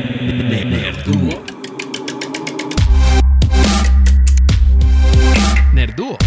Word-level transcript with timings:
Nerduo. 0.00 1.44
Nerduo. 5.72 6.18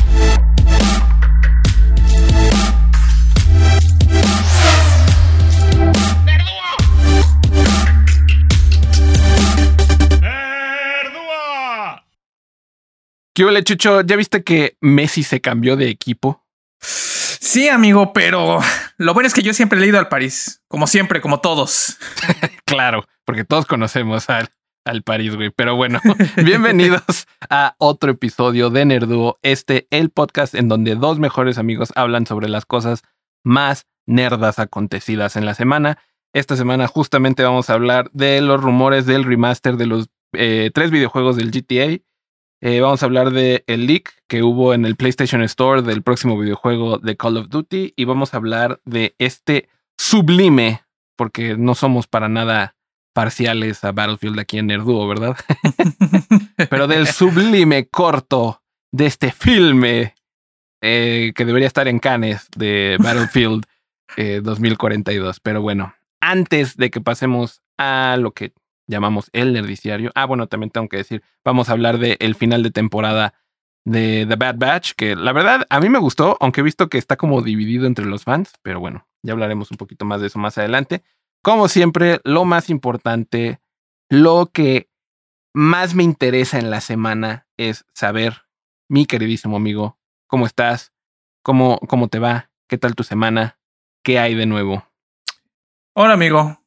¿Qué 13.36 13.44
huele, 13.44 13.64
Chucho? 13.64 14.02
¿Ya 14.02 14.16
viste 14.16 14.44
que 14.44 14.78
Messi 14.80 15.24
se 15.24 15.42
cambió 15.42 15.76
de 15.76 15.90
equipo? 15.90 16.46
Sí, 16.80 17.68
amigo, 17.68 18.14
pero 18.14 18.60
lo 18.98 19.14
bueno 19.14 19.28
es 19.28 19.34
que 19.34 19.42
yo 19.42 19.54
siempre 19.54 19.78
he 19.78 19.82
leído 19.82 19.98
al 19.98 20.08
París, 20.08 20.62
como 20.68 20.86
siempre, 20.86 21.20
como 21.20 21.40
todos. 21.40 21.98
claro, 22.76 23.06
porque 23.26 23.44
todos 23.44 23.66
conocemos 23.66 24.30
al, 24.30 24.50
al 24.86 25.04
París, 25.04 25.36
güey. 25.36 25.50
Pero 25.50 25.76
bueno, 25.76 26.00
bienvenidos 26.44 27.28
a 27.50 27.76
otro 27.78 28.12
episodio 28.12 28.70
de 28.70 28.86
Nerduo, 28.86 29.40
este, 29.42 29.88
el 29.90 30.10
podcast 30.10 30.56
en 30.56 30.70
donde 30.70 30.96
dos 30.96 31.20
mejores 31.20 31.58
amigos 31.58 31.92
hablan 31.96 32.26
sobre 32.26 32.50
las 32.50 32.66
cosas 32.66 33.04
más 33.44 33.86
nerdas 34.06 34.60
acontecidas 34.60 35.36
en 35.36 35.46
la 35.46 35.54
semana. 35.54 35.98
Esta 36.34 36.56
semana 36.56 36.88
justamente 36.88 37.44
vamos 37.44 37.70
a 37.70 37.74
hablar 37.74 38.10
de 38.12 38.42
los 38.42 38.62
rumores 38.62 39.06
del 39.06 39.24
remaster 39.24 39.78
de 39.78 39.86
los 39.86 40.10
eh, 40.34 40.72
tres 40.74 40.90
videojuegos 40.90 41.36
del 41.36 41.52
GTA 41.52 42.02
eh, 42.66 42.80
vamos 42.80 43.04
a 43.04 43.08
hablar 43.08 43.32
de 43.32 43.66
el 43.68 43.88
leak 43.88 44.14
que 44.30 44.42
hubo 44.42 44.74
en 44.74 44.86
el 44.86 44.96
PlayStation 44.96 45.42
Store 45.42 45.82
del 45.82 46.02
próximo 46.02 46.40
videojuego 46.40 46.98
de 46.98 47.18
Call 47.18 47.36
of 47.36 47.50
Duty 47.50 47.94
y 47.94 48.06
vamos 48.06 48.34
a 48.34 48.38
hablar 48.38 48.80
de 48.86 49.16
este 49.20 49.68
sublime, 49.98 50.83
porque 51.16 51.58
no 51.58 51.76
somos 51.76 52.08
para 52.08 52.30
nada 52.30 52.76
parciales 53.14 53.84
a 53.84 53.92
Battlefield 53.92 54.40
aquí 54.40 54.58
en 54.58 54.68
Nerduo, 54.68 55.08
¿verdad? 55.08 55.38
Pero 56.70 56.88
del 56.88 57.08
sublime 57.08 57.88
corto 57.88 58.62
de 58.92 59.06
este 59.06 59.32
filme 59.32 60.16
eh, 60.82 61.32
que 61.36 61.46
debería 61.46 61.68
estar 61.68 61.88
en 61.88 62.00
Cannes 62.00 62.48
de 62.56 62.98
Battlefield 63.00 63.66
2042. 64.42 65.38
Eh, 65.38 65.40
Pero 65.44 65.62
bueno, 65.62 65.96
antes 66.22 66.78
de 66.78 66.90
que 66.90 67.02
pasemos 67.02 67.62
a 67.78 68.18
lo 68.20 68.32
que 68.32 68.54
llamamos 68.88 69.30
el 69.34 69.54
nerdiciario. 69.54 70.12
Ah, 70.16 70.26
bueno, 70.26 70.48
también 70.48 70.70
tengo 70.70 70.90
que 70.90 70.98
decir, 70.98 71.24
vamos 71.44 71.70
a 71.70 71.74
hablar 71.74 71.98
del 72.00 72.18
el 72.20 72.36
final 72.36 72.64
de 72.64 72.72
temporada 72.72 73.34
de 73.86 74.26
The 74.28 74.36
Bad 74.36 74.56
Batch, 74.58 74.92
que 74.94 75.16
la 75.16 75.34
verdad 75.34 75.66
a 75.70 75.80
mí 75.80 75.90
me 75.90 76.00
gustó, 76.00 76.38
aunque 76.40 76.62
he 76.62 76.64
visto 76.64 76.90
que 76.90 76.98
está 76.98 77.18
como 77.18 77.42
dividido 77.42 77.86
entre 77.86 78.06
los 78.06 78.24
fans, 78.24 78.54
pero 78.62 78.80
bueno, 78.80 79.08
ya 79.24 79.34
hablaremos 79.34 79.72
un 79.72 79.78
poquito 79.78 80.06
más 80.06 80.22
de 80.22 80.28
eso 80.28 80.38
más 80.38 80.58
adelante. 80.58 81.04
Como 81.42 81.68
siempre, 81.68 82.20
lo 82.24 82.46
más 82.46 82.70
importante, 82.70 83.60
lo 84.10 84.48
que 84.48 84.90
más 85.54 85.96
me 85.96 86.04
interesa 86.04 86.60
en 86.60 86.70
la 86.70 86.82
semana 86.82 87.48
es 87.58 87.86
saber, 87.94 88.44
mi 88.90 89.06
queridísimo 89.06 89.58
amigo, 89.58 89.98
¿cómo 90.28 90.46
estás? 90.46 90.94
¿Cómo, 91.42 91.80
cómo 91.88 92.08
te 92.08 92.20
va? 92.20 92.52
¿Qué 92.68 92.78
tal 92.78 92.96
tu 92.96 93.04
semana? 93.04 93.60
¿Qué 94.04 94.20
hay 94.20 94.36
de 94.36 94.46
nuevo? 94.46 94.86
Hola, 95.94 96.14
amigo. 96.14 96.60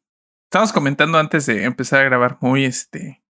Estábamos 0.44 0.72
comentando 0.72 1.18
antes 1.18 1.46
de 1.46 1.64
empezar 1.64 2.00
a 2.00 2.04
grabar 2.04 2.38
muy 2.40 2.64
este 2.64 3.22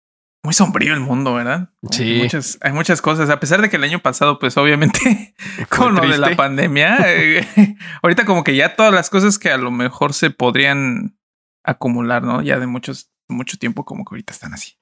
muy 0.47 0.55
sombrío 0.55 0.94
el 0.94 1.00
mundo, 1.00 1.34
¿verdad? 1.34 1.70
Sí. 1.91 2.05
Hay 2.05 2.22
muchas, 2.22 2.58
hay 2.61 2.72
muchas 2.72 3.02
cosas. 3.02 3.30
A 3.30 3.41
pesar 3.41 3.61
de 3.61 3.69
que 3.69 3.75
el 3.75 3.83
año 3.83 3.98
pasado, 3.98 4.39
pues 4.39 4.56
obviamente, 4.56 5.34
con 5.69 5.97
lo 5.97 6.06
de 6.06 6.19
la 6.19 6.36
pandemia, 6.36 6.98
eh, 7.05 7.44
ahorita 8.03 8.25
como 8.25 8.44
que 8.44 8.55
ya 8.55 8.77
todas 8.77 8.94
las 8.94 9.11
cosas 9.11 9.41
que 9.41 9.50
a 9.50 9.58
lo 9.58 9.72
mejor 9.72 10.14
se 10.14 10.30
podrían 10.30 11.19
acumular, 11.64 12.22
¿no? 12.22 12.42
Ya 12.42 12.61
de 12.61 12.69
muchos, 12.69 13.11
mucho 13.28 13.58
tiempo, 13.58 13.84
como 13.84 14.05
que 14.05 14.14
ahorita 14.14 14.33
están 14.33 14.55
así. 14.55 14.78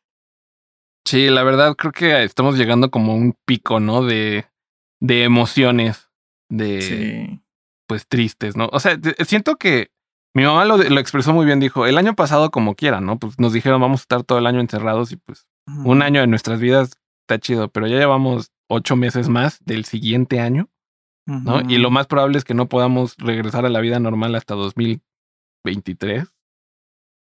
Sí, 1.07 1.31
la 1.31 1.43
verdad 1.43 1.75
creo 1.77 1.93
que 1.93 2.23
estamos 2.25 2.59
llegando 2.59 2.91
como 2.91 3.13
a 3.13 3.17
un 3.17 3.35
pico, 3.47 3.81
¿no? 3.81 4.05
De, 4.05 4.45
de 5.01 5.25
emociones, 5.25 6.11
de 6.51 7.41
pues 7.89 8.07
tristes, 8.07 8.55
¿no? 8.55 8.69
O 8.71 8.81
sea, 8.81 8.99
siento 9.27 9.57
que 9.57 9.94
mi 10.35 10.43
mamá 10.43 10.65
lo, 10.65 10.81
expresó 10.99 11.33
muy 11.33 11.47
bien, 11.47 11.61
dijo, 11.61 11.87
el 11.87 11.97
año 11.97 12.15
pasado 12.15 12.51
como 12.51 12.75
quiera, 12.75 13.01
¿no? 13.01 13.19
Pues 13.19 13.39
nos 13.39 13.53
dijeron 13.53 13.81
vamos 13.81 14.01
a 14.01 14.03
estar 14.03 14.25
todo 14.25 14.39
el 14.39 14.47
año 14.47 14.61
encerrados 14.61 15.13
y 15.13 15.17
pues 15.17 15.47
un 15.67 16.03
año 16.03 16.21
de 16.21 16.27
nuestras 16.27 16.61
vidas 16.61 16.91
está 17.23 17.39
chido, 17.39 17.69
pero 17.69 17.87
ya 17.87 17.97
llevamos 17.97 18.51
ocho 18.69 18.97
meses 18.97 19.29
más 19.29 19.65
del 19.65 19.85
siguiente 19.85 20.41
año, 20.41 20.69
¿no? 21.27 21.63
Y 21.69 21.79
lo 21.79 21.91
más 21.91 22.07
probable 22.07 22.37
es 22.37 22.45
que 22.45 22.53
no 22.53 22.69
podamos 22.69 23.17
regresar 23.17 23.65
a 23.65 23.71
la 23.71 23.81
vida 23.81 23.99
normal 23.99 24.35
hasta 24.35 24.55
2023. 24.55 26.29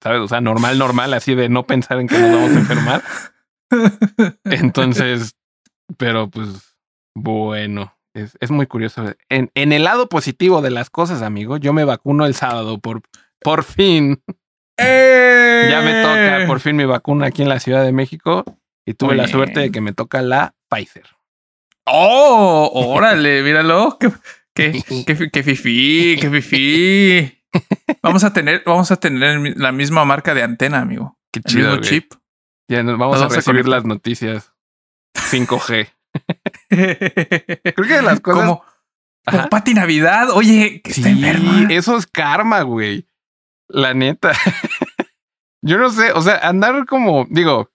¿Sabes? 0.02 0.20
O 0.20 0.28
sea, 0.28 0.42
normal, 0.42 0.78
normal, 0.78 1.14
así 1.14 1.36
de 1.36 1.48
no 1.48 1.66
pensar 1.66 2.00
en 2.00 2.08
que 2.08 2.18
nos 2.18 2.32
vamos 2.32 2.52
a 2.52 2.60
enfermar. 2.60 3.04
Entonces, 4.44 5.36
pero 5.98 6.30
pues 6.30 6.76
bueno, 7.16 7.94
es, 8.14 8.52
muy 8.52 8.68
curioso. 8.68 9.04
En, 9.30 9.52
en, 9.56 9.74
el 9.74 9.84
lado 9.84 10.08
positivo 10.10 10.62
de 10.62 10.70
las 10.70 10.90
cosas, 10.90 11.22
amigo, 11.22 11.58
yo 11.58 11.74
me 11.74 11.86
vacuno 11.86 12.26
el 12.26 12.36
sábado 12.36 12.80
por, 12.80 13.02
por 13.40 13.64
fin. 13.64 14.22
Ya 14.78 15.82
me 15.84 16.02
toca 16.02 16.48
por 16.48 16.60
fin 16.60 16.76
mi 16.76 16.86
vacuna 16.86 17.28
aquí 17.28 17.42
en 17.42 17.50
la 17.50 17.60
Ciudad 17.60 17.84
de 17.84 17.92
México 17.92 18.44
y 18.86 18.94
tuve 18.94 19.16
la 19.16 19.28
suerte 19.28 19.60
de 19.60 19.72
que 19.72 19.82
me 19.82 19.94
toca 19.94 20.22
la 20.22 20.56
Pfizer. 20.70 21.06
¡Oh! 21.86 22.70
¡Órale! 22.74 23.42
míralo. 23.44 23.98
¡Qué, 24.00 24.12
qué, 24.54 25.04
qué, 25.06 25.30
qué 25.32 25.44
fifí! 25.44 26.18
¡Qué 26.20 26.30
fifí! 26.30 27.40
Vamos 28.02 28.24
a 28.24 28.34
tener, 28.34 28.64
vamos 28.66 28.90
a 28.92 28.98
tener 28.98 29.58
la 29.58 29.72
misma 29.72 30.06
marca 30.06 30.34
de 30.34 30.42
antena, 30.42 30.80
amigo. 30.80 31.20
Qué 31.32 31.42
chido. 31.42 31.78
chip. 31.82 32.14
Ya 32.68 32.82
nos 32.82 32.98
vamos, 32.98 33.22
a 33.22 33.28
recibir 33.28 33.68
las 33.68 33.86
noticias 33.86 34.54
5G. 35.16 35.90
Creo 36.76 37.88
que 37.88 37.94
de 37.94 38.02
las 38.02 38.20
cosas. 38.20 38.42
Como, 38.42 38.64
como 39.26 39.50
Pati 39.50 39.74
Navidad. 39.74 40.30
Oye, 40.32 40.82
que 40.84 40.92
está 40.92 41.10
enferma. 41.10 41.68
Eso 41.72 41.98
es 41.98 42.08
karma, 42.08 42.62
güey. 42.62 43.08
La 43.68 43.94
neta. 43.94 44.34
Yo 45.62 45.78
no 45.78 45.90
sé, 45.90 46.12
o 46.12 46.22
sea, 46.22 46.40
andar 46.40 46.86
como, 46.86 47.26
digo, 47.30 47.72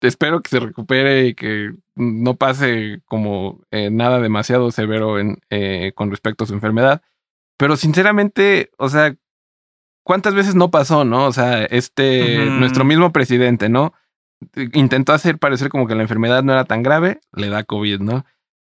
espero 0.00 0.40
que 0.40 0.48
se 0.48 0.60
recupere 0.60 1.26
y 1.26 1.34
que 1.34 1.72
no 1.94 2.36
pase 2.36 3.02
como 3.04 3.60
eh, 3.70 3.90
nada 3.90 4.20
demasiado 4.20 4.70
severo 4.70 5.18
en, 5.18 5.38
eh, 5.50 5.92
con 5.94 6.10
respecto 6.10 6.44
a 6.44 6.46
su 6.46 6.54
enfermedad. 6.54 7.02
Pero 7.58 7.76
sinceramente, 7.76 8.70
o 8.78 8.88
sea, 8.88 9.14
¿cuántas 10.04 10.34
veces 10.34 10.54
no 10.54 10.70
pasó, 10.70 11.04
no? 11.04 11.26
O 11.26 11.32
sea, 11.32 11.64
este, 11.64 12.46
nuestro 12.46 12.84
mismo 12.84 13.12
presidente, 13.12 13.68
¿no? 13.68 13.92
Intentó 14.72 15.12
hacer 15.12 15.38
parecer 15.38 15.68
como 15.68 15.86
que 15.86 15.94
la 15.94 16.02
enfermedad 16.02 16.42
no 16.42 16.52
era 16.52 16.64
tan 16.64 16.82
grave, 16.82 17.20
le 17.32 17.48
da 17.48 17.64
COVID, 17.64 18.00
¿no? 18.00 18.24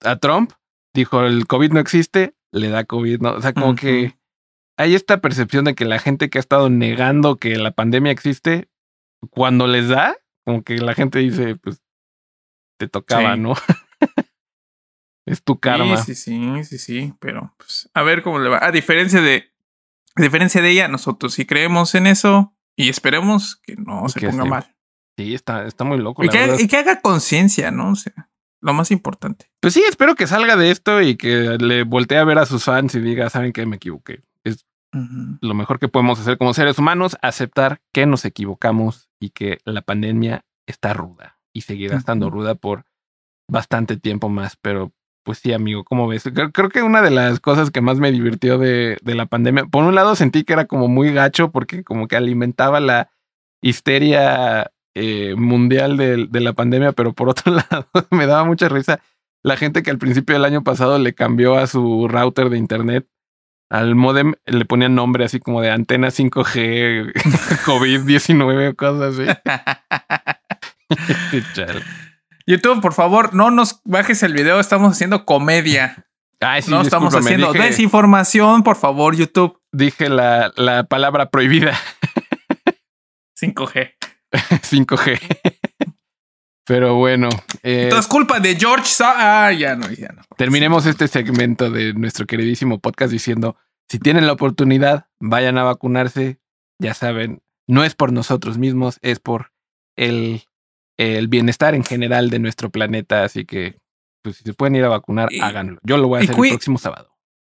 A 0.03 0.17
Trump 0.17 0.53
dijo 0.95 1.23
el 1.23 1.47
COVID 1.47 1.73
no 1.73 1.81
existe, 1.81 2.35
le 2.53 2.69
da 2.69 2.85
COVID, 2.85 3.21
¿no? 3.21 3.33
O 3.33 3.41
sea, 3.41 3.53
como 3.53 3.75
que 3.75 4.19
hay 4.77 4.95
esta 4.95 5.21
percepción 5.21 5.65
de 5.65 5.75
que 5.75 5.85
la 5.85 5.99
gente 5.99 6.31
que 6.31 6.39
ha 6.39 6.41
estado 6.41 6.71
negando 6.71 7.37
que 7.37 7.57
la 7.57 7.73
pandemia 7.73 8.13
existe, 8.13 8.69
cuando 9.31 9.67
les 9.67 9.89
da, 9.89 10.17
como 10.45 10.63
que 10.63 10.79
la 10.79 10.95
gente 10.95 11.19
dice, 11.19 11.57
pues, 11.57 11.83
te 12.79 12.89
tocaba, 12.89 13.37
¿no? 13.37 13.55
es 15.27 15.43
tu 15.45 15.61
karma. 15.61 15.99
Sí, 15.99 16.15
sí, 16.15 16.41
sí, 16.41 16.65
sí, 16.65 16.79
sí, 16.79 17.15
pero 17.21 17.55
pues 17.59 17.91
a 17.93 18.03
ver 18.03 18.23
cómo 18.23 18.39
le 18.39 18.49
va. 18.49 18.65
A 18.65 18.73
diferencia 18.73 19.21
de, 19.21 19.53
a 20.17 20.23
diferencia 20.23 20.63
de 20.63 20.71
ella, 20.71 20.89
nosotros 20.89 21.35
sí 21.35 21.45
creemos 21.45 21.95
en 21.95 22.07
eso 22.07 22.55
y 22.75 22.89
esperemos 22.89 23.57
que 23.57 23.77
no 23.77 24.09
se 24.09 24.29
ponga 24.29 24.45
mal. 24.47 24.77
Sí, 25.21 25.35
está, 25.35 25.67
está 25.67 25.85
muy 25.85 25.99
loco. 25.99 26.25
Y, 26.25 26.29
que, 26.31 26.77
haga 26.79 27.03
conciencia, 27.03 27.71
¿no? 27.71 27.93
O 27.93 27.95
sea, 27.95 28.31
lo 28.63 28.73
más 28.73 28.91
importante. 28.91 29.51
Pues 29.61 29.75
sí, 29.75 29.83
espero 29.87 30.15
que 30.15 30.27
salga 30.27 30.57
de 30.57 30.71
esto 30.71 31.03
y 31.03 31.17
que 31.17 31.59
le 31.61 31.83
voltee 31.83 32.17
a 32.17 32.25
ver 32.25 32.39
a 32.39 32.47
sus 32.47 32.65
fans 32.65 32.95
y 32.95 33.01
diga, 33.01 33.29
saben 33.29 33.53
que 33.53 33.67
me 33.67 33.77
equivoqué. 33.77 34.23
Es 34.45 34.65
lo 34.95 35.53
mejor 35.53 35.79
que 35.79 35.89
podemos 35.89 36.19
hacer 36.19 36.39
como 36.39 36.55
seres 36.55 36.79
humanos, 36.79 37.19
aceptar 37.21 37.83
que 37.93 38.07
nos 38.07 38.25
equivocamos 38.25 39.11
y 39.21 39.29
que 39.29 39.59
la 39.67 39.83
pandemia 39.83 40.47
está 40.67 40.95
ruda 40.95 41.39
y 41.53 41.61
seguirá 41.61 41.99
estando 41.99 42.31
ruda 42.31 42.55
por 42.55 42.87
bastante 43.47 43.99
tiempo 43.99 44.31
más. 44.31 44.57
Pero 44.57 44.91
pues 45.23 45.37
sí, 45.41 45.53
amigo, 45.53 45.85
¿cómo 45.85 46.09
ves? 46.09 46.25
Creo, 46.55 46.71
que 46.71 46.83
una 46.83 47.03
de 47.03 47.11
las 47.11 47.41
cosas 47.41 47.71
que 47.71 47.83
más 47.83 47.99
me 47.99 48.11
divirtió 48.11 48.57
de, 48.57 48.97
de 49.03 49.15
la 49.15 49.27
pandemia, 49.27 49.67
por 49.67 49.85
un 49.85 49.95
lado 49.95 50.17
sentí 50.17 50.45
que 50.45 50.55
era 50.55 50.65
como 50.65 50.89
muy 50.89 51.13
gacho 51.13 51.51
porque 51.51 51.85
como 51.85 52.09
que 52.09 52.17
alimentaba 52.17 52.81
la 52.81 53.11
histeria 53.61 54.73
eh, 55.01 55.35
mundial 55.37 55.97
de, 55.97 56.29
la 56.41 56.53
pandemia, 56.53 56.93
pero 56.93 57.13
por 57.13 57.29
otro 57.29 57.53
lado 57.71 57.89
me 58.11 58.27
daba 58.27 58.45
mucha 58.45 58.69
risa 58.69 59.01
la 59.43 59.57
gente 59.57 59.83
que 59.83 59.91
al 59.91 59.99
principio 59.99 60.35
del 60.35 60.45
año 60.45 60.63
pasado 60.63 60.99
le 60.99 61.15
cambió 61.15 61.57
a 61.57 61.67
su 61.67 62.09
router 62.09 62.51
de 62.51 62.59
internet 62.59 63.07
al 63.71 63.95
modem 63.95 64.35
le 64.47 64.65
ponían 64.65 64.97
nombre 64.97 65.25
así 65.25 65.39
como 65.39 65.61
de 65.63 65.71
antena 65.71 66.09
5G, 66.09 67.13
COVID-19 67.65 68.73
o 68.73 68.77
cosas 68.77 69.19
así. 69.19 69.27
YouTube, 72.47 72.81
por 72.81 72.95
favor, 72.95 73.33
no 73.33 73.53
nos 73.53 73.81
bajes 73.85 74.25
el 74.25 74.33
video, 74.33 74.59
estamos 74.59 74.93
haciendo 74.93 75.25
comedia. 75.25 76.05
no 76.69 76.83
estamos 76.83 77.15
haciendo 77.15 77.53
desinformación, 77.53 78.65
por 78.65 78.77
favor, 78.77 79.15
YouTube. 79.15 79.61
Dije 79.73 80.09
la, 80.09 80.53
la 80.57 80.83
palabra 80.83 81.31
prohibida. 81.31 81.79
5G. 83.41 84.00
5G. 84.33 85.19
Pero 86.67 86.95
bueno. 86.95 87.29
Eh, 87.63 87.89
Todo 87.91 88.01
es 88.01 88.07
culpa 88.07 88.39
de 88.39 88.55
George. 88.55 88.89
ah, 89.03 89.51
ya 89.53 89.75
no, 89.75 89.91
ya 89.91 90.09
no. 90.09 90.23
Terminemos 90.37 90.87
este 90.87 91.09
segmento 91.09 91.71
de 91.71 91.95
nuestro 91.95 92.27
queridísimo 92.27 92.79
podcast 92.79 93.11
diciendo: 93.13 93.57
si 93.89 93.99
tienen 93.99 94.27
la 94.27 94.33
oportunidad, 94.33 95.07
vayan 95.19 95.59
a 95.59 95.65
vacunarse. 95.65 96.39
Ya 96.79 96.95
saben, 96.95 97.43
no 97.67 97.85
es 97.85 97.95
por 97.95 98.13
nosotros 98.13 98.57
mismos, 98.57 98.99
es 99.03 99.19
por 99.19 99.53
el, 99.97 100.45
el 100.97 101.29
bienestar 101.29 101.75
en 101.75 101.85
general 101.85 102.31
de 102.31 102.39
nuestro 102.39 102.71
planeta. 102.71 103.25
Así 103.25 103.45
que, 103.45 103.77
pues, 104.23 104.37
si 104.37 104.45
se 104.45 104.55
pueden 104.55 104.77
ir 104.77 104.85
a 104.85 104.89
vacunar, 104.89 105.29
háganlo. 105.43 105.81
Yo 105.83 105.97
lo 105.97 106.09
voy 106.09 106.21
a 106.21 106.23
hacer 106.23 106.37
el 106.37 106.51
próximo 106.51 106.79
sábado. 106.79 107.10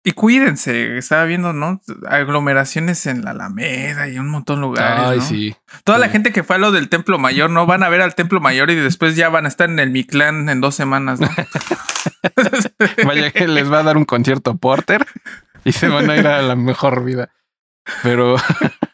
Y 0.07 0.11
cuídense, 0.11 0.99
estaba 0.99 1.25
viendo, 1.25 1.51
¿no? 1.51 1.81
Aglomeraciones 2.07 3.07
en 3.07 3.23
la 3.23 3.31
Alameda 3.31 4.07
y 4.07 4.19
un 4.19 4.29
montón 4.29 4.57
de 4.57 4.61
lugares. 4.61 5.03
Ay, 5.03 5.21
sí. 5.21 5.55
Toda 5.83 5.97
la 5.97 6.09
gente 6.09 6.31
que 6.31 6.43
fue 6.43 6.57
a 6.57 6.59
lo 6.59 6.71
del 6.71 6.89
Templo 6.89 7.17
Mayor, 7.17 7.49
¿no? 7.49 7.65
Van 7.65 7.81
a 7.81 7.89
ver 7.89 8.01
al 8.01 8.13
Templo 8.13 8.39
Mayor 8.39 8.69
y 8.69 8.75
después 8.75 9.15
ya 9.15 9.29
van 9.29 9.45
a 9.45 9.47
estar 9.47 9.67
en 9.67 9.79
el 9.79 9.89
Mictlán 9.89 10.47
en 10.47 10.61
dos 10.61 10.75
semanas, 10.75 11.19
¿no? 11.19 11.27
Vaya 13.03 13.31
que 13.31 13.47
les 13.47 13.71
va 13.71 13.79
a 13.79 13.83
dar 13.83 13.97
un 13.97 14.05
concierto 14.05 14.55
Porter 14.57 15.07
y 15.63 15.71
se 15.71 15.87
van 15.87 16.07
a 16.11 16.15
ir 16.15 16.27
a 16.27 16.43
la 16.43 16.55
mejor 16.55 17.03
vida. 17.03 17.31
Pero, 18.03 18.35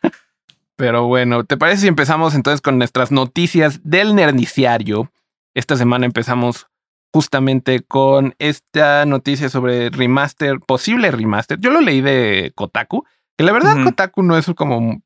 pero 0.77 1.07
bueno, 1.07 1.43
¿te 1.43 1.57
parece 1.57 1.81
si 1.81 1.87
empezamos 1.89 2.35
entonces 2.35 2.61
con 2.61 2.77
nuestras 2.77 3.11
noticias 3.11 3.81
del 3.83 4.15
nerdiciario? 4.15 5.11
Esta 5.55 5.75
semana 5.75 6.05
empezamos 6.05 6.67
justamente 7.13 7.81
con 7.81 8.35
esta 8.39 9.05
noticia 9.05 9.49
sobre 9.49 9.89
remaster, 9.89 10.59
posible 10.59 11.11
remaster. 11.11 11.59
Yo 11.59 11.71
lo 11.71 11.81
leí 11.81 12.01
de 12.01 12.51
Kotaku, 12.55 13.05
que 13.37 13.43
la 13.43 13.51
verdad 13.51 13.83
Kotaku 13.83 14.23
no 14.23 14.37
es 14.37 14.45
como 14.55 15.01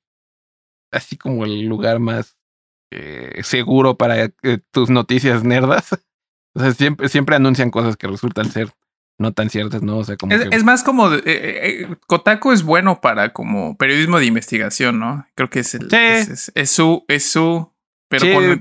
así 0.91 1.17
como 1.17 1.45
el 1.45 1.65
lugar 1.65 1.99
más 1.99 2.37
eh, 2.91 3.41
seguro 3.43 3.97
para 3.97 4.29
tus 4.71 4.89
noticias 4.89 5.43
nerdas. 5.43 5.89
O 6.57 6.61
sea, 6.61 6.71
siempre, 6.71 7.09
siempre 7.09 7.35
anuncian 7.35 7.69
cosas 7.69 7.97
que 7.97 8.07
resultan 8.07 8.49
ser 8.49 8.71
no 9.17 9.33
tan 9.33 9.49
ciertas, 9.49 9.81
¿no? 9.81 9.97
O 9.97 10.03
sea, 10.03 10.17
como 10.17 10.33
es, 10.33 10.63
más 10.63 10.83
como 10.83 11.13
eh, 11.13 11.21
eh, 11.25 11.95
Kotaku 12.07 12.51
es 12.51 12.63
bueno 12.63 13.01
para 13.01 13.33
como 13.33 13.77
periodismo 13.77 14.19
de 14.19 14.25
investigación, 14.25 14.99
¿no? 14.99 15.27
Creo 15.35 15.49
que 15.49 15.59
es 15.59 15.75
el 15.75 15.93
es, 15.93 16.51
su 16.69 17.05
es 17.07 17.29
su 17.29 17.73
pero 18.19 18.59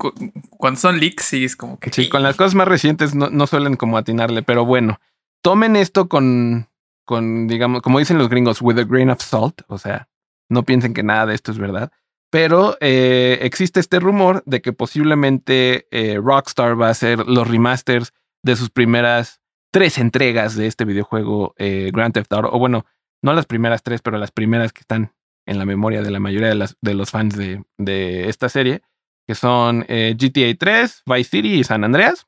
cuando, 0.50 0.80
son 0.80 0.98
leaks, 0.98 1.24
sí 1.24 1.44
es 1.44 1.56
como 1.56 1.78
que. 1.78 1.90
Sí, 1.90 2.08
con 2.08 2.22
las 2.22 2.36
cosas 2.36 2.54
más 2.54 2.68
recientes 2.68 3.14
no, 3.14 3.46
suelen 3.46 3.76
como 3.76 3.98
atinarle, 3.98 4.42
pero 4.42 4.64
bueno, 4.64 5.00
tomen 5.42 5.76
esto 5.76 6.08
con, 6.08 6.68
con, 7.04 7.46
digamos, 7.46 7.82
como 7.82 7.98
dicen 7.98 8.18
los 8.18 8.28
gringos, 8.28 8.62
with 8.62 8.78
a 8.78 8.84
grain 8.84 9.10
of 9.10 9.20
salt. 9.22 9.62
O 9.68 9.78
sea, 9.78 10.08
no 10.48 10.64
piensen 10.64 10.94
que 10.94 11.02
nada 11.02 11.26
de 11.26 11.34
esto 11.34 11.52
es 11.52 11.58
verdad. 11.58 11.92
Pero 12.30 12.76
eh, 12.80 13.38
existe 13.42 13.78
este 13.78 14.00
rumor 14.00 14.42
de 14.44 14.60
que 14.60 14.72
posiblemente 14.72 15.86
eh, 15.90 16.18
Rockstar 16.20 16.80
va 16.80 16.88
a 16.88 16.90
hacer 16.90 17.26
los 17.28 17.46
remasters 17.46 18.12
de 18.42 18.56
sus 18.56 18.70
primeras 18.70 19.40
tres 19.70 19.98
entregas 19.98 20.56
de 20.56 20.66
este 20.66 20.84
videojuego 20.84 21.54
eh, 21.58 21.90
Grand 21.92 22.12
Theft 22.12 22.32
Auto. 22.32 22.50
O 22.52 22.58
bueno, 22.58 22.86
no 23.22 23.34
las 23.34 23.46
primeras 23.46 23.82
tres, 23.82 24.02
pero 24.02 24.18
las 24.18 24.32
primeras 24.32 24.72
que 24.72 24.80
están 24.80 25.12
en 25.46 25.58
la 25.58 25.64
memoria 25.64 26.02
de 26.02 26.10
la 26.10 26.20
mayoría 26.20 26.48
de, 26.48 26.54
las, 26.54 26.76
de 26.80 26.94
los 26.94 27.10
fans 27.10 27.36
de, 27.36 27.62
de 27.78 28.28
esta 28.28 28.48
serie 28.48 28.82
que 29.26 29.34
son 29.34 29.84
eh, 29.88 30.14
GTA 30.18 30.54
3, 30.58 31.02
Vice 31.06 31.30
City 31.30 31.54
y 31.54 31.64
San 31.64 31.84
Andreas. 31.84 32.26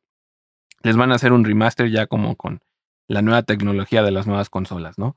Les 0.82 0.96
van 0.96 1.12
a 1.12 1.16
hacer 1.16 1.32
un 1.32 1.44
remaster 1.44 1.90
ya 1.90 2.06
como 2.06 2.36
con 2.36 2.60
la 3.08 3.22
nueva 3.22 3.42
tecnología 3.42 4.02
de 4.02 4.10
las 4.10 4.26
nuevas 4.26 4.50
consolas, 4.50 4.98
¿no? 4.98 5.16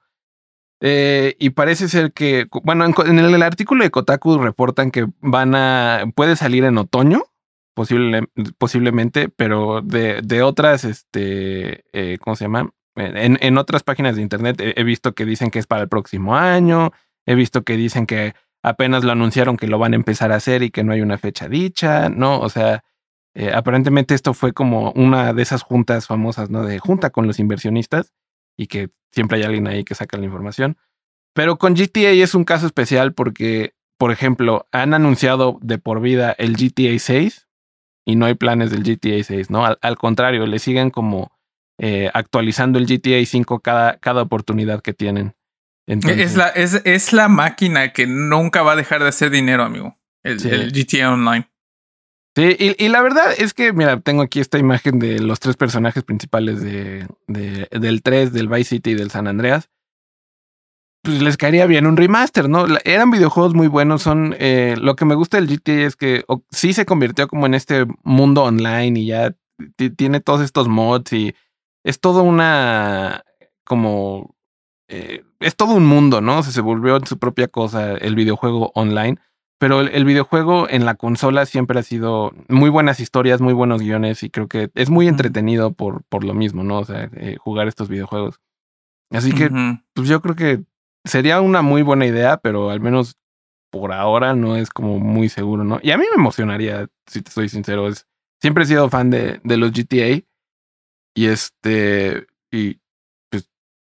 Eh, 0.81 1.35
y 1.39 1.49
parece 1.51 1.89
ser 1.89 2.13
que, 2.13 2.47
bueno, 2.63 2.85
en, 2.85 3.19
el, 3.19 3.43
artículo 3.43 3.83
de 3.83 3.91
Kotaku 3.91 4.37
reportan 4.37 4.91
que 4.91 5.07
van 5.19 5.53
a, 5.53 6.05
puede 6.15 6.35
salir 6.35 6.63
en 6.63 6.77
otoño, 6.77 7.23
posiblemente, 8.57 9.29
pero 9.29 9.81
de, 9.81 10.41
otras, 10.41 10.85
este, 10.85 11.83
eh, 11.93 12.17
¿cómo 12.19 12.35
se 12.35 12.45
llama? 12.45 12.71
En, 12.95 13.57
otras 13.57 13.83
páginas 13.83 14.15
de 14.15 14.21
internet 14.21 14.57
he, 14.59 14.83
visto 14.83 15.13
que 15.13 15.25
dicen 15.25 15.51
que 15.51 15.59
es 15.59 15.67
para 15.67 15.83
el 15.83 15.89
próximo 15.89 16.35
año, 16.35 16.91
he 17.25 17.35
visto 17.35 17.63
que 17.63 17.77
dicen 17.77 18.05
que 18.05 18.33
apenas 18.63 19.03
lo 19.03 19.11
anunciaron 19.11 19.57
que 19.57 19.67
lo 19.67 19.79
van 19.79 19.93
a 19.93 19.95
empezar 19.95 20.31
a 20.31 20.35
hacer 20.35 20.63
y 20.63 20.71
que 20.71 20.83
no 20.83 20.93
hay 20.93 21.01
una 21.01 21.17
fecha 21.17 21.47
dicha, 21.47 22.09
¿no? 22.09 22.39
O 22.39 22.49
sea, 22.49 22.83
eh, 23.35 23.51
aparentemente 23.53 24.15
esto 24.15 24.33
fue 24.33 24.53
como 24.53 24.91
una 24.91 25.33
de 25.33 25.41
esas 25.41 25.61
juntas 25.61 26.07
famosas, 26.07 26.49
¿no? 26.49 26.63
De 26.63 26.79
junta 26.79 27.09
con 27.09 27.27
los 27.27 27.39
inversionistas 27.39 28.13
y 28.57 28.67
que 28.67 28.89
siempre 29.11 29.37
hay 29.37 29.43
alguien 29.43 29.67
ahí 29.67 29.83
que 29.83 29.95
saca 29.95 30.17
la 30.17 30.25
información. 30.25 30.77
Pero 31.33 31.57
con 31.57 31.75
GTA 31.75 32.11
es 32.11 32.35
un 32.35 32.43
caso 32.43 32.65
especial 32.65 33.13
porque, 33.13 33.73
por 33.97 34.11
ejemplo, 34.11 34.67
han 34.71 34.93
anunciado 34.93 35.57
de 35.61 35.77
por 35.77 36.01
vida 36.01 36.35
el 36.37 36.55
GTA 36.55 36.97
6 36.97 37.47
y 38.05 38.15
no 38.15 38.25
hay 38.25 38.33
planes 38.33 38.71
del 38.71 38.83
GTA 38.83 39.23
6, 39.23 39.49
¿no? 39.51 39.65
Al, 39.65 39.97
contrario, 39.97 40.45
le 40.47 40.59
siguen 40.59 40.89
como 40.89 41.31
eh, 41.77 42.09
actualizando 42.13 42.79
el 42.79 42.87
GTA 42.87 43.23
5 43.25 43.59
cada, 43.59 43.97
cada 43.97 44.23
oportunidad 44.23 44.81
que 44.81 44.93
tienen 44.93 45.35
es, 45.89 46.35
la, 46.35 46.49
es, 46.49 46.81
es, 46.85 47.13
la 47.13 47.27
máquina 47.27 47.93
que 47.93 48.05
nunca 48.05 48.61
va 48.61 48.73
a 48.73 48.75
dejar 48.75 49.01
de 49.01 49.09
hacer 49.09 49.31
dinero, 49.31 49.63
amigo. 49.63 49.97
El, 50.23 50.37
GTA 50.71 51.11
Online. 51.13 51.49
Sí, 52.35 52.75
y, 52.77 52.87
la 52.89 53.01
verdad 53.01 53.33
es 53.35 53.53
que, 53.53 53.73
mira, 53.73 53.99
tengo 53.99 54.21
aquí 54.21 54.39
esta 54.39 54.59
imagen 54.59 54.99
de 54.99 55.19
los 55.19 55.39
tres 55.39 55.57
personajes 55.57 56.03
principales 56.03 56.61
de, 56.61 57.07
del 57.27 58.03
3, 58.03 58.31
del 58.31 58.47
Vice 58.47 58.75
City 58.75 58.91
y 58.91 58.95
del 58.95 59.09
San 59.09 59.27
Andreas. 59.27 59.69
Pues 61.01 61.21
les 61.21 61.37
caería 61.37 61.65
bien 61.65 61.87
un 61.87 61.97
remaster, 61.97 62.49
¿no? 62.49 62.65
Eran 62.83 63.09
videojuegos 63.09 63.55
muy 63.55 63.67
buenos, 63.67 64.03
son... 64.03 64.35
Eh, 64.37 64.75
lo 64.79 64.95
que 64.95 65.05
me 65.05 65.15
gusta 65.15 65.37
del 65.37 65.47
GTA 65.47 65.87
es 65.87 65.95
que 65.95 66.23
sí 66.51 66.73
se 66.73 66.85
convirtió 66.85 67.27
como 67.27 67.45
en 67.45 67.55
este 67.55 67.85
mundo 68.03 68.43
online 68.43 68.99
y 68.99 69.07
ya 69.07 69.35
tiene 69.95 70.19
todos 70.19 70.41
estos 70.41 70.67
mods 70.67 71.11
y 71.13 71.35
es 71.83 71.99
todo 71.99 72.21
una... 72.21 73.23
como 73.63 74.35
eh, 74.89 75.23
es 75.39 75.55
todo 75.55 75.75
un 75.75 75.85
mundo, 75.85 76.19
¿no? 76.19 76.43
se 76.43 76.61
volvió 76.61 76.97
en 76.97 77.05
su 77.05 77.19
propia 77.19 77.47
cosa 77.47 77.93
el 77.93 78.15
videojuego 78.15 78.71
online. 78.75 79.17
Pero 79.59 79.81
el, 79.81 80.05
videojuego 80.05 80.69
en 80.69 80.85
la 80.85 80.95
consola 80.95 81.45
siempre 81.45 81.77
ha 81.79 81.83
sido 81.83 82.31
muy 82.47 82.69
buenas 82.69 83.01
historias, 83.01 83.41
muy 83.41 83.53
buenos 83.53 83.81
guiones 83.81 84.23
y 84.23 84.29
creo 84.29 84.47
que 84.47 84.71
es 84.73 84.89
muy 84.89 85.09
entretenido 85.09 85.73
por, 85.73 86.03
por 86.05 86.23
lo 86.23 86.33
mismo, 86.33 86.63
¿no? 86.63 86.79
O 86.79 86.85
sea, 86.85 87.09
eh, 87.13 87.35
jugar 87.37 87.67
estos 87.67 87.89
videojuegos. 87.89 88.39
Así 89.11 89.33
que, 89.33 89.51
pues 89.93 90.07
yo 90.07 90.21
creo 90.21 90.35
que 90.35 90.63
sería 91.03 91.41
una 91.41 91.61
muy 91.61 91.81
buena 91.81 92.05
idea, 92.05 92.37
pero 92.37 92.69
al 92.69 92.79
menos 92.79 93.17
por 93.69 93.91
ahora 93.91 94.33
no 94.33 94.55
es 94.55 94.69
como 94.69 94.97
muy 94.97 95.27
seguro, 95.27 95.65
¿no? 95.65 95.79
Y 95.83 95.91
a 95.91 95.97
mí 95.97 96.05
me 96.09 96.21
emocionaría, 96.21 96.87
si 97.05 97.21
te 97.21 97.29
soy 97.29 97.49
sincero, 97.49 97.89
es, 97.89 98.07
siempre 98.41 98.63
he 98.63 98.67
sido 98.67 98.89
fan 98.89 99.09
de, 99.09 99.41
de 99.43 99.57
los 99.57 99.73
GTA 99.73 100.23
y 101.15 101.25
este, 101.25 102.27
y 102.49 102.79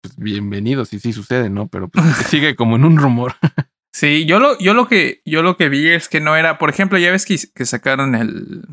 pues 0.03 0.17
bienvenido 0.17 0.83
si 0.83 0.99
sí 0.99 1.13
sucede, 1.13 1.49
¿no? 1.49 1.67
Pero 1.69 1.87
pues, 1.87 2.05
sigue 2.27 2.55
como 2.55 2.75
en 2.75 2.85
un 2.85 2.97
rumor. 2.97 3.35
Sí, 3.95 4.25
yo 4.25 4.39
lo, 4.39 4.57
yo 4.57 4.73
lo 4.73 4.87
que 4.87 5.21
yo 5.23 5.43
lo 5.43 5.55
que 5.55 5.69
vi 5.69 5.87
es 5.87 6.09
que 6.09 6.19
no 6.19 6.35
era, 6.35 6.57
por 6.57 6.71
ejemplo, 6.71 6.97
ya 6.97 7.11
ves 7.11 7.27
que, 7.27 7.37
que 7.53 7.63
sacaron 7.63 8.15
el 8.15 8.65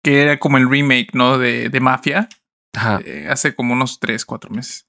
que 0.00 0.22
era 0.22 0.38
como 0.38 0.58
el 0.58 0.70
remake, 0.70 1.08
¿no? 1.12 1.38
De, 1.38 1.68
de 1.68 1.80
Mafia. 1.80 2.28
Ajá. 2.72 3.00
Eh, 3.04 3.26
hace 3.28 3.56
como 3.56 3.72
unos 3.72 3.98
tres, 3.98 4.24
cuatro 4.24 4.50
meses. 4.50 4.88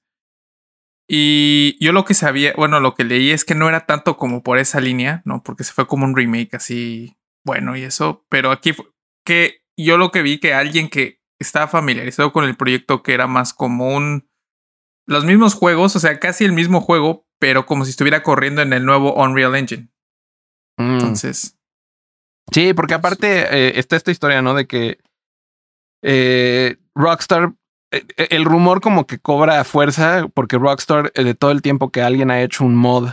Y 1.08 1.84
yo 1.84 1.90
lo 1.90 2.04
que 2.04 2.14
sabía, 2.14 2.54
bueno, 2.56 2.78
lo 2.78 2.94
que 2.94 3.02
leí 3.02 3.32
es 3.32 3.44
que 3.44 3.56
no 3.56 3.68
era 3.68 3.86
tanto 3.86 4.16
como 4.16 4.44
por 4.44 4.58
esa 4.58 4.78
línea, 4.78 5.20
¿no? 5.24 5.42
Porque 5.42 5.64
se 5.64 5.72
fue 5.72 5.88
como 5.88 6.04
un 6.04 6.14
remake 6.14 6.54
así, 6.54 7.18
bueno, 7.44 7.76
y 7.76 7.82
eso. 7.82 8.24
Pero 8.28 8.52
aquí 8.52 8.72
que 9.26 9.64
yo 9.76 9.98
lo 9.98 10.12
que 10.12 10.22
vi 10.22 10.38
que 10.38 10.54
alguien 10.54 10.88
que 10.88 11.20
estaba 11.40 11.66
familiarizado 11.66 12.32
con 12.32 12.44
el 12.44 12.56
proyecto, 12.56 13.02
que 13.02 13.14
era 13.14 13.26
más 13.26 13.52
común 13.52 14.29
los 15.10 15.24
mismos 15.24 15.54
juegos, 15.54 15.96
o 15.96 15.98
sea, 15.98 16.20
casi 16.20 16.44
el 16.44 16.52
mismo 16.52 16.80
juego, 16.80 17.26
pero 17.40 17.66
como 17.66 17.84
si 17.84 17.90
estuviera 17.90 18.22
corriendo 18.22 18.62
en 18.62 18.72
el 18.72 18.84
nuevo 18.84 19.12
Unreal 19.14 19.56
Engine. 19.56 19.88
Mm. 20.78 20.92
Entonces. 20.92 21.58
Sí, 22.52 22.74
porque 22.74 22.94
aparte 22.94 23.40
eh, 23.50 23.72
está 23.80 23.96
esta 23.96 24.12
historia, 24.12 24.40
¿no? 24.40 24.54
De 24.54 24.68
que 24.68 24.98
eh, 26.02 26.76
Rockstar, 26.94 27.54
eh, 27.90 28.04
el 28.16 28.44
rumor 28.44 28.80
como 28.80 29.08
que 29.08 29.18
cobra 29.18 29.64
fuerza, 29.64 30.28
porque 30.32 30.58
Rockstar, 30.58 31.12
de 31.12 31.34
todo 31.34 31.50
el 31.50 31.60
tiempo 31.60 31.90
que 31.90 32.02
alguien 32.02 32.30
ha 32.30 32.40
hecho 32.40 32.64
un 32.64 32.76
mod 32.76 33.10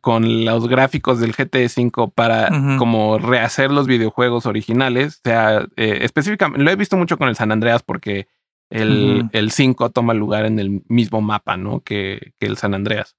con 0.00 0.44
los 0.44 0.68
gráficos 0.68 1.18
del 1.18 1.34
GT5 1.34 2.12
para 2.12 2.50
como 2.76 3.18
rehacer 3.18 3.70
los 3.70 3.86
videojuegos 3.86 4.46
originales, 4.46 5.20
o 5.24 5.28
sea, 5.28 5.66
específicamente, 5.76 6.62
lo 6.62 6.70
he 6.72 6.76
visto 6.76 6.96
mucho 6.96 7.16
con 7.16 7.28
el 7.28 7.36
San 7.36 7.52
Andreas 7.52 7.82
porque 7.84 8.26
el, 8.70 9.50
5 9.50 9.90
toma 9.90 10.14
lugar 10.14 10.46
en 10.46 10.58
el 10.58 10.82
mismo 10.88 11.20
mapa, 11.20 11.56
¿no? 11.56 11.80
Que, 11.80 12.32
que 12.38 12.46
el 12.46 12.56
San 12.56 12.74
Andreas. 12.74 13.16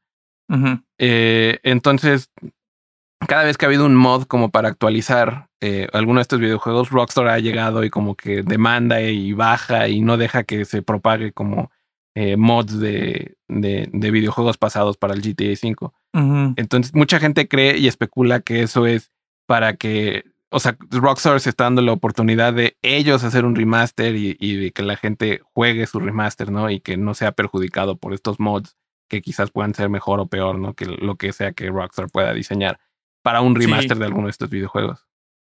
Eh, 0.98 1.60
entonces, 1.64 2.30
cada 3.28 3.44
vez 3.44 3.58
que 3.58 3.66
ha 3.66 3.70
habido 3.70 3.86
un 3.86 3.96
mod 3.96 4.24
como 4.24 4.52
para 4.52 4.68
actualizar 4.68 5.48
eh, 5.62 5.88
alguno 5.94 6.20
de 6.20 6.24
estos 6.24 6.40
videojuegos, 6.40 6.90
Rockstar 6.90 7.28
ha 7.28 7.40
llegado 7.40 7.84
y 7.84 7.90
como 7.90 8.16
que 8.16 8.44
demanda 8.44 9.02
y 9.02 9.34
baja 9.34 9.88
y 9.88 10.02
no 10.02 10.18
deja 10.18 10.44
que 10.44 10.66
se 10.66 10.82
propague 10.82 11.32
como 11.32 11.72
eh, 12.16 12.36
mods 12.36 12.80
de, 12.80 13.38
de, 13.48 13.90
de, 13.94 14.12
videojuegos 14.12 14.58
pasados 14.58 14.98
para 14.98 15.14
el 15.14 15.22
GTA 15.22 15.54
V. 15.54 15.92
Entonces, 16.58 16.94
mucha 16.94 17.20
gente 17.20 17.48
cree 17.48 17.78
y 17.78 17.88
especula 17.88 18.42
que 18.42 18.64
eso 18.64 18.86
es 18.86 19.12
para 19.46 19.78
que 19.78 20.26
o 20.52 20.60
sea, 20.60 20.78
Rockstar 20.90 21.40
se 21.40 21.50
está 21.50 21.64
dando 21.64 21.82
la 21.82 21.94
oportunidad 21.94 22.54
de 22.54 22.78
ellos 22.82 23.24
hacer 23.24 23.46
un 23.46 23.56
remaster 23.56 24.16
y, 24.16 24.36
y, 24.40 24.58
de 24.58 24.72
que 24.72 24.84
la 24.84 24.98
gente 24.98 25.42
juegue 25.54 25.88
su 25.88 26.00
remaster, 26.00 26.52
¿no? 26.52 26.70
Y 26.70 26.82
que 26.82 26.98
no 26.98 27.14
sea 27.14 27.32
perjudicado 27.32 27.98
por 27.98 28.14
estos 28.14 28.40
mods 28.40 28.78
que 29.08 29.22
quizás 29.22 29.50
puedan 29.50 29.74
ser 29.74 29.90
mejor 29.90 30.20
o 30.20 30.28
peor, 30.28 30.60
¿no? 30.60 30.74
Que 30.74 30.86
lo 30.86 31.16
que 31.16 31.32
sea 31.32 31.54
que 31.54 31.70
Rockstar 31.70 32.10
pueda 32.10 32.34
diseñar 32.34 32.80
para 33.24 33.42
un 33.42 33.56
remaster 33.56 33.98
de 33.98 34.06
alguno 34.06 34.28
de 34.28 34.32
estos 34.32 34.50
videojuegos. 34.50 35.08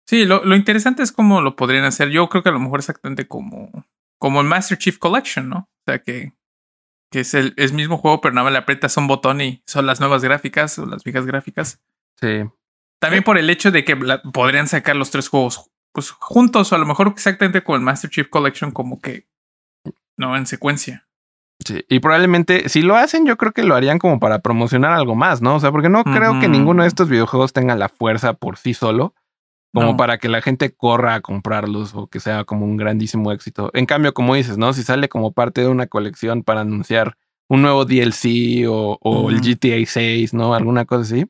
Sí, 0.08 0.26
lo, 0.26 0.44
lo, 0.44 0.56
interesante 0.56 1.04
es 1.04 1.14
cómo 1.14 1.42
lo 1.42 1.56
podrían 1.56 1.86
hacer. 1.86 2.10
Yo 2.10 2.28
creo 2.28 2.44
que 2.44 2.50
a 2.50 2.54
lo 2.54 2.60
mejor 2.60 2.80
exactamente 2.80 3.28
como, 3.28 3.86
como 4.20 4.42
el 4.42 4.48
Master 4.48 4.78
Chief 4.78 4.98
Collection, 4.98 5.48
¿no? 5.48 5.58
O 5.58 5.84
sea, 5.86 6.00
que, 6.00 6.34
que 7.10 7.22
es 7.22 7.34
el, 7.34 7.54
es 7.56 7.72
mismo 7.72 7.98
juego, 7.98 8.20
pero 8.20 8.34
nada 8.34 8.46
más 8.46 8.54
le 8.54 8.60
aprietas 8.60 8.98
un 8.98 9.08
botón 9.08 9.40
y 9.40 9.64
son 9.66 9.86
las 9.86 10.02
nuevas 10.02 10.22
gráficas 10.22 10.78
o 10.80 10.86
las 10.86 11.04
viejas 11.06 11.26
gráficas. 11.26 11.82
Sí. 12.20 12.44
También 13.02 13.24
por 13.24 13.40
el 13.40 13.50
hecho 13.50 13.72
de 13.72 13.84
que 13.84 13.98
podrían 14.32 14.68
sacar 14.68 14.96
los 14.96 15.10
tres 15.10 15.28
juegos 15.28 15.72
pues 15.92 16.12
juntos 16.12 16.72
o 16.72 16.76
a 16.76 16.78
lo 16.78 16.86
mejor 16.86 17.08
exactamente 17.08 17.64
con 17.64 17.76
el 17.76 17.82
Master 17.82 18.10
Chief 18.10 18.30
Collection 18.30 18.72
como 18.72 19.02
que 19.02 19.28
no 20.18 20.38
en 20.38 20.46
secuencia. 20.46 21.08
Sí, 21.66 21.84
y 21.90 22.00
probablemente 22.00 22.70
si 22.70 22.84
lo 22.84 22.96
hacen 22.96 23.26
yo 23.26 23.38
creo 23.38 23.54
que 23.54 23.64
lo 23.64 23.76
harían 23.76 23.98
como 23.98 24.20
para 24.20 24.40
promocionar 24.40 24.94
algo 24.94 25.16
más, 25.16 25.42
¿no? 25.42 25.56
O 25.56 25.60
sea, 25.60 25.72
porque 25.72 25.90
no 25.90 26.04
creo 26.04 26.40
que 26.40 26.48
ninguno 26.48 26.84
de 26.84 26.90
estos 26.90 27.10
videojuegos 27.10 27.54
tenga 27.54 27.76
la 27.76 27.90
fuerza 27.90 28.34
por 28.34 28.58
sí 28.58 28.76
solo 28.76 29.16
como 29.74 29.98
para 29.98 30.18
que 30.18 30.30
la 30.30 30.42
gente 30.42 30.72
corra 30.76 31.16
a 31.16 31.22
comprarlos 31.22 31.96
o 31.96 32.08
que 32.08 32.20
sea 32.20 32.44
como 32.44 32.66
un 32.66 32.78
grandísimo 32.78 33.32
éxito. 33.32 33.72
En 33.74 33.86
cambio, 33.88 34.14
como 34.14 34.36
dices, 34.36 34.58
¿no? 34.58 34.74
Si 34.74 34.84
sale 34.84 35.10
como 35.10 35.32
parte 35.32 35.62
de 35.62 35.70
una 35.70 35.88
colección 35.88 36.44
para 36.44 36.62
anunciar 36.62 37.18
un 37.48 37.64
nuevo 37.64 37.86
DLC 37.86 38.68
o, 38.68 39.00
o 39.02 39.30
el 39.30 39.40
GTA 39.40 39.84
6, 39.86 40.34
¿no? 40.34 40.54
Alguna 40.54 40.86
cosa 40.86 41.02
así 41.02 41.26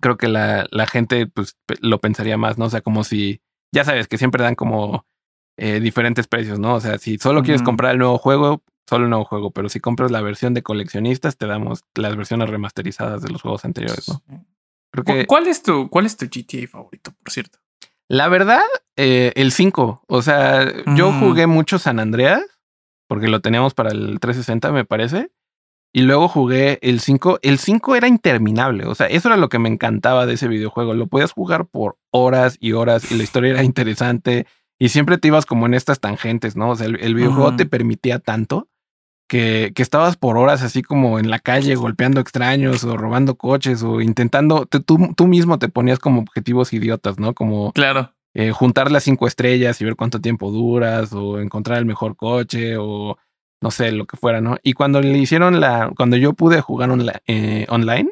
creo 0.00 0.16
que 0.16 0.28
la, 0.28 0.66
la 0.70 0.86
gente 0.86 1.26
pues 1.26 1.56
lo 1.80 2.00
pensaría 2.00 2.36
más, 2.36 2.58
¿no? 2.58 2.66
O 2.66 2.70
sea, 2.70 2.80
como 2.80 3.04
si, 3.04 3.40
ya 3.72 3.84
sabes, 3.84 4.08
que 4.08 4.18
siempre 4.18 4.42
dan 4.42 4.54
como 4.54 5.06
eh, 5.56 5.80
diferentes 5.80 6.26
precios, 6.26 6.58
¿no? 6.58 6.74
O 6.74 6.80
sea, 6.80 6.98
si 6.98 7.18
solo 7.18 7.42
quieres 7.42 7.62
comprar 7.62 7.92
el 7.92 7.98
nuevo 7.98 8.18
juego, 8.18 8.62
solo 8.88 9.04
el 9.04 9.10
nuevo 9.10 9.24
juego, 9.24 9.50
pero 9.50 9.68
si 9.68 9.80
compras 9.80 10.10
la 10.10 10.20
versión 10.20 10.54
de 10.54 10.62
coleccionistas, 10.62 11.36
te 11.36 11.46
damos 11.46 11.82
las 11.94 12.16
versiones 12.16 12.50
remasterizadas 12.50 13.22
de 13.22 13.30
los 13.30 13.42
juegos 13.42 13.64
anteriores, 13.64 14.08
¿no? 14.08 14.22
Creo 14.90 15.04
que, 15.04 15.26
¿Cuál, 15.26 15.46
es 15.46 15.62
tu, 15.62 15.90
¿Cuál 15.90 16.06
es 16.06 16.16
tu 16.16 16.26
GTA 16.26 16.66
favorito, 16.68 17.12
por 17.22 17.32
cierto? 17.32 17.58
La 18.08 18.28
verdad, 18.28 18.62
eh, 18.96 19.32
el 19.34 19.52
5. 19.52 20.04
O 20.06 20.22
sea, 20.22 20.70
yo 20.94 21.10
mm. 21.10 21.20
jugué 21.20 21.46
mucho 21.46 21.78
San 21.78 21.98
Andreas, 21.98 22.42
porque 23.08 23.28
lo 23.28 23.40
teníamos 23.40 23.74
para 23.74 23.90
el 23.90 24.20
360, 24.20 24.72
me 24.72 24.84
parece. 24.84 25.30
Y 25.96 26.02
luego 26.02 26.28
jugué 26.28 26.78
el 26.82 27.00
5. 27.00 27.38
El 27.40 27.58
5 27.58 27.96
era 27.96 28.06
interminable. 28.06 28.84
O 28.84 28.94
sea, 28.94 29.06
eso 29.06 29.28
era 29.28 29.38
lo 29.38 29.48
que 29.48 29.58
me 29.58 29.70
encantaba 29.70 30.26
de 30.26 30.34
ese 30.34 30.46
videojuego. 30.46 30.92
Lo 30.92 31.06
podías 31.06 31.32
jugar 31.32 31.64
por 31.64 31.96
horas 32.10 32.58
y 32.60 32.72
horas 32.72 33.10
y 33.10 33.16
la 33.16 33.22
historia 33.22 33.52
era 33.52 33.64
interesante. 33.64 34.46
Y 34.78 34.90
siempre 34.90 35.16
te 35.16 35.28
ibas 35.28 35.46
como 35.46 35.64
en 35.64 35.72
estas 35.72 35.98
tangentes, 35.98 36.54
¿no? 36.54 36.68
O 36.68 36.76
sea, 36.76 36.86
el, 36.86 37.14
videojuego 37.14 37.56
te 37.56 37.64
permitía 37.64 38.18
tanto 38.18 38.68
que, 39.26 39.72
que, 39.74 39.80
estabas 39.80 40.18
por 40.18 40.36
horas 40.36 40.60
así 40.60 40.82
como 40.82 41.18
en 41.18 41.30
la 41.30 41.38
calle 41.38 41.74
golpeando 41.76 42.20
extraños 42.20 42.84
o 42.84 42.98
robando 42.98 43.36
coches 43.36 43.82
o 43.82 44.02
intentando. 44.02 44.66
Tú, 44.66 45.14
tú 45.16 45.26
mismo 45.26 45.58
te 45.58 45.70
ponías 45.70 45.98
como 45.98 46.20
objetivos 46.20 46.74
idiotas, 46.74 47.18
¿no? 47.18 47.32
Como. 47.32 47.72
Claro. 47.72 48.12
Eh, 48.34 48.52
juntar 48.52 48.92
las 48.92 49.04
cinco 49.04 49.26
estrellas 49.26 49.80
y 49.80 49.86
ver 49.86 49.96
cuánto 49.96 50.20
tiempo 50.20 50.50
duras 50.50 51.14
o 51.14 51.40
encontrar 51.40 51.78
el 51.78 51.86
mejor 51.86 52.16
coche 52.16 52.76
o 52.76 53.16
no 53.60 53.70
sé, 53.70 53.92
lo 53.92 54.06
que 54.06 54.16
fuera, 54.16 54.40
¿no? 54.40 54.58
Y 54.62 54.74
cuando 54.74 55.00
le 55.00 55.16
hicieron 55.18 55.60
la, 55.60 55.90
cuando 55.96 56.16
yo 56.16 56.34
pude 56.34 56.60
jugar 56.60 56.90
eh, 57.26 57.66
online, 57.68 58.10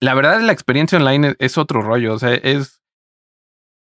la 0.00 0.14
verdad 0.14 0.40
la 0.40 0.52
experiencia 0.52 0.98
online 0.98 1.34
es, 1.38 1.58
otro 1.58 1.82
rollo, 1.82 2.14
o 2.14 2.18
sea, 2.18 2.34
es... 2.34 2.80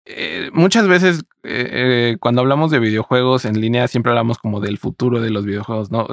Eh, 0.08 0.50
muchas 0.52 0.86
veces 0.86 1.24
eh, 1.42 2.16
cuando 2.20 2.40
hablamos 2.40 2.70
de 2.70 2.78
videojuegos 2.78 3.44
en 3.44 3.60
línea 3.60 3.88
siempre 3.88 4.10
hablamos 4.10 4.38
como 4.38 4.60
del 4.60 4.78
futuro 4.78 5.20
de 5.20 5.30
los 5.30 5.44
videojuegos, 5.44 5.90
¿no? 5.90 6.06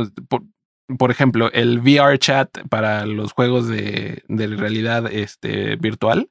Por, 0.98 1.12
ejemplo, 1.12 1.52
el 1.54 1.80
VR 1.80 2.18
chat 2.18 2.50
para 2.70 3.06
los 3.06 3.34
juegos 3.34 3.68
de, 3.68 4.24
de 4.28 4.48
realidad 4.48 5.12
este, 5.12 5.76
virtual 5.76 6.30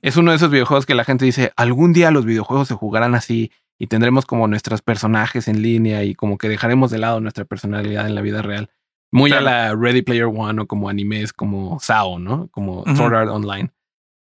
es 0.00 0.16
uno 0.16 0.30
de 0.30 0.36
esos 0.36 0.50
videojuegos 0.50 0.86
que 0.86 0.94
la 0.94 1.04
gente 1.04 1.24
dice, 1.24 1.52
algún 1.56 1.92
día 1.92 2.12
los 2.12 2.24
videojuegos 2.24 2.68
se 2.68 2.74
jugarán 2.74 3.16
así 3.16 3.50
y 3.78 3.86
tendremos 3.88 4.26
como 4.26 4.48
nuestros 4.48 4.82
personajes 4.82 5.48
en 5.48 5.62
línea 5.62 6.04
y 6.04 6.14
como 6.14 6.38
que 6.38 6.48
dejaremos 6.48 6.90
de 6.90 6.98
lado 6.98 7.20
nuestra 7.20 7.44
personalidad 7.44 8.06
en 8.06 8.14
la 8.14 8.20
vida 8.22 8.42
real. 8.42 8.70
Muy 9.12 9.32
a 9.32 9.40
la 9.40 9.74
Ready 9.74 10.02
Player 10.02 10.26
One 10.26 10.62
o 10.62 10.66
como 10.66 10.88
animes 10.88 11.32
como 11.32 11.78
SAO, 11.80 12.18
¿no? 12.18 12.48
Como 12.48 12.84
Sword 12.96 13.14
Art 13.14 13.30
Online. 13.30 13.70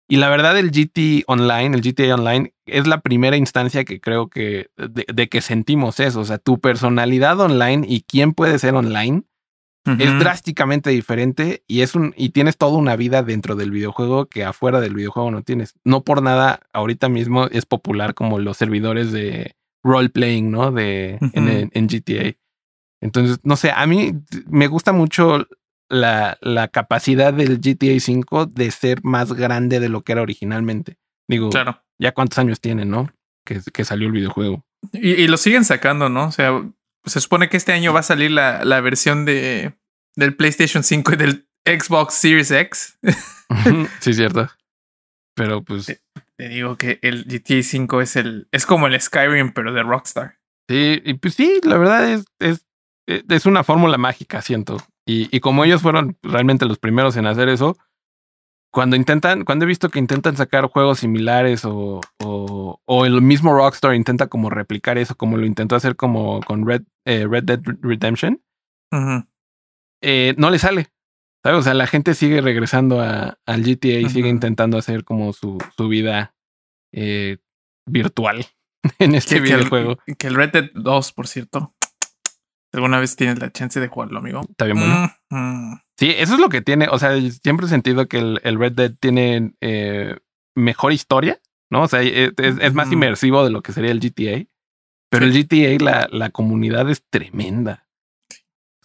Y 0.08 0.18
la 0.18 0.29
verdad, 0.29 0.58
el 0.58 0.72
GT 0.72 1.25
Online, 1.27 1.75
el 1.75 1.82
GTA 1.82 2.15
Online, 2.15 2.53
es 2.65 2.88
la 2.88 3.01
primera 3.01 3.38
instancia 3.38 3.84
que 3.84 4.01
creo 4.01 4.27
que 4.29 4.72
de, 4.75 5.29
que 5.29 5.41
sentimos 5.41 6.00
eso. 6.00 6.22
O 6.22 6.25
sea, 6.25 6.39
tu 6.39 6.60
personalidad 6.60 7.39
online 7.39 7.86
y 7.88 8.01
quién 8.01 8.34
puede 8.34 8.58
ser 8.58 8.74
online 8.74 9.24
es 9.86 10.19
drásticamente 10.19 10.91
diferente 10.91 11.63
y 11.67 11.81
es 11.81 11.95
un 11.95 12.13
y 12.15 12.29
tienes 12.29 12.57
toda 12.57 12.77
una 12.77 12.95
vida 12.95 13.24
dentro 13.24 13.55
del 13.55 13.71
videojuego 13.71 14.27
que 14.27 14.43
afuera 14.43 14.81
del 14.81 14.93
videojuego 14.93 15.31
no 15.31 15.41
tienes. 15.41 15.74
No 15.83 16.03
por 16.03 16.21
nada 16.21 16.59
ahorita 16.74 17.09
mismo 17.09 17.45
es 17.45 17.65
popular 17.65 18.13
como 18.13 18.39
los 18.39 18.57
servidores 18.57 19.12
de 19.12 19.55
role 19.83 20.09
playing, 20.09 20.51
¿no? 20.51 20.71
De 20.71 21.17
en, 21.33 21.88
GTA. 21.88 22.38
Entonces, 23.01 23.39
no 23.43 23.55
sé, 23.55 23.71
a 23.71 23.88
mí 23.88 24.13
me 24.48 24.67
gusta 24.67 24.91
mucho 24.91 25.48
la, 25.89 26.38
la 26.41 26.67
capacidad 26.67 27.33
del 27.33 27.59
GTA 27.59 28.00
5 28.00 28.48
de 28.48 28.71
ser 28.71 29.03
más 29.03 29.33
grande 29.33 29.79
de 29.79 29.89
lo 29.89 30.01
que 30.01 30.12
era 30.12 30.21
originalmente. 30.21 30.98
Digo, 31.27 31.50
claro. 31.50 31.81
ya 31.98 32.12
cuántos 32.12 32.38
años 32.39 32.59
tiene, 32.59 32.86
¿no? 32.86 33.09
Que, 33.45 33.62
que 33.74 33.86
salió 33.86 34.07
el 34.07 34.13
videojuego. 34.13 34.65
Y, 34.91 35.12
y, 35.12 35.27
lo 35.27 35.38
siguen 35.38 35.65
sacando, 35.65 36.09
¿no? 36.09 36.25
O 36.25 36.31
sea, 36.31 36.51
se 37.06 37.22
supone 37.22 37.50
que 37.50 37.58
este 37.58 37.74
año 37.74 37.94
va 37.94 38.01
a 38.01 38.03
salir 38.03 38.32
la, 38.32 38.63
la 38.65 38.82
versión 38.82 39.25
de 39.25 39.74
del 40.15 40.36
PlayStation 40.36 40.84
5 40.84 41.13
y 41.13 41.15
del 41.15 41.50
Xbox 41.65 42.15
Series 42.15 42.51
X. 42.51 43.00
sí, 44.00 44.13
cierto. 44.13 44.50
Pero 45.36 45.63
pues. 45.63 45.86
Te, 46.36 46.50
digo 46.50 46.77
que 46.77 47.00
el 47.01 47.25
GTA 47.25 47.63
5 47.63 48.01
es 48.01 48.15
el. 48.15 48.48
es 48.51 48.65
como 48.65 48.88
el 48.88 49.00
Skyrim, 49.00 49.53
pero 49.53 49.74
de 49.74 49.84
Rockstar. 49.84 50.38
Sí, 50.70 51.01
y 51.03 51.13
pues 51.15 51.34
sí, 51.34 51.60
la 51.63 51.77
verdad 51.77 52.12
es, 52.12 52.25
es, 52.39 52.65
es 53.08 53.46
una 53.46 53.63
fórmula 53.63 53.98
mágica, 53.98 54.41
siento. 54.41 54.77
Y, 55.06 55.36
y 55.36 55.39
como 55.39 55.65
ellos 55.65 55.82
fueron 55.82 56.18
realmente 56.22 56.65
los 56.65 56.77
primeros 56.77 57.18
en 57.18 57.25
hacer 57.25 57.50
eso, 57.50 57.77
cuando 58.71 58.95
intentan, 58.95 59.45
cuando 59.45 59.65
he 59.65 59.67
visto 59.67 59.89
que 59.89 59.99
intentan 59.99 60.38
sacar 60.38 60.65
juegos 60.65 60.99
similares 60.99 61.65
o, 61.65 62.01
o, 62.23 62.79
o, 62.85 63.05
el 63.05 63.21
mismo 63.21 63.53
Rockstar 63.53 63.95
intenta 63.95 64.27
como 64.27 64.49
replicar 64.49 64.97
eso, 64.97 65.15
como 65.15 65.38
lo 65.38 65.45
intentó 65.45 65.75
hacer 65.75 65.95
como 65.95 66.41
con 66.41 66.65
Red, 66.65 66.83
eh, 67.05 67.25
Red 67.27 67.43
Dead 67.45 67.61
Redemption, 67.81 68.41
eh, 70.01 70.35
no 70.38 70.49
le 70.49 70.59
sale. 70.59 70.88
¿Sabes? 71.41 71.59
O 71.59 71.63
sea, 71.63 71.73
la 71.73 71.88
gente 71.88 72.15
sigue 72.15 72.41
regresando 72.41 73.01
a, 73.01 73.39
al 73.45 73.63
GTA 73.63 73.99
y 73.99 74.09
sigue 74.09 74.27
intentando 74.27 74.77
hacer 74.77 75.05
como 75.05 75.31
su, 75.31 75.57
su 75.77 75.88
vida 75.88 76.35
eh, 76.91 77.38
virtual 77.85 78.45
en 78.99 79.15
este 79.15 79.39
videojuego. 79.39 79.97
Que 80.17 80.27
el, 80.27 80.35
Red 80.35 80.51
Dead 80.51 80.69
2, 80.73 81.13
por 81.13 81.27
cierto. 81.27 81.73
¿Alguna 82.71 82.99
vez 82.99 83.15
tienes 83.15 83.39
la 83.39 83.51
chance 83.51 83.79
de 83.79 83.88
jugarlo, 83.88 84.19
amigo? 84.19 84.41
Está 84.49 84.65
bien 84.65 84.77
bueno. 84.77 85.81
Sí, 85.97 86.13
eso 86.15 86.35
es 86.35 86.39
lo 86.39 86.49
que 86.49 86.61
tiene. 86.61 86.88
O 86.89 86.99
sea, 86.99 87.19
siempre 87.43 87.65
he 87.65 87.69
sentido 87.69 88.07
que 88.07 88.19
el, 88.19 88.39
el 88.43 88.59
Red 88.59 88.73
Dead 88.73 88.93
tiene 88.99 89.53
eh, 89.59 90.15
mejor 90.55 90.93
historia, 90.93 91.39
¿no? 91.69 91.83
O 91.83 91.88
sea, 91.88 92.01
es, 92.01 92.31
es, 92.38 92.73
más 92.73 92.91
inmersivo 92.91 93.43
de 93.43 93.49
lo 93.49 93.61
que 93.61 93.73
sería 93.73 93.91
el 93.91 93.99
GTA. 93.99 94.45
Pero 95.09 95.25
el 95.25 95.33
GTA, 95.33 95.83
la, 95.83 96.07
la 96.11 96.29
comunidad 96.29 96.89
es 96.89 97.03
tremenda. 97.09 97.88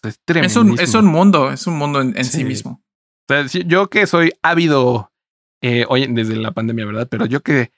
Es, 0.03 0.57
un, 0.57 0.79
es 0.79 0.95
un 0.95 1.07
mundo, 1.07 1.51
es 1.51 1.67
un 1.67 1.79
mundo 1.79 2.01
en, 2.01 2.25
sí. 2.25 2.45
mismo. 2.45 2.83
O 3.29 3.47
sea, 3.47 3.47
yo 3.47 3.89
que 3.89 4.07
soy 4.07 4.33
ávido 4.43 5.13
eh, 5.63 5.85
hoy 5.89 6.07
desde 6.11 6.37
la 6.37 6.53
pandemia, 6.53 6.85
¿verdad? 6.85 7.09
Pero 7.11 7.27
yo 7.27 7.43
que 7.43 7.71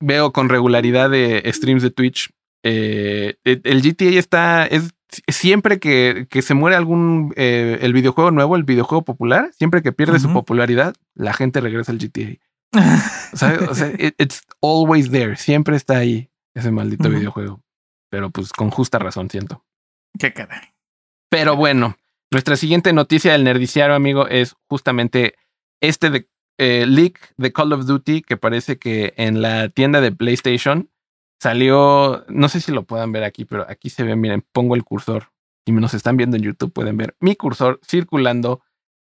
veo 0.00 0.32
con 0.32 0.48
regularidad 0.48 1.10
de 1.10 1.42
streams 1.52 1.82
de 1.82 1.90
Twitch, 1.90 2.30
eh, 2.64 3.36
el 3.44 3.82
GTA 3.82 4.18
está, 4.18 4.66
es 4.66 4.92
siempre 5.28 5.78
que, 5.78 6.26
que 6.30 6.42
se 6.42 6.54
muere 6.54 6.76
algún, 6.76 7.32
eh, 7.36 7.78
el 7.82 7.92
videojuego 7.92 8.30
nuevo, 8.30 8.56
el 8.56 8.64
videojuego 8.64 9.04
popular, 9.04 9.50
siempre 9.56 9.82
que 9.82 9.92
pierde 9.92 10.18
su 10.18 10.32
popularidad, 10.32 10.94
la 11.14 11.32
gente 11.32 11.60
regresa 11.60 11.92
al 11.92 11.98
GTA. 11.98 12.38
o 13.70 13.74
sea, 13.74 13.92
it's 14.18 14.42
always 14.60 15.10
there, 15.10 15.36
siempre 15.36 15.76
está 15.76 15.98
ahí 15.98 16.30
ese 16.54 16.70
maldito 16.70 17.08
videojuego. 17.08 17.62
Pero 18.10 18.30
pues 18.30 18.52
con 18.52 18.70
justa 18.70 18.98
razón, 18.98 19.28
siento. 19.30 19.64
Qué 20.18 20.32
caray. 20.32 20.72
Pero 21.28 21.56
bueno, 21.56 21.96
nuestra 22.30 22.56
siguiente 22.56 22.92
noticia 22.92 23.32
del 23.32 23.44
nerdiciario, 23.44 23.94
amigo, 23.94 24.28
es 24.28 24.54
justamente 24.68 25.34
este 25.80 26.10
de, 26.10 26.28
eh, 26.58 26.86
leak 26.86 27.34
de 27.36 27.52
Call 27.52 27.72
of 27.72 27.86
Duty 27.86 28.22
que 28.22 28.36
parece 28.36 28.78
que 28.78 29.14
en 29.16 29.42
la 29.42 29.68
tienda 29.68 30.00
de 30.00 30.12
PlayStation 30.12 30.90
salió, 31.40 32.24
no 32.28 32.48
sé 32.48 32.60
si 32.60 32.72
lo 32.72 32.84
puedan 32.84 33.12
ver 33.12 33.24
aquí, 33.24 33.44
pero 33.44 33.66
aquí 33.68 33.90
se 33.90 34.02
ve, 34.02 34.16
miren, 34.16 34.44
pongo 34.52 34.74
el 34.74 34.84
cursor 34.84 35.30
y 35.66 35.72
nos 35.72 35.94
están 35.94 36.16
viendo 36.16 36.36
en 36.36 36.42
YouTube, 36.42 36.72
pueden 36.72 36.96
ver 36.96 37.16
mi 37.20 37.36
cursor 37.36 37.80
circulando 37.86 38.62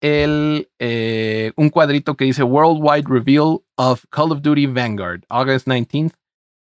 el, 0.00 0.68
eh, 0.78 1.52
un 1.56 1.70
cuadrito 1.70 2.14
que 2.16 2.26
dice 2.26 2.42
Worldwide 2.42 3.06
Reveal 3.08 3.60
of 3.76 4.04
Call 4.10 4.32
of 4.32 4.42
Duty 4.42 4.66
Vanguard, 4.66 5.24
August 5.28 5.66
19th, 5.66 6.12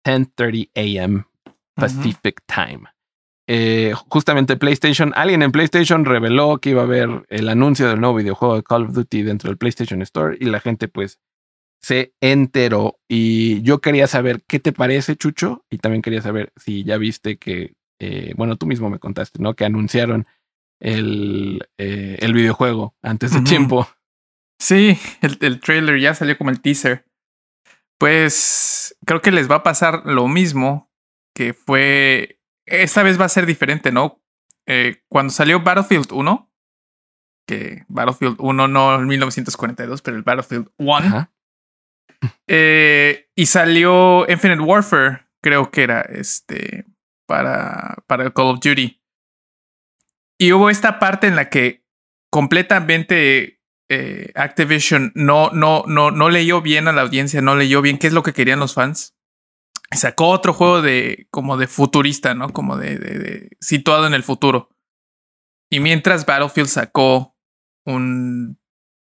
10:30 0.05 0.71
a.m. 0.75 1.25
Pacific 1.75 2.43
Time. 2.47 2.85
Eh, 3.47 3.93
justamente 4.09 4.57
PlayStation, 4.57 5.13
alguien 5.17 5.43
en 5.43 5.53
PlayStation 5.53 6.05
reveló 6.05 6.59
que 6.59 6.71
iba 6.71 6.83
a 6.83 6.85
haber 6.85 7.27
el 7.29 7.49
anuncio 7.49 7.89
del 7.89 8.01
nuevo 8.01 8.17
videojuego 8.17 8.57
de 8.57 8.63
Call 8.63 8.85
of 8.85 8.95
Duty 8.95 9.23
dentro 9.23 9.49
del 9.51 9.59
PlayStation 9.59 10.01
Store 10.03 10.37
y 10.41 10.47
la 10.47 10.61
gente 10.61 10.89
pues 10.89 11.19
se 11.85 12.15
enteró. 12.23 12.99
Y 13.09 13.61
yo 13.61 13.83
quería 13.83 14.07
saber 14.07 14.43
qué 14.49 14.59
te 14.59 14.73
parece, 14.73 15.17
Chucho, 15.17 15.67
y 15.69 15.77
también 15.77 16.01
quería 16.01 16.23
saber 16.23 16.51
si 16.57 16.83
ya 16.83 16.97
viste 16.97 17.37
que, 17.37 17.75
eh, 17.99 18.33
bueno, 18.39 18.57
tú 18.57 18.65
mismo 18.65 18.89
me 18.89 18.99
contaste, 18.99 19.43
¿no? 19.43 19.53
Que 19.53 19.67
anunciaron 19.67 20.27
el, 20.81 21.69
eh, 21.77 22.17
el 22.21 22.33
videojuego 22.33 22.95
antes 23.03 23.33
de 23.33 23.43
tiempo. 23.43 23.87
Sí, 24.59 24.99
el, 25.21 25.37
el 25.43 25.61
trailer 25.61 26.01
ya 26.01 26.15
salió 26.15 26.39
como 26.39 26.49
el 26.49 26.63
teaser. 26.63 27.05
Pues 27.99 28.97
creo 29.05 29.21
que 29.21 29.31
les 29.31 29.51
va 29.51 29.57
a 29.57 29.63
pasar 29.63 30.07
lo 30.07 30.27
mismo 30.27 30.91
que 31.35 31.53
fue 31.53 32.41
esta 32.65 33.03
vez 33.03 33.21
va 33.21 33.27
a 33.27 33.29
ser 33.29 33.45
diferente, 33.45 33.93
¿no? 33.93 34.23
Eh, 34.67 35.03
cuando 35.11 35.33
salió 35.33 35.61
Battlefield 35.61 36.13
1, 36.13 36.51
que 37.47 37.85
Battlefield 37.89 38.37
1 38.39 38.69
no 38.69 38.95
en 38.95 39.07
1942, 39.07 40.01
pero 40.01 40.17
el 40.17 40.23
Battlefield 40.23 40.71
1, 40.79 41.31
eh, 42.47 43.31
y 43.35 43.47
salió 43.47 44.29
Infinite 44.31 44.61
Warfare, 44.61 45.27
creo 45.43 45.71
que 45.71 45.83
era 45.83 46.03
este 46.03 46.85
para, 47.27 47.97
para 48.07 48.31
Call 48.31 48.47
of 48.47 48.61
Duty. 48.61 49.01
Y 50.39 50.53
hubo 50.53 50.71
esta 50.71 50.99
parte 50.99 51.27
en 51.27 51.37
la 51.37 51.49
que 51.49 51.85
completamente 52.31 53.61
eh, 53.89 54.33
Activision 54.35 55.13
no, 55.15 55.51
no, 55.51 55.85
no, 55.87 56.11
no 56.11 56.29
leyó 56.29 56.61
bien 56.61 56.89
a 56.89 56.93
la 56.93 57.03
audiencia, 57.03 57.41
no 57.41 57.55
leyó 57.55 57.83
bien 57.83 57.99
qué 57.99 58.09
es 58.09 58.13
lo 58.13 58.23
que 58.23 58.33
querían 58.33 58.61
los 58.61 58.75
fans 58.75 59.15
sacó 59.97 60.29
otro 60.29 60.53
juego 60.53 60.83
de 60.83 61.29
como 61.31 61.57
de 61.57 61.67
futurista, 61.67 62.35
¿no? 62.35 62.51
Como 62.51 62.77
de, 62.77 62.99
de, 62.99 63.57
situado 63.61 64.07
en 64.07 64.15
el 64.15 64.23
futuro. 64.23 64.71
Y 65.71 65.81
mientras 65.81 66.27
Battlefield 66.27 66.69
sacó 66.69 67.37
un, 67.85 68.59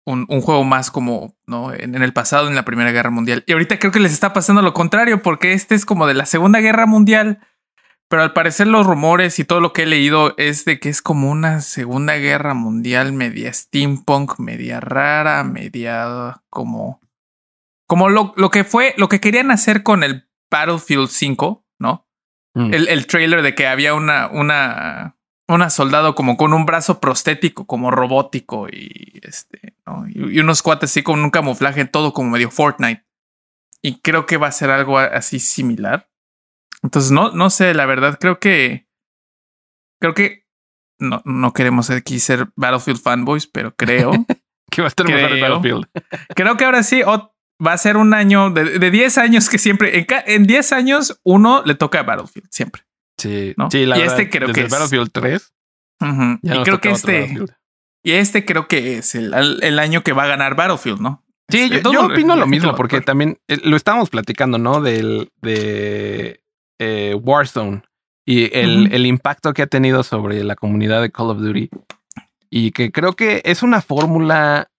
un, 0.10 0.26
un, 0.28 0.42
juego 0.42 0.64
más 0.64 0.92
como, 0.92 1.36
¿no? 1.46 1.74
En, 1.74 1.96
en, 1.96 2.02
el 2.02 2.14
pasado, 2.14 2.48
en 2.48 2.56
la 2.56 2.66
Primera 2.66 2.92
Guerra 2.92 3.12
Mundial. 3.12 3.44
Y 3.46 3.54
ahorita 3.54 3.80
creo 3.80 3.92
que 3.92 4.00
les 4.00 4.14
está 4.14 4.34
pasando 4.34 4.62
lo 4.62 4.74
contrario, 4.74 5.22
porque 5.22 5.54
este 5.54 5.76
es 5.76 5.86
como 5.86 6.08
de 6.08 6.14
la 6.14 6.26
Segunda 6.26 6.60
Guerra 6.60 6.86
Mundial. 6.86 7.40
Pero 8.10 8.24
al 8.24 8.34
parecer 8.34 8.66
los 8.66 8.88
rumores 8.88 9.38
y 9.38 9.44
todo 9.44 9.60
lo 9.60 9.72
que 9.72 9.84
he 9.84 9.86
leído 9.86 10.34
es 10.38 10.66
de 10.66 10.80
que 10.80 10.90
es 10.90 11.04
como 11.04 11.30
una 11.30 11.62
Segunda 11.62 12.16
Guerra 12.16 12.56
Mundial 12.56 13.14
media 13.14 13.54
steampunk, 13.54 14.40
media 14.40 14.80
rara, 14.80 15.44
media 15.44 16.42
como... 16.50 17.02
Como 17.88 18.10
lo, 18.10 18.34
lo 18.36 18.50
que 18.50 18.64
fue, 18.64 18.94
lo 18.98 19.10
que 19.10 19.20
querían 19.20 19.52
hacer 19.52 19.84
con 19.84 20.04
el 20.04 20.28
Battlefield 20.52 21.08
5, 21.08 21.66
¿no? 21.80 22.08
Mm. 22.56 22.74
El, 22.74 22.88
el, 22.88 23.08
trailer 23.08 23.42
de 23.42 23.56
que 23.56 23.68
había 23.68 23.94
una, 23.94 24.28
una, 24.28 25.18
una 25.56 25.70
soldado 25.70 26.16
como 26.16 26.38
con 26.38 26.54
un 26.54 26.66
brazo 26.66 27.00
prostético, 27.00 27.66
como 27.66 27.92
robótico 27.92 28.68
y 28.70 29.20
este, 29.24 29.76
¿no? 29.86 30.08
y, 30.08 30.36
y, 30.36 30.40
unos 30.40 30.62
cuates 30.62 30.92
así 30.92 31.04
con 31.04 31.20
un 31.24 31.32
camuflaje, 31.32 31.86
todo 31.86 32.14
como 32.14 32.30
medio 32.30 32.52
Fortnite. 32.52 33.06
Y 33.82 34.00
creo 34.02 34.26
que 34.26 34.38
va 34.38 34.48
a 34.48 34.52
ser 34.52 34.70
algo 34.70 34.98
así 34.98 35.40
similar. 35.40 36.10
Entonces, 36.84 37.12
no, 37.12 37.32
no 37.32 37.50
sé, 37.50 37.74
la 37.74 37.86
verdad, 37.86 38.18
creo 38.20 38.40
que. 38.40 38.88
Creo 40.00 40.14
que. 40.14 40.46
No, 41.00 41.22
no 41.26 41.54
queremos 41.54 41.90
aquí 41.90 42.20
ser 42.20 42.50
Battlefield 42.56 43.02
fanboys, 43.02 43.48
pero 43.48 43.74
creo. 43.76 44.12
que 44.70 44.82
va 44.82 44.88
a 44.88 44.90
estar 44.90 45.08
mejor 45.08 45.32
el 45.32 45.42
Battlefield. 45.42 45.88
creo 46.36 46.58
que 46.58 46.66
ahora 46.66 46.84
sí, 46.84 47.02
va 47.04 47.74
a 47.74 47.78
ser 47.78 47.98
un 47.98 48.14
año 48.14 48.50
de, 48.52 48.80
de 48.80 48.92
10 48.92 49.18
años 49.18 49.50
que 49.50 49.58
siempre, 49.58 50.06
en, 50.26 50.46
10 50.46 50.74
años, 50.74 51.20
uno 51.24 51.64
le 51.66 51.76
toca 51.76 52.00
a 52.02 52.04
Battlefield, 52.04 52.50
siempre. 52.52 52.84
Sí, 53.20 53.54
¿no? 53.58 53.70
sí, 53.70 53.86
la 53.86 53.98
y 53.98 54.02
verdad, 54.02 54.20
este 54.20 54.30
creo 54.30 54.48
desde 54.48 54.62
que 54.62 54.68
es. 54.68 54.72
Battlefield 54.72 55.12
3. 55.12 55.54
Uh 56.02 56.06
-huh. 56.06 56.40
Y 56.42 56.64
creo 56.64 56.80
que 56.82 56.92
este. 56.92 57.38
Y 58.04 58.12
este 58.14 58.46
creo 58.46 58.68
que 58.68 59.00
es 59.00 59.14
el, 59.16 59.34
el, 59.62 59.78
año 59.78 60.04
que 60.04 60.14
va 60.14 60.24
a 60.24 60.28
ganar 60.28 60.56
Battlefield, 60.56 61.02
¿no? 61.02 61.26
Sí, 61.50 61.64
este, 61.64 61.82
yo, 61.84 61.92
yo 61.92 62.06
opino 62.06 62.36
lo 62.36 62.48
mismo, 62.48 62.76
porque 62.76 63.02
también 63.02 63.40
eh, 63.48 63.58
lo 63.64 63.76
estábamos 63.76 64.10
platicando, 64.10 64.58
¿no? 64.58 64.82
Del 64.82 65.32
de 65.42 66.42
eh, 66.80 67.16
Warzone 67.22 67.82
y 68.26 68.58
el, 68.58 68.70
uh 68.70 68.84
-huh. 68.84 68.94
el 68.94 69.06
impacto 69.06 69.54
que 69.54 69.64
ha 69.64 69.68
tenido 69.68 70.04
sobre 70.04 70.44
la 70.44 70.56
comunidad 70.56 71.02
de 71.02 71.12
Call 71.12 71.32
of 71.32 71.40
Duty. 71.40 71.70
Y 72.50 72.72
que 72.72 72.92
creo 72.92 73.14
que 73.14 73.42
es 73.44 73.64
una 73.64 73.82
fórmula 73.82 74.70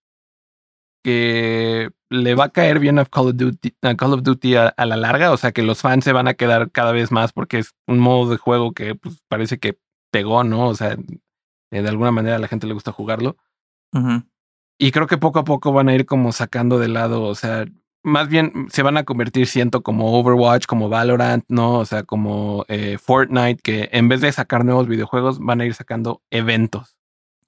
que 1.03 1.89
le 2.11 2.35
va 2.35 2.45
a 2.45 2.49
caer 2.49 2.79
bien 2.79 2.99
a 2.99 3.05
Call 3.05 3.29
of 3.29 3.35
Duty, 3.37 3.75
a, 3.81 3.95
Call 3.95 4.13
of 4.13 4.23
Duty 4.23 4.55
a, 4.55 4.67
a, 4.67 4.85
la 4.85 4.97
larga. 4.97 5.31
O 5.31 5.37
sea 5.37 5.53
que 5.53 5.63
los 5.63 5.81
fans 5.81 6.03
se 6.03 6.11
van 6.11 6.27
a 6.27 6.33
quedar 6.33 6.69
cada 6.69 6.91
vez 6.91 7.09
más 7.11 7.31
porque 7.31 7.59
es 7.59 7.73
un 7.87 7.99
modo 7.99 8.29
de 8.29 8.37
juego 8.37 8.73
que 8.73 8.95
pues, 8.95 9.23
parece 9.29 9.59
que 9.59 9.79
pegó, 10.11 10.43
¿no? 10.43 10.67
O 10.67 10.75
sea, 10.75 10.97
de 11.71 11.87
alguna 11.87 12.11
manera 12.11 12.35
a 12.35 12.39
la 12.39 12.49
gente 12.49 12.67
le 12.67 12.73
gusta 12.73 12.91
jugarlo. 12.91 13.37
Uh 13.93 13.99
-huh. 13.99 14.27
Y 14.77 14.91
creo 14.91 15.07
que 15.07 15.17
poco 15.17 15.39
a 15.39 15.45
poco 15.45 15.71
van 15.71 15.87
a 15.87 15.95
ir 15.95 16.05
como 16.05 16.33
sacando 16.33 16.79
de 16.79 16.89
lado, 16.89 17.23
o 17.23 17.35
sea, 17.35 17.65
más 18.03 18.27
bien 18.27 18.67
se 18.69 18.83
van 18.83 18.97
a 18.97 19.03
convertir, 19.03 19.47
siento, 19.47 19.81
como 19.81 20.19
Overwatch, 20.19 20.65
como 20.65 20.89
Valorant, 20.89 21.45
¿no? 21.47 21.79
O 21.79 21.85
sea, 21.85 22.03
como 22.03 22.65
eh, 22.67 22.97
Fortnite, 22.97 23.61
que 23.61 23.89
en 23.91 24.09
vez 24.09 24.21
de 24.21 24.31
sacar 24.31 24.65
nuevos 24.65 24.87
videojuegos, 24.87 25.39
van 25.39 25.61
a 25.61 25.65
ir 25.65 25.73
sacando 25.73 26.21
eventos. 26.29 26.97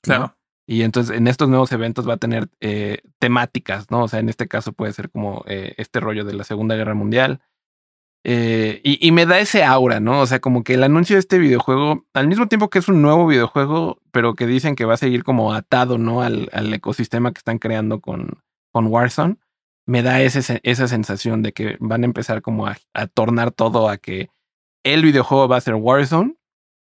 Claro. 0.02 0.22
¿no? 0.24 0.43
Y 0.66 0.84
entonces 0.84 1.18
en 1.18 1.28
estos 1.28 1.50
nuevos 1.50 1.72
eventos 1.72 2.08
va 2.08 2.14
a 2.14 2.18
tener 2.18 2.48
eh, 2.62 3.00
temáticas, 3.20 3.92
¿no? 3.92 4.04
O 4.04 4.08
sea, 4.08 4.20
en 4.20 4.30
este 4.30 4.48
caso 4.48 4.72
puede 4.72 4.94
ser 4.94 5.10
como 5.10 5.44
eh, 5.48 5.74
este 5.78 6.00
rollo 6.00 6.24
de 6.24 6.34
la 6.34 6.44
Segunda 6.44 6.76
Guerra 6.76 6.94
Mundial. 6.94 7.42
Eh, 8.26 8.80
y, 8.86 9.06
y, 9.06 9.12
me 9.12 9.26
da 9.26 9.40
ese 9.40 9.66
aura, 9.66 10.00
¿no? 10.00 10.22
O 10.22 10.26
sea, 10.26 10.40
como 10.40 10.64
que 10.64 10.76
el 10.76 10.84
anuncio 10.84 11.18
de 11.18 11.20
este 11.20 11.40
videojuego, 11.40 12.06
al 12.14 12.30
mismo 12.30 12.48
tiempo 12.48 12.70
que 12.70 12.80
es 12.80 12.88
un 12.88 13.02
nuevo 13.02 13.28
videojuego, 13.28 14.00
pero 14.12 14.34
que 14.34 14.48
dicen 14.48 14.76
que 14.76 14.86
va 14.86 14.94
a 14.94 14.98
seguir 14.98 15.26
como 15.26 15.54
atado, 15.54 15.98
¿no? 15.98 16.22
Al, 16.22 16.50
al 16.54 16.74
ecosistema 16.74 17.34
que 17.34 17.40
están 17.40 17.60
creando 17.60 18.00
con, 18.00 18.40
con 18.72 18.88
Warzone, 18.88 19.36
me 19.86 20.04
da 20.04 20.22
ese, 20.22 20.62
esa 20.64 20.88
sensación 20.88 21.42
de 21.42 21.52
que 21.52 21.76
van 21.82 22.04
a 22.04 22.06
empezar 22.06 22.42
como 22.42 22.68
a, 22.68 22.78
a 22.94 23.08
tornar 23.08 23.52
todo 23.52 23.90
a 23.90 23.98
que 23.98 24.30
el 24.86 25.04
videojuego 25.04 25.50
va 25.50 25.58
a 25.58 25.62
ser 25.62 25.76
Warzone 25.76 26.36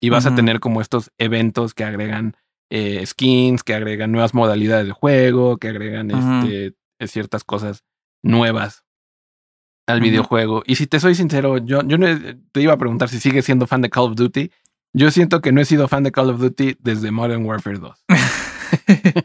y 0.01 0.09
vas 0.09 0.25
uh 0.25 0.29
-huh. 0.29 0.33
a 0.33 0.35
tener 0.35 0.59
como 0.59 0.81
estos 0.81 1.11
eventos 1.17 1.73
que 1.73 1.85
agregan 1.85 2.35
eh, 2.71 3.05
skins, 3.05 3.63
que 3.63 3.75
agregan 3.75 4.13
nuevas 4.13 4.33
modalidades 4.33 4.87
de 4.87 4.93
juego, 4.93 5.57
que 5.57 5.67
agregan 5.67 6.09
uh 6.09 6.17
-huh. 6.17 6.73
este, 6.97 7.07
ciertas 7.07 7.43
cosas 7.43 7.83
nuevas 8.23 8.85
al 9.87 9.97
uh 9.97 9.99
-huh. 9.99 10.03
videojuego. 10.03 10.63
Y 10.65 10.75
si 10.75 10.87
te 10.87 11.01
soy 11.01 11.13
sincero, 11.13 11.57
yo, 11.57 11.81
yo 11.85 11.97
no, 11.97 12.07
te 12.53 12.61
iba 12.61 12.73
a 12.73 12.77
preguntar 12.77 13.09
si 13.09 13.19
sigues 13.19 13.43
siendo 13.43 13.67
fan 13.67 13.81
de 13.81 13.89
Call 13.89 14.05
of 14.05 14.15
Duty. 14.15 14.51
Yo 14.93 15.11
siento 15.11 15.41
que 15.41 15.51
no 15.51 15.59
he 15.59 15.65
sido 15.65 15.89
fan 15.89 16.03
de 16.03 16.13
Call 16.13 16.29
of 16.29 16.39
Duty 16.39 16.77
desde 16.79 17.11
Modern 17.11 17.45
Warfare 17.45 17.77
2. 17.77 18.05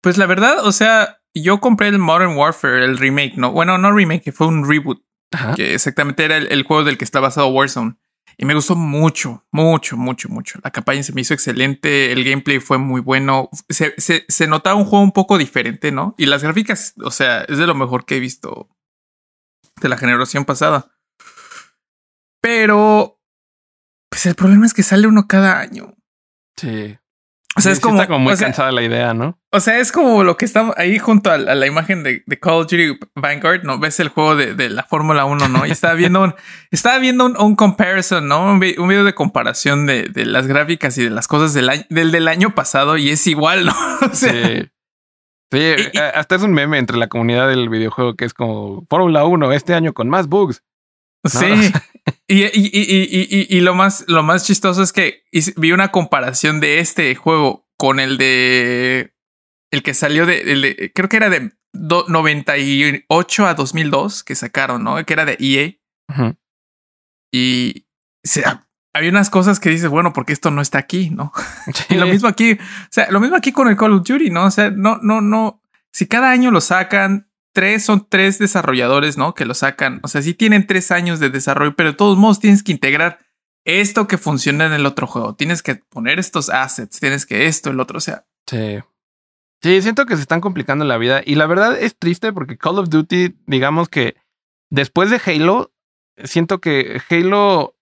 pues 0.00 0.18
la 0.18 0.26
verdad, 0.26 0.66
o 0.66 0.72
sea, 0.72 1.18
yo 1.34 1.60
compré 1.60 1.86
el 1.88 1.98
Modern 1.98 2.36
Warfare, 2.36 2.84
el 2.84 2.98
remake, 2.98 3.34
no, 3.36 3.52
bueno, 3.52 3.78
no 3.78 3.92
remake, 3.92 4.32
fue 4.32 4.48
un 4.48 4.68
reboot, 4.68 5.04
Ajá. 5.32 5.54
que 5.54 5.74
exactamente 5.74 6.24
era 6.24 6.36
el, 6.36 6.48
el, 6.50 6.64
juego 6.64 6.82
del 6.82 6.98
que 6.98 7.04
está 7.04 7.20
basado 7.20 7.48
Warzone. 7.48 7.96
Y 8.38 8.44
me 8.44 8.54
gustó 8.54 8.76
mucho, 8.76 9.46
mucho, 9.50 9.96
mucho, 9.96 10.28
mucho. 10.28 10.58
La 10.62 10.70
campaña 10.70 11.02
se 11.02 11.12
me 11.12 11.22
hizo 11.22 11.32
excelente. 11.32 12.12
El 12.12 12.22
gameplay 12.22 12.60
fue 12.60 12.76
muy 12.76 13.00
bueno. 13.00 13.48
Se, 13.70 13.94
se, 13.98 14.26
se, 14.28 14.46
notaba 14.46 14.76
un 14.76 14.84
juego 14.84 15.02
un 15.02 15.12
poco 15.12 15.38
diferente, 15.38 15.90
¿no? 15.90 16.14
Y 16.18 16.26
las 16.26 16.42
gráficas, 16.42 16.92
o 17.02 17.10
sea, 17.10 17.42
es 17.42 17.56
de 17.56 17.66
lo 17.66 17.74
mejor 17.74 18.04
que 18.04 18.16
he 18.16 18.20
visto 18.20 18.68
de 19.80 19.88
la 19.88 19.96
generación 19.96 20.44
pasada. 20.44 20.92
Pero, 22.42 23.20
pues 24.10 24.26
el 24.26 24.34
problema 24.34 24.66
es 24.66 24.74
que 24.74 24.82
sale 24.82 25.06
uno 25.06 25.26
cada 25.26 25.58
año. 25.58 25.94
Sí. 26.56 26.98
O 27.56 27.60
sea, 27.60 27.72
sí, 27.72 27.78
es 27.78 27.80
como. 27.80 27.96
Está 27.96 28.06
como 28.06 28.18
muy 28.18 28.32
o 28.34 28.36
sea, 28.36 28.48
cansada 28.48 28.70
la 28.70 28.82
idea, 28.82 29.14
¿no? 29.14 29.38
O 29.50 29.60
sea, 29.60 29.78
es 29.78 29.90
como 29.90 30.22
lo 30.24 30.36
que 30.36 30.44
estamos 30.44 30.76
ahí 30.76 30.98
junto 30.98 31.30
a, 31.30 31.34
a 31.34 31.54
la 31.54 31.66
imagen 31.66 32.02
de, 32.02 32.22
de, 32.26 32.38
Call 32.38 32.54
of 32.54 32.62
Duty 32.64 32.98
Vanguard, 33.14 33.64
¿no? 33.64 33.78
Ves 33.78 33.98
el 34.00 34.08
juego 34.08 34.36
de, 34.36 34.54
de 34.54 34.68
la 34.68 34.82
Fórmula 34.82 35.24
1, 35.24 35.48
¿no? 35.48 35.64
Y 35.66 35.70
estaba 35.70 35.94
viendo 35.94 36.22
un, 36.22 36.34
estaba 36.70 36.98
viendo 36.98 37.24
un, 37.24 37.36
un 37.40 37.56
comparison, 37.56 38.28
¿no? 38.28 38.44
Un, 38.44 38.62
un, 38.78 38.88
video 38.88 39.04
de 39.04 39.14
comparación 39.14 39.86
de, 39.86 40.04
de, 40.04 40.26
las 40.26 40.46
gráficas 40.46 40.98
y 40.98 41.04
de 41.04 41.10
las 41.10 41.28
cosas 41.28 41.54
del 41.54 41.70
año, 41.70 41.84
del, 41.88 42.12
del 42.12 42.28
año 42.28 42.54
pasado 42.54 42.98
y 42.98 43.08
es 43.08 43.26
igual, 43.26 43.66
¿no? 43.66 43.74
O 44.10 44.14
sea, 44.14 44.32
sí. 44.32 44.68
Sí, 45.52 45.74
y, 45.92 45.98
hasta 45.98 46.34
es 46.34 46.42
un 46.42 46.52
meme 46.52 46.78
entre 46.78 46.96
la 46.96 47.08
comunidad 47.08 47.48
del 47.48 47.68
videojuego 47.68 48.16
que 48.16 48.24
es 48.24 48.34
como 48.34 48.84
Fórmula 48.90 49.24
1 49.24 49.52
este 49.52 49.74
año 49.74 49.94
con 49.94 50.08
más 50.08 50.28
bugs. 50.28 50.62
¿no? 51.24 51.30
Sí. 51.30 51.72
y, 52.28 52.44
y, 52.44 53.56
y, 53.56 53.60
lo 53.60 53.74
más, 53.74 54.04
lo 54.08 54.22
más 54.22 54.44
chistoso 54.44 54.82
es 54.82 54.92
que 54.92 55.24
vi 55.56 55.72
una 55.72 55.92
comparación 55.92 56.60
de 56.60 56.80
este 56.80 57.14
juego 57.14 57.68
con 57.76 58.00
el 58.00 58.18
de 58.18 59.14
el 59.70 59.82
que 59.82 59.94
salió 59.94 60.26
de, 60.26 60.40
el 60.40 60.62
de 60.62 60.92
creo 60.94 61.08
que 61.08 61.18
era 61.18 61.30
de 61.30 61.52
do, 61.72 62.04
98 62.08 63.46
a 63.46 63.54
2002 63.54 64.24
que 64.24 64.34
sacaron, 64.34 64.82
¿no? 64.82 65.04
Que 65.04 65.12
era 65.12 65.24
de 65.24 65.36
EA. 65.38 65.76
Uh 66.08 66.20
-huh. 66.20 66.36
Y 67.32 67.86
se, 68.24 68.44
hay 68.96 69.08
unas 69.08 69.28
cosas 69.30 69.60
que 69.60 69.70
dices, 69.70 69.88
bueno, 69.88 70.12
porque 70.12 70.32
esto 70.32 70.50
no 70.50 70.62
está 70.62 70.78
aquí, 70.78 71.10
¿no? 71.10 71.32
y 71.90 71.94
lo 71.94 72.06
mismo 72.06 72.28
aquí, 72.28 72.52
o 72.52 72.88
sea, 72.90 73.10
lo 73.10 73.20
mismo 73.20 73.36
aquí 73.36 73.52
con 73.52 73.68
el 73.68 73.76
Call 73.76 73.92
of 73.92 74.06
Duty, 74.06 74.30
¿no? 74.30 74.46
O 74.46 74.50
sea, 74.50 74.70
no, 74.70 74.98
no, 75.02 75.20
no. 75.20 75.62
Si 75.92 76.06
cada 76.06 76.30
año 76.30 76.50
lo 76.50 76.60
sacan, 76.60 77.25
tres 77.56 77.86
son 77.86 78.06
tres 78.06 78.38
desarrolladores, 78.38 79.16
¿no? 79.16 79.32
Que 79.32 79.46
lo 79.46 79.54
sacan. 79.54 80.00
O 80.02 80.08
sea, 80.08 80.20
sí 80.20 80.34
tienen 80.34 80.66
tres 80.66 80.90
años 80.90 81.20
de 81.20 81.30
desarrollo, 81.30 81.74
pero 81.74 81.92
de 81.92 81.96
todos 81.96 82.18
modos 82.18 82.38
tienes 82.38 82.62
que 82.62 82.70
integrar 82.70 83.18
esto 83.64 84.06
que 84.06 84.18
funciona 84.18 84.66
en 84.66 84.74
el 84.74 84.84
otro 84.84 85.06
juego. 85.06 85.34
Tienes 85.36 85.62
que 85.62 85.76
poner 85.76 86.18
estos 86.18 86.50
assets, 86.50 87.00
tienes 87.00 87.24
que 87.24 87.46
esto, 87.46 87.70
el 87.70 87.80
otro, 87.80 87.96
o 87.96 88.00
sea. 88.02 88.26
Sí. 88.46 88.80
Sí, 89.62 89.80
siento 89.80 90.04
que 90.04 90.16
se 90.16 90.20
están 90.20 90.42
complicando 90.42 90.84
la 90.84 90.98
vida. 90.98 91.22
Y 91.24 91.36
la 91.36 91.46
verdad 91.46 91.80
es 91.80 91.96
triste 91.96 92.30
porque 92.30 92.58
Call 92.58 92.78
of 92.78 92.90
Duty, 92.90 93.38
digamos 93.46 93.88
que 93.88 94.16
después 94.68 95.08
de 95.08 95.18
Halo, 95.24 95.72
siento 96.24 96.60
que 96.60 97.00
Halo 97.08 97.74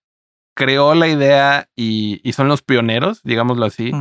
creó 0.55 0.95
la 0.95 1.09
idea 1.09 1.69
y, 1.75 2.21
son 2.31 2.47
los 2.47 2.61
pioneros, 2.61 3.19
digámoslo 3.23 3.65
así, 3.65 3.91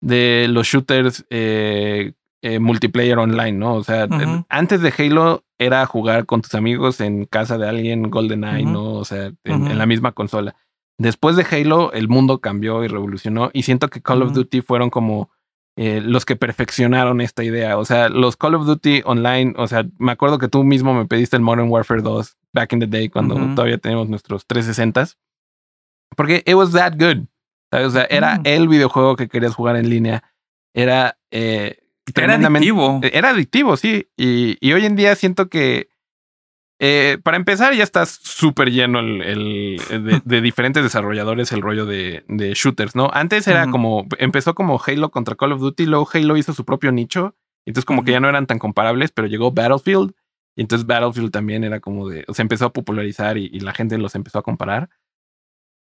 de 0.00 0.46
los 0.48 0.68
shooters 0.68 1.26
eh, 1.30 2.12
eh, 2.42 2.58
multiplayer 2.58 3.18
online, 3.18 3.52
¿no? 3.52 3.74
O 3.74 3.84
sea, 3.84 4.06
antes 4.48 4.80
de 4.82 4.92
Halo 4.96 5.44
era 5.58 5.84
jugar 5.86 6.26
con 6.26 6.42
tus 6.42 6.54
amigos 6.54 7.00
en 7.00 7.24
casa 7.24 7.58
de 7.58 7.68
alguien, 7.68 8.10
GoldenEye, 8.10 8.64
¿no? 8.64 8.92
O 8.94 9.04
sea, 9.04 9.32
en, 9.44 9.78
la 9.78 9.86
misma 9.86 10.12
consola. 10.12 10.54
Después 10.98 11.36
de 11.36 11.46
Halo, 11.50 11.92
el 11.92 12.08
mundo 12.08 12.40
cambió 12.40 12.84
y 12.84 12.88
revolucionó. 12.88 13.50
Y 13.52 13.62
siento 13.62 13.88
que 13.88 14.02
Call 14.02 14.22
of 14.22 14.32
Duty 14.32 14.60
fueron 14.60 14.90
como 14.90 15.30
eh, 15.76 16.00
los 16.02 16.24
que 16.24 16.36
perfeccionaron 16.36 17.20
esta 17.20 17.42
idea. 17.44 17.78
O 17.78 17.84
sea, 17.84 18.08
los 18.08 18.36
Call 18.36 18.54
of 18.54 18.66
Duty 18.66 19.02
online, 19.04 19.54
o 19.56 19.66
sea, 19.66 19.86
me 19.98 20.12
acuerdo 20.12 20.38
que 20.38 20.48
tú 20.48 20.64
mismo 20.64 20.94
me 20.94 21.06
pediste 21.06 21.36
el 21.36 21.42
Modern 21.42 21.68
Warfare 21.68 22.02
2 22.02 22.36
back 22.52 22.72
in 22.72 22.80
the 22.80 22.86
day 22.86 23.08
cuando 23.08 23.34
todavía 23.54 23.78
teníamos 23.78 24.08
nuestros 24.08 24.46
360s. 24.46 25.16
Porque 26.16 26.42
it 26.46 26.54
was 26.54 26.72
that 26.72 26.94
good. 26.98 27.26
O 27.72 27.90
sea, 27.90 28.04
era 28.04 28.40
el 28.44 28.68
videojuego 28.68 29.16
que 29.16 29.28
querías 29.28 29.54
jugar 29.54 29.76
en 29.76 29.90
línea. 29.90 30.22
Era 30.74 31.18
eh, 31.30 31.78
Era 32.14 32.34
adictivo. 32.34 33.00
Era 33.02 33.30
adictivo, 33.30 33.76
sí. 33.76 34.08
Y, 34.16 34.56
y 34.60 34.72
hoy 34.72 34.86
en 34.86 34.96
día 34.96 35.14
siento 35.14 35.48
que 35.48 35.88
eh, 36.78 37.18
para 37.22 37.38
empezar, 37.38 37.74
ya 37.74 37.82
está 37.82 38.04
súper 38.04 38.70
lleno 38.70 39.00
el, 39.00 39.80
de, 40.24 40.40
diferentes 40.42 40.82
desarrolladores 40.82 41.50
el 41.52 41.62
rollo 41.62 41.86
de, 41.86 42.22
shooters, 42.54 42.94
¿no? 42.94 43.10
Antes 43.12 43.48
era 43.48 43.70
como, 43.70 44.06
empezó 44.18 44.54
como 44.54 44.80
Halo 44.84 45.10
contra 45.10 45.36
Call 45.36 45.52
of 45.52 45.60
Duty, 45.60 45.86
luego 45.86 46.08
Halo 46.12 46.36
hizo 46.36 46.52
su 46.52 46.66
propio 46.66 46.92
nicho, 46.92 47.34
entonces 47.64 47.86
como 47.86 48.04
que 48.04 48.12
ya 48.12 48.20
no 48.20 48.28
eran 48.28 48.46
tan 48.46 48.58
comparables, 48.58 49.10
pero 49.10 49.26
llegó 49.26 49.52
Battlefield, 49.52 50.12
y 50.54 50.60
entonces 50.60 50.86
Battlefield 50.86 51.30
también 51.30 51.64
era 51.64 51.80
como 51.80 52.10
de, 52.10 52.26
se 52.30 52.42
empezó 52.42 52.66
a 52.66 52.72
popularizar 52.72 53.38
y, 53.38 53.48
la 53.60 53.72
gente 53.72 53.96
los 53.96 54.14
empezó 54.14 54.38
a 54.38 54.42
comparar. 54.42 54.90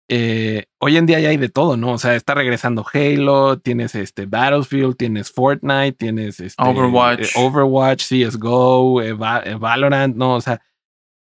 Eh, 0.10 0.66
hoy 0.80 0.96
en 0.96 1.06
día 1.06 1.20
ya 1.20 1.30
hay 1.30 1.38
de 1.38 1.50
todo, 1.50 1.76
¿no? 1.76 1.92
O 1.92 1.98
sea, 1.98 2.16
está 2.16 2.34
regresando 2.34 2.86
Halo, 2.94 3.60
tienes 3.60 3.94
este 3.94 4.26
Battlefield, 4.26 4.96
tienes 4.96 5.32
Fortnite, 5.32 5.94
tienes 5.94 6.40
este, 6.40 6.64
Overwatch, 6.64 7.36
eh, 7.36 7.40
Overwatch, 7.40 8.06
CSGO, 8.08 9.02
Valorant, 9.60 10.16
¿no? 10.16 10.36
O 10.36 10.42
sea, 10.42 10.62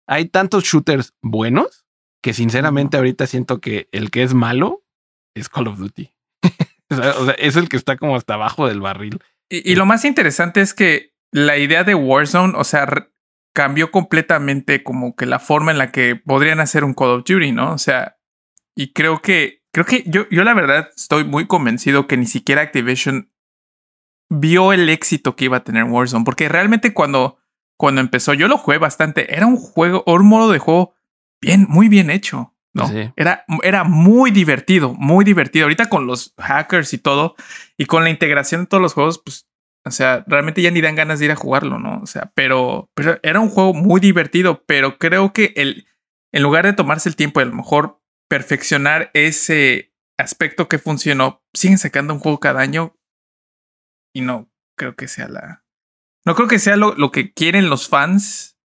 hay 0.07 0.27
tantos 0.27 0.65
shooters 0.65 1.15
buenos 1.21 1.85
que 2.23 2.33
sinceramente 2.33 2.97
ahorita 2.97 3.27
siento 3.27 3.61
que 3.61 3.89
el 3.93 4.11
que 4.11 4.23
es 4.23 4.35
malo 4.35 4.85
es 5.35 5.49
Call 5.49 5.69
of 5.69 5.79
Duty. 5.79 6.13
o 6.91 7.25
sea, 7.25 7.35
es 7.39 7.57
el 7.57 7.69
que 7.69 7.77
está 7.77 7.97
como 7.97 8.17
hasta 8.17 8.35
abajo 8.35 8.69
del 8.69 8.81
barril. 8.81 9.21
Y, 9.49 9.77
lo 9.77 9.87
más 9.87 10.05
interesante 10.05 10.61
es 10.61 10.75
que 10.75 11.13
la 11.31 11.57
idea 11.57 11.85
de 11.85 11.95
Warzone, 11.95 12.55
o 12.57 12.65
sea, 12.65 12.89
cambió 13.55 13.93
completamente 13.93 14.83
como 14.83 15.15
que 15.15 15.25
la 15.27 15.39
forma 15.39 15.71
en 15.71 15.79
la 15.79 15.93
que 15.93 16.17
podrían 16.17 16.59
hacer 16.59 16.83
un 16.83 16.95
Call 16.95 17.11
of 17.11 17.25
Duty, 17.25 17.53
¿no? 17.53 17.73
O 17.73 17.79
sea, 17.79 18.16
y 18.77 18.93
creo 18.93 19.21
que, 19.21 19.65
creo 19.73 19.87
que 19.87 20.05
yo, 20.07 20.29
yo 20.31 20.45
la 20.45 20.55
verdad 20.55 20.91
estoy 20.95 21.25
muy 21.25 21.47
convencido 21.47 22.07
que 22.07 22.17
ni 22.17 22.27
siquiera 22.27 22.63
Activision 22.63 23.33
vio 24.29 24.73
el 24.73 24.89
éxito 24.89 25.35
que 25.35 25.47
iba 25.47 25.59
a 25.59 25.65
tener 25.65 25.85
Warzone, 25.85 26.25
porque 26.25 26.49
realmente 26.49 26.93
cuando 26.93 27.39
cuando 27.77 28.01
empezó, 28.01 28.35
yo 28.35 28.49
lo 28.49 28.59
jugué 28.59 28.79
bastante. 28.79 29.35
Era 29.35 29.47
un 29.47 29.57
juego, 29.57 30.03
un 30.07 30.27
modo 30.27 30.51
de 30.51 30.59
juego 30.59 30.95
bien, 31.41 31.67
muy 31.69 31.89
bien 31.89 32.11
hecho. 32.11 32.55
¿no? 32.73 32.91
Era, 33.17 33.45
era 33.63 33.85
muy 33.85 34.31
divertido, 34.31 34.93
muy 34.95 35.25
divertido. 35.25 35.65
Ahorita 35.65 35.89
con 35.89 36.07
los 36.07 36.35
hackers 36.37 36.93
y 36.93 36.99
todo, 36.99 37.35
y 37.79 37.87
con 37.87 38.05
la 38.05 38.11
integración 38.11 38.63
de 38.63 38.67
todos 38.67 38.83
los 38.83 38.93
juegos, 38.93 39.19
pues, 39.25 39.49
o 39.87 39.91
sea, 39.91 40.25
realmente 40.27 40.61
ya 40.61 40.71
ni 40.71 40.83
dan 40.83 40.95
ganas 40.95 41.19
de 41.19 41.27
ir 41.27 41.31
a 41.31 41.37
jugarlo, 41.37 41.79
¿no? 41.79 42.01
O 42.03 42.07
sea, 42.07 42.33
pero, 42.35 42.91
pero 42.95 43.19
era 43.23 43.41
un 43.41 43.49
juego 43.49 43.73
muy 43.73 43.99
divertido, 44.01 44.63
pero 44.67 44.99
creo 44.99 45.33
que 45.33 45.55
el, 45.57 45.87
en 46.33 46.43
lugar 46.43 46.67
de 46.67 46.75
tomarse 46.75 47.09
el 47.09 47.17
tiempo 47.17 47.41
y 47.41 47.45
a 47.45 47.47
lo 47.47 47.55
mejor 47.55 48.03
perfeccionar 48.29 49.11
ese 49.15 49.93
aspecto 50.19 50.69
que 50.69 50.79
funcionó, 50.79 51.43
siguen 51.53 51.79
sacando 51.79 52.15
un 52.15 52.21
juego 52.21 52.41
cada 52.41 52.61
año 52.61 52.97
y 54.15 54.23
no 54.23 54.51
creo 54.77 54.97
que 54.97 55.09
sea 55.09 55.29
la, 55.29 55.65
no 56.27 56.35
creo 56.35 56.49
que 56.49 56.59
sea 56.59 56.77
lo, 56.77 57.11
que 57.13 57.33
quieren 57.33 57.71
los 57.71 57.89
fans, 57.89 58.59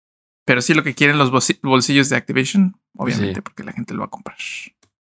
pero 0.47 0.63
sí 0.63 0.73
lo 0.73 0.83
que 0.83 0.95
quieren 0.95 1.19
los 1.19 1.31
bolsillos 1.31 2.09
de 2.09 2.17
Activision, 2.17 2.81
obviamente, 2.97 3.43
porque 3.43 3.65
la 3.65 3.73
gente 3.73 3.93
lo 3.93 4.01
va 4.01 4.07
a 4.07 4.11
comprar. 4.11 4.39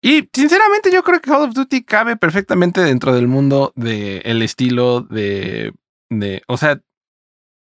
Y 0.01 0.29
sinceramente 0.31 0.91
yo 0.91 1.01
creo 1.01 1.19
que 1.19 1.29
Call 1.29 1.49
of 1.49 1.55
Duty 1.55 1.83
cabe 1.83 2.15
perfectamente 2.15 2.81
dentro 2.81 3.13
del 3.13 3.27
mundo 3.27 3.73
del 3.75 4.43
estilo 4.43 5.01
de, 5.01 5.73
de, 6.09 6.43
o 6.47 6.57
sea, 6.57 6.79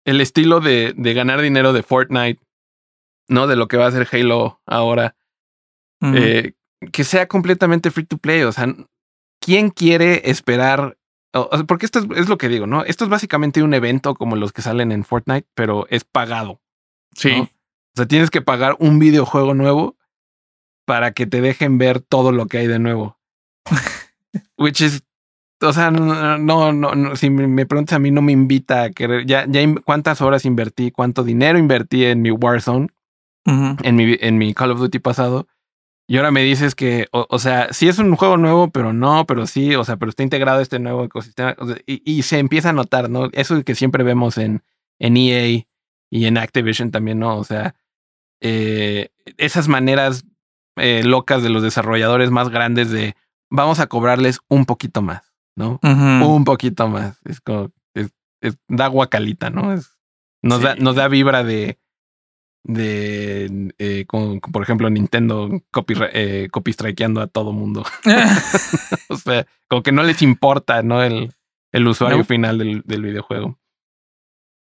el 0.04 0.20
estilo 0.20 0.60
de, 0.60 0.92
de, 0.96 1.14
ganar 1.14 1.40
dinero 1.40 1.72
de 1.72 1.82
Fortnite, 1.82 2.42
¿no? 3.26 3.46
De 3.46 3.56
lo 3.56 3.68
que 3.68 3.78
va 3.78 3.86
a 3.86 3.88
hacer 3.88 4.06
Halo 4.12 4.60
ahora. 4.66 5.16
Eh, 6.02 6.52
que 6.92 7.04
sea 7.04 7.26
completamente 7.28 7.90
free 7.90 8.04
to 8.04 8.18
play. 8.18 8.42
O 8.42 8.52
sea, 8.52 8.74
¿quién 9.40 9.70
quiere 9.70 10.30
esperar 10.30 10.96
porque 11.66 11.86
esto 11.86 12.00
es, 12.14 12.28
lo 12.28 12.38
que 12.38 12.48
digo, 12.48 12.66
¿no? 12.66 12.84
Esto 12.84 13.04
es 13.04 13.10
básicamente 13.10 13.62
un 13.62 13.74
evento 13.74 14.14
como 14.14 14.36
los 14.36 14.52
que 14.52 14.62
salen 14.62 14.92
en 14.92 15.04
Fortnite, 15.04 15.48
pero 15.54 15.86
es 15.90 16.04
pagado. 16.04 16.60
Sí. 17.16 17.32
O 17.32 17.96
sea, 17.96 18.06
tienes 18.06 18.30
que 18.30 18.40
pagar 18.40 18.76
un 18.78 19.00
videojuego 19.00 19.52
nuevo 19.52 19.96
para 20.84 21.12
que 21.12 21.26
te 21.26 21.40
dejen 21.40 21.76
ver 21.76 22.00
todo 22.00 22.30
lo 22.30 22.46
que 22.46 22.58
hay 22.58 22.66
de 22.68 22.78
nuevo. 22.78 23.18
Which 24.58 24.80
is, 24.80 25.02
o 25.60 25.72
sea, 25.72 25.90
no, 25.90 26.38
no, 26.38 26.72
no, 26.72 27.16
si 27.16 27.30
me 27.30 27.66
preguntas 27.66 27.96
a 27.96 27.98
mí, 27.98 28.12
no 28.12 28.22
me 28.22 28.32
invita 28.32 28.84
a 28.84 28.90
querer, 28.90 29.26
ya, 29.26 29.44
ya 29.48 29.60
cuántas 29.84 30.20
horas 30.20 30.44
invertí, 30.44 30.92
cuánto 30.92 31.24
dinero 31.24 31.58
invertí 31.58 32.04
en 32.04 32.22
mi 32.22 32.30
Warzone, 32.30 32.88
en, 33.44 33.96
mi, 33.96 34.16
en 34.20 34.38
mi 34.38 34.54
Call 34.54 34.70
of 34.70 34.78
Duty 34.78 35.00
pasado, 35.00 35.48
y 36.06 36.18
ahora 36.18 36.30
me 36.30 36.42
dices 36.42 36.74
que, 36.74 37.08
o, 37.12 37.38
sea, 37.38 37.72
sí 37.72 37.88
es 37.88 37.98
un 37.98 38.14
juego 38.14 38.36
nuevo, 38.36 38.70
pero 38.70 38.92
no, 38.92 39.24
pero 39.26 39.46
sí, 39.46 39.74
o 39.74 39.84
sea, 39.84 39.96
pero 39.96 40.10
está 40.10 40.22
integrado 40.22 40.60
este 40.60 40.78
nuevo 40.78 41.04
ecosistema. 41.04 41.56
y, 41.86 42.22
se 42.22 42.38
empieza 42.38 42.70
a 42.70 42.74
notar, 42.74 43.08
¿no? 43.08 43.30
Eso 43.32 43.62
que 43.64 43.74
siempre 43.74 44.04
vemos 44.04 44.36
en, 44.36 44.62
en 44.98 45.16
EA 45.16 45.64
y 46.10 46.26
en 46.26 46.36
Activision 46.36 46.90
también, 46.90 47.20
¿no? 47.20 47.38
O 47.38 47.44
sea, 47.44 47.74
eh, 48.42 49.08
esas 49.38 49.68
maneras 49.68 50.26
eh, 50.76 51.02
locas 51.04 51.42
de 51.42 51.48
los 51.48 51.62
desarrolladores 51.62 52.30
más 52.30 52.50
grandes 52.50 52.90
de 52.90 53.16
vamos 53.50 53.80
a 53.80 53.86
cobrarles 53.86 54.40
un 54.48 54.66
poquito 54.66 55.00
más, 55.00 55.32
¿no? 55.56 55.80
Un 55.82 56.44
poquito 56.44 56.86
más. 56.86 57.18
Es 57.24 57.40
como, 57.40 57.70
es, 57.94 58.12
da 58.68 58.88
guacalita, 58.88 59.48
¿no? 59.48 59.72
Es, 59.72 59.98
nos, 60.42 60.60
da, 60.60 60.74
nos 60.74 60.96
da 60.96 61.08
vibra 61.08 61.44
de 61.44 61.78
de, 62.64 63.74
eh, 63.78 64.04
con, 64.06 64.40
por 64.40 64.62
ejemplo, 64.62 64.88
Nintendo 64.90 65.50
copy, 65.70 65.94
eh, 66.12 66.48
copy 66.50 66.72
strikeando 66.72 67.20
a 67.20 67.26
todo 67.26 67.52
mundo. 67.52 67.84
o 69.08 69.16
sea, 69.16 69.46
como 69.68 69.82
que 69.82 69.92
no 69.92 70.02
les 70.02 70.22
importa, 70.22 70.82
¿no? 70.82 71.02
El, 71.02 71.32
el 71.72 71.86
usuario 71.86 72.24
final 72.24 72.58
del, 72.58 72.82
del, 72.84 73.02
videojuego. 73.02 73.58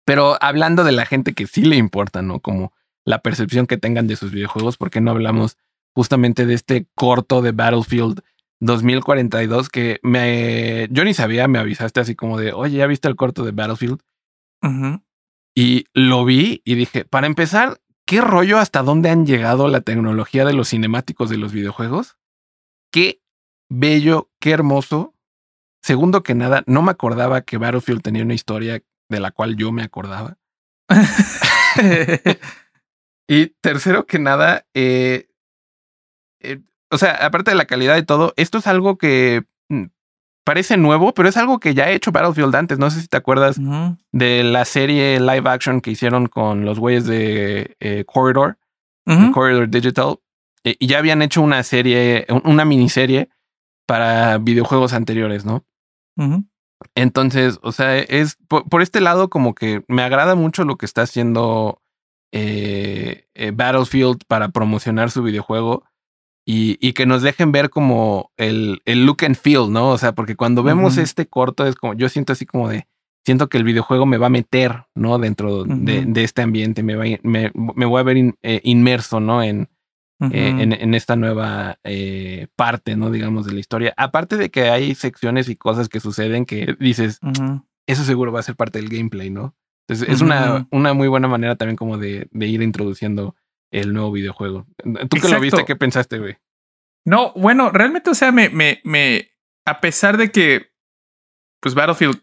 Pero 0.05 0.37
hablando 0.41 0.83
de 0.83 0.93
la 0.93 1.05
gente 1.05 1.33
que 1.33 1.45
sí 1.45 1.63
le 1.63 1.75
importa, 1.75 2.21
¿no? 2.21 2.39
Como 2.39 2.73
la 3.05 3.21
percepción 3.21 3.67
que 3.67 3.77
tengan 3.77 4.07
de 4.07 4.15
sus 4.15 4.31
videojuegos, 4.31 4.77
¿por 4.77 4.89
qué 4.89 5.01
no 5.01 5.11
hablamos 5.11 5.57
justamente 5.93 6.45
de 6.45 6.53
este 6.53 6.87
corto 6.95 7.41
de 7.41 7.51
Battlefield 7.51 8.21
2042 8.59 9.69
que 9.69 9.99
me, 10.03 10.87
yo 10.91 11.03
ni 11.03 11.13
sabía, 11.13 11.47
me 11.47 11.59
avisaste 11.59 11.99
así 11.99 12.15
como 12.15 12.37
de, 12.37 12.53
oye, 12.53 12.77
¿ya 12.77 12.87
viste 12.87 13.07
el 13.07 13.15
corto 13.15 13.43
de 13.43 13.51
Battlefield? 13.51 14.01
Y 15.55 15.85
lo 15.93 16.25
vi 16.25 16.61
y 16.63 16.75
dije, 16.75 17.05
para 17.05 17.27
empezar, 17.27 17.79
¿Qué 18.09 18.21
rollo 18.21 18.57
hasta 18.57 18.81
dónde 18.81 19.11
han 19.11 19.27
llegado 19.27 19.67
la 19.67 19.81
tecnología 19.81 20.43
de 20.43 20.53
los 20.53 20.69
cinemáticos 20.69 21.29
de 21.29 21.37
los 21.37 21.53
videojuegos? 21.53 22.17
Qué 22.91 23.21
bello, 23.69 24.31
qué 24.39 24.49
hermoso. 24.49 25.13
Segundo 25.83 26.23
que 26.23 26.33
nada, 26.33 26.63
no 26.65 26.81
me 26.81 26.89
acordaba 26.89 27.43
que 27.43 27.57
Battlefield 27.57 28.01
tenía 28.01 28.23
una 28.23 28.33
historia 28.33 28.81
de 29.09 29.19
la 29.19 29.29
cual 29.29 29.57
yo 29.57 29.71
me 29.71 29.83
acordaba. 29.83 30.39
y 33.27 33.49
tercero 33.61 34.07
que 34.07 34.17
nada, 34.17 34.65
eh, 34.73 35.29
eh, 36.39 36.61
o 36.89 36.97
sea, 36.97 37.11
aparte 37.23 37.51
de 37.51 37.57
la 37.57 37.67
calidad 37.67 37.95
y 37.97 38.05
todo, 38.07 38.33
esto 38.37 38.57
es 38.57 38.65
algo 38.65 38.97
que 38.97 39.43
parece 40.49 40.77
nuevo, 40.77 41.13
pero 41.13 41.29
es 41.29 41.37
algo 41.37 41.59
que 41.59 41.75
ya 41.75 41.83
ha 41.83 41.91
hecho 41.91 42.11
Battlefield 42.11 42.55
antes. 42.55 42.79
No 42.79 42.89
sé 42.89 43.01
si 43.01 43.07
te 43.07 43.17
acuerdas 43.17 43.61
de 44.11 44.43
la 44.43 44.65
serie 44.65 45.19
live 45.19 45.47
action 45.47 45.79
que 45.79 45.91
hicieron 45.91 46.25
con 46.25 46.65
los 46.65 46.79
güeyes 46.79 47.05
de 47.05 47.77
eh, 47.79 48.03
Corridor, 48.07 48.57
Corridor 49.31 49.69
Digital. 49.69 50.15
Eh, 50.63 50.75
y 50.79 50.87
ya 50.87 50.97
habían 50.97 51.21
hecho 51.21 51.43
una 51.43 51.61
serie, 51.61 52.25
una 52.45 52.65
miniserie 52.65 53.29
para 53.85 54.39
videojuegos 54.39 54.93
anteriores, 54.93 55.45
¿no? 55.45 55.67
Entonces, 56.95 57.59
o 57.61 57.71
sea, 57.71 57.99
es 57.99 58.35
por, 58.47 58.81
este 58.81 59.01
lado 59.01 59.29
como 59.29 59.53
que 59.53 59.83
me 59.87 60.01
agrada 60.01 60.33
mucho 60.33 60.63
lo 60.63 60.77
que 60.77 60.87
está 60.87 61.03
haciendo 61.03 61.79
eh, 62.31 63.27
eh, 63.35 63.51
Battlefield 63.53 64.23
para 64.27 64.49
promocionar 64.49 65.11
su 65.11 65.21
videojuego 65.21 65.83
y, 66.51 66.79
y, 66.81 66.93
que 66.93 67.05
nos 67.05 67.21
dejen 67.21 67.51
ver 67.51 67.69
como 67.69 68.31
el, 68.35 68.81
el, 68.85 69.05
look 69.05 69.23
and 69.23 69.35
feel, 69.35 69.71
¿no? 69.71 69.91
O 69.91 69.99
sea, 69.99 70.13
porque 70.13 70.35
cuando 70.35 70.63
vemos 70.63 70.97
este 70.97 71.27
corto 71.27 71.67
es 71.67 71.75
como, 71.75 71.93
yo 71.93 72.09
siento 72.09 72.33
así 72.33 72.47
como 72.47 72.69
de, 72.69 72.87
siento 73.23 73.49
que 73.49 73.59
el 73.59 73.63
videojuego 73.63 74.07
me 74.07 74.17
va 74.17 74.27
a 74.27 74.31
meter, 74.31 74.85
¿no? 74.95 75.19
Dentro 75.19 75.63
de, 75.63 76.05
de, 76.07 76.23
este 76.23 76.41
ambiente, 76.41 76.81
me, 76.81 76.95
va, 76.95 77.03
me, 77.21 77.51
me 77.53 77.85
voy 77.85 77.99
a 77.99 78.03
ver 78.03 78.17
eh, 78.41 78.61
inmerso, 78.63 79.19
¿no? 79.19 79.43
En, 79.43 79.69
eh, 80.21 80.55
en, 80.57 80.73
en, 80.73 80.95
esta 80.95 81.15
nueva 81.15 81.77
eh, 81.83 82.47
parte, 82.55 82.95
¿no? 82.95 83.11
Digamos, 83.11 83.45
de 83.45 83.53
la 83.53 83.59
historia. 83.59 83.93
Aparte 83.95 84.35
de 84.35 84.49
que 84.49 84.71
hay 84.71 84.95
secciones 84.95 85.49
y 85.49 85.55
cosas 85.55 85.87
que 85.87 85.99
suceden 85.99 86.47
que 86.47 86.75
dices, 86.79 87.19
eso 87.85 88.03
seguro 88.03 88.31
va 88.31 88.39
a 88.39 88.43
ser 88.43 88.55
parte 88.55 88.79
del 88.79 88.89
gameplay, 88.89 89.29
¿no? 89.29 89.55
Entonces, 89.87 90.09
es 90.09 90.21
una, 90.21 90.67
una 90.71 90.95
muy 90.95 91.09
buena 91.09 91.27
manera 91.27 91.57
también 91.57 91.75
como 91.75 91.99
de, 91.99 92.27
de 92.31 92.47
ir 92.47 92.63
introduciendo 92.63 93.35
el 93.71 93.93
nuevo 93.93 94.11
videojuego. 94.11 94.67
¿Tú 95.09 95.17
que 95.21 95.29
lo 95.29 95.39
viste, 95.39 95.65
qué 95.65 95.75
pensaste, 95.75 96.19
güey? 96.19 96.37
No, 97.05 97.33
bueno, 97.33 97.71
realmente, 97.71 98.09
o 98.09 98.13
sea, 98.13 98.31
me, 98.31 98.49
me, 98.49 98.81
me, 98.83 99.31
a 99.65 99.79
pesar 99.81 100.17
de 100.17 100.31
que, 100.31 100.71
pues 101.61 101.75
Battlefield 101.75 102.21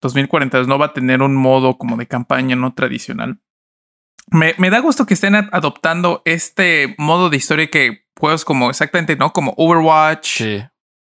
2042 0.00 0.68
no 0.68 0.78
va 0.78 0.86
a 0.86 0.92
tener 0.92 1.22
un 1.22 1.34
modo 1.34 1.78
como 1.78 1.96
de 1.96 2.06
campaña 2.06 2.56
no 2.56 2.74
tradicional. 2.74 3.40
Me, 4.30 4.54
me 4.58 4.70
da 4.70 4.78
gusto 4.80 5.06
que 5.06 5.14
estén 5.14 5.34
adoptando 5.34 6.22
este 6.24 6.94
modo 6.98 7.30
de 7.30 7.36
historia 7.36 7.68
que 7.68 8.06
juegos 8.18 8.44
como 8.44 8.70
exactamente, 8.70 9.16
¿no? 9.16 9.32
Como 9.32 9.54
Overwatch, 9.56 10.42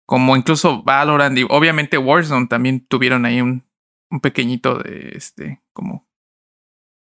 como 0.05 0.35
incluso 0.35 0.83
Valorant 0.83 1.37
y 1.37 1.45
obviamente 1.49 1.97
Warzone 1.97 2.47
también 2.47 2.85
tuvieron 2.85 3.25
ahí 3.25 3.41
un, 3.41 3.65
un 4.09 4.21
pequeñito 4.21 4.77
de 4.77 5.11
este, 5.15 5.61
como, 5.73 6.06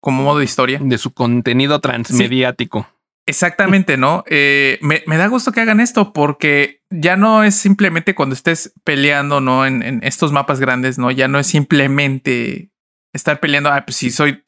como 0.05 0.21
modo 0.21 0.37
de 0.37 0.45
historia. 0.45 0.79
De 0.79 0.99
su 0.99 1.15
contenido 1.15 1.79
transmediático. 1.81 2.87
Exactamente, 3.25 3.97
¿no? 3.97 4.23
Eh, 4.27 4.77
me, 4.83 5.01
me, 5.07 5.17
da 5.17 5.25
gusto 5.25 5.51
que 5.51 5.61
hagan 5.61 5.79
esto 5.79 6.13
porque 6.13 6.83
ya 6.91 7.17
no 7.17 7.43
es 7.43 7.55
simplemente 7.55 8.13
cuando 8.13 8.35
estés 8.35 8.71
peleando, 8.83 9.41
¿no? 9.41 9.65
En, 9.65 9.81
en, 9.81 10.03
estos 10.03 10.31
mapas 10.31 10.59
grandes, 10.59 10.99
¿no? 10.99 11.09
Ya 11.09 11.27
no 11.27 11.39
es 11.39 11.47
simplemente 11.47 12.69
estar 13.13 13.39
peleando, 13.39 13.71
ah, 13.71 13.83
pues 13.83 13.97
si 13.97 14.11
soy, 14.11 14.43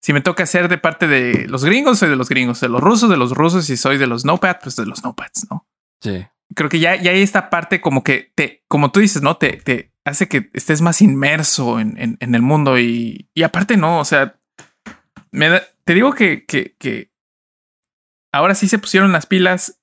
si 0.00 0.12
me 0.12 0.20
toca 0.20 0.46
ser 0.46 0.68
de 0.68 0.78
parte 0.78 1.08
de 1.08 1.48
los 1.48 1.64
gringos, 1.64 1.98
soy 1.98 2.10
de 2.10 2.16
los 2.16 2.28
gringos, 2.28 2.60
de 2.60 2.68
los 2.68 2.80
rusos, 2.80 3.10
de 3.10 3.16
los 3.16 3.32
rusos, 3.32 3.64
si 3.64 3.76
soy 3.76 3.98
de 3.98 4.06
los 4.06 4.24
nopads, 4.24 4.60
pues 4.62 4.76
de 4.76 4.86
los 4.86 5.02
nopads, 5.02 5.48
¿no? 5.50 5.66
Sí. 6.00 6.24
Creo 6.54 6.68
que 6.68 6.78
ya, 6.78 6.94
ya 6.94 7.10
hay 7.10 7.22
esta 7.22 7.50
parte 7.50 7.80
como 7.80 8.04
que 8.04 8.30
te, 8.36 8.62
como 8.68 8.92
tú 8.92 9.00
dices, 9.00 9.22
¿no? 9.22 9.38
Te, 9.38 9.54
te 9.56 9.90
hace 10.04 10.28
que 10.28 10.50
estés 10.52 10.82
más 10.82 11.02
inmerso 11.02 11.80
en, 11.80 11.98
en, 11.98 12.16
en 12.20 12.34
el 12.36 12.42
mundo 12.42 12.78
y, 12.78 13.28
y 13.34 13.42
aparte, 13.42 13.76
no, 13.76 13.98
o 13.98 14.04
sea, 14.04 14.36
me 15.34 15.60
te 15.84 15.94
digo 15.94 16.12
que, 16.14 16.46
que, 16.46 17.10
ahora 18.32 18.54
sí 18.54 18.68
se 18.68 18.78
pusieron 18.78 19.12
las 19.12 19.26
pilas. 19.26 19.80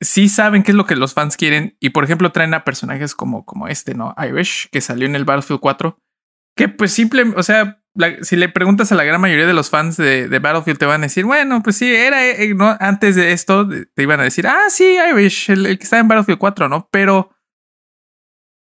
Sí 0.00 0.28
saben 0.28 0.62
qué 0.62 0.72
es 0.72 0.76
lo 0.76 0.86
que 0.86 0.96
los 0.96 1.14
fans 1.14 1.36
quieren. 1.36 1.76
Y 1.78 1.90
por 1.90 2.04
ejemplo, 2.04 2.32
traen 2.32 2.54
a 2.54 2.64
personajes 2.64 3.14
como, 3.14 3.44
como 3.44 3.68
este, 3.68 3.94
¿no? 3.94 4.14
Irish, 4.18 4.68
que 4.70 4.80
salió 4.80 5.06
en 5.06 5.14
el 5.14 5.24
Battlefield 5.24 5.60
4. 5.60 5.98
Que 6.56 6.68
pues 6.68 6.92
simple, 6.92 7.32
o 7.36 7.42
sea, 7.42 7.82
si 8.22 8.36
le 8.36 8.48
preguntas 8.48 8.90
a 8.90 8.94
la 8.96 9.04
gran 9.04 9.20
mayoría 9.20 9.46
de 9.46 9.54
los 9.54 9.70
fans 9.70 9.96
de, 9.96 10.26
Battlefield, 10.38 10.78
te 10.78 10.86
van 10.86 11.02
a 11.02 11.06
decir, 11.06 11.24
bueno, 11.24 11.62
pues 11.62 11.76
sí, 11.76 11.94
era, 11.94 12.26
eh, 12.26 12.54
¿no? 12.54 12.76
Antes 12.80 13.16
de 13.16 13.32
esto, 13.32 13.68
te 13.68 14.02
iban 14.02 14.20
a 14.20 14.24
decir, 14.24 14.46
ah, 14.46 14.68
sí, 14.68 14.96
Irish, 15.10 15.50
el, 15.50 15.78
que 15.78 15.84
está 15.84 15.98
en 15.98 16.08
Battlefield 16.08 16.38
4, 16.38 16.68
¿no? 16.68 16.88
Pero 16.90 17.30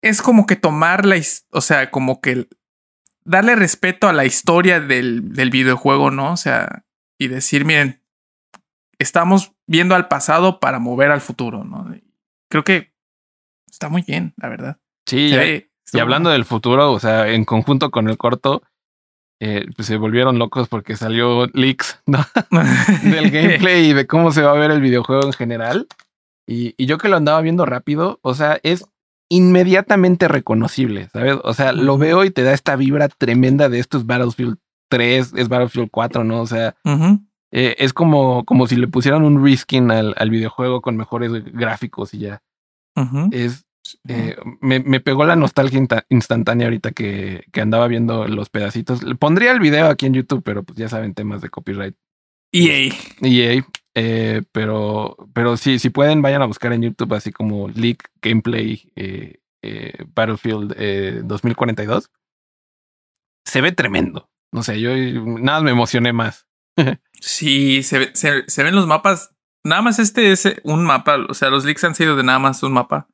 es 0.02 0.22
como 0.22 0.46
que 0.46 0.56
tomar 0.56 1.06
la, 1.06 1.16
o 1.52 1.62
sea, 1.62 1.90
como 1.90 2.22
que 2.22 2.48
darle 3.26 3.56
respeto 3.56 4.08
a 4.08 4.14
la 4.14 4.26
historia 4.26 4.80
del, 4.80 5.34
del 5.34 5.50
videojuego, 5.50 6.12
¿no? 6.12 6.34
O 6.34 6.38
sea, 6.38 6.84
y 7.18 7.28
decir, 7.28 7.66
miren, 7.66 8.02
estamos 9.00 9.54
viendo 9.68 9.96
al 9.96 10.08
pasado 10.08 10.60
para 10.60 10.80
mover 10.80 11.12
al 11.12 11.22
futuro, 11.22 11.64
¿no? 11.64 11.88
Creo 12.50 12.64
que 12.64 12.94
está 13.70 13.90
muy 13.90 14.04
bien, 14.04 14.34
la 14.38 14.50
verdad. 14.50 14.78
Sí, 15.06 15.34
y 15.92 16.00
hablando 16.00 16.30
del 16.30 16.46
futuro, 16.46 16.92
o 16.92 17.00
sea, 17.00 17.30
en 17.30 17.46
conjunto 17.46 17.92
con 17.92 18.10
el 18.10 18.18
corto, 18.18 18.64
eh, 19.40 19.68
pues 19.76 19.88
se 19.88 19.98
volvieron 19.98 20.40
locos 20.40 20.68
porque 20.70 20.96
salió 20.96 21.48
leaks 21.48 22.02
¿no? 22.06 22.20
del 23.04 23.30
gameplay 23.30 23.90
y 23.90 23.94
de 23.94 24.08
cómo 24.08 24.32
se 24.32 24.42
va 24.42 24.52
a 24.52 24.58
ver 24.58 24.72
el 24.72 24.82
videojuego 24.82 25.26
en 25.26 25.34
general. 25.34 25.88
Y, 26.48 26.74
y, 26.78 26.88
yo 26.88 26.98
que 26.98 27.10
lo 27.10 27.18
andaba 27.18 27.42
viendo 27.42 27.66
rápido, 27.66 28.20
o 28.22 28.34
sea, 28.34 28.60
es 28.64 28.86
inmediatamente 29.30 30.28
reconocible, 30.28 31.10
¿sabes? 31.12 31.38
O 31.44 31.54
sea, 31.54 31.74
lo 31.74 31.98
veo 31.98 32.24
y 32.24 32.32
te 32.32 32.44
da 32.44 32.54
esta 32.54 32.76
vibra 32.76 33.08
tremenda 33.10 33.70
de 33.70 33.80
estos 33.80 34.06
Battlefield 34.06 34.58
3, 34.90 35.34
es 35.36 35.50
Battlefield 35.50 35.90
4, 35.92 36.24
¿no? 36.24 36.42
O 36.42 36.48
sea, 36.48 36.76
eh, 37.52 37.76
es 37.80 37.94
como, 37.94 38.46
como 38.46 38.68
si 38.68 38.76
le 38.76 38.88
pusieran 38.88 39.24
un 39.24 39.44
reskin 39.44 39.92
al, 39.92 40.14
al 40.18 40.30
videojuego 40.30 40.82
con 40.82 40.98
mejores 40.98 41.32
gráficos 41.54 42.14
y 42.14 42.20
ya. 42.20 42.42
Es. 43.32 43.66
Eh, 44.08 44.38
me, 44.62 44.80
me, 44.80 45.02
pegó 45.02 45.26
la 45.26 45.36
nostalgia 45.36 45.86
instantánea 46.08 46.68
ahorita 46.68 46.92
que, 46.92 47.44
que, 47.52 47.60
andaba 47.62 47.88
viendo 47.88 48.28
los 48.28 48.50
pedacitos. 48.50 49.04
Le 49.04 49.16
pondría 49.16 49.52
el 49.52 49.60
video 49.60 49.88
aquí 49.88 50.06
en 50.06 50.14
YouTube, 50.14 50.42
pero 50.44 50.64
pues 50.64 50.78
ya 50.78 50.88
saben 50.88 51.14
temas 51.14 51.42
de 51.42 51.50
copyright. 51.50 51.96
EA. 52.54 52.94
EA. 53.22 53.66
Eh, 53.96 54.44
pero, 54.52 55.18
pero 55.34 55.58
sí, 55.58 55.80
si 55.80 55.90
pueden, 55.90 56.22
vayan 56.22 56.42
a 56.42 56.48
buscar 56.48 56.74
en 56.74 56.84
YouTube 56.84 57.14
así 57.14 57.32
como 57.32 57.68
Leak 57.70 58.10
Gameplay 58.22 58.92
eh, 58.96 59.40
eh, 59.62 60.06
Battlefield 60.14 61.26
2042. 61.26 62.12
Se 63.46 63.62
ve 63.62 63.72
tremendo. 63.72 64.30
No 64.52 64.64
sé, 64.64 64.80
yo 64.80 64.92
nada 64.96 65.62
me 65.62 65.72
emocioné 65.72 66.14
más. 66.14 66.48
sí, 67.14 67.84
se, 67.84 68.16
se, 68.16 68.44
se, 68.48 68.64
ven 68.64 68.76
los 68.76 68.88
mapas. 68.88 69.36
Nada 69.64 69.82
más 69.82 70.00
este 70.00 70.32
es 70.32 70.48
un 70.64 70.86
mapa. 70.86 71.18
O 71.30 71.34
sea, 71.34 71.50
los 71.50 71.66
leaks 71.66 71.84
han 71.84 71.96
sido 71.96 72.16
de 72.16 72.24
nada 72.24 72.40
más 72.40 72.64
un 72.64 72.74
mapa. 72.74 73.08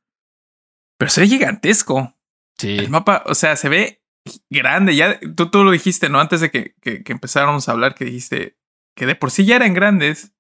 Pero 0.98 1.12
se 1.12 1.22
ve 1.22 1.28
gigantesco. 1.28 2.16
Sí. 2.58 2.78
El 2.78 2.90
mapa, 2.90 3.24
o 3.26 3.36
sea, 3.36 3.56
se 3.56 3.70
ve 3.70 4.04
grande. 4.50 4.96
Ya 4.96 5.20
tú, 5.36 5.50
tú 5.50 5.64
lo 5.64 5.72
dijiste, 5.72 6.10
¿no? 6.10 6.20
Antes 6.20 6.42
de 6.42 6.52
que, 6.52 6.76
que, 6.82 7.04
que 7.04 7.12
empezáramos 7.14 7.70
a 7.70 7.72
hablar, 7.72 7.96
que 7.96 8.06
dijiste 8.06 8.59
que 8.96 9.06
de 9.06 9.16
por 9.16 9.32
sí 9.32 9.46
ya 9.46 9.56
eran 9.56 9.74
grandes. 9.74 10.34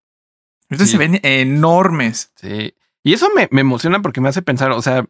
Entonces 0.69 0.91
se 0.91 0.97
ven 0.97 1.19
enormes. 1.23 2.31
Sí. 2.35 2.75
Y 3.03 3.13
eso 3.13 3.29
me, 3.35 3.47
me 3.51 3.61
emociona 3.61 4.01
porque 4.01 4.21
me 4.21 4.29
hace 4.29 4.41
pensar, 4.41 4.71
o 4.71 4.81
sea, 4.81 5.05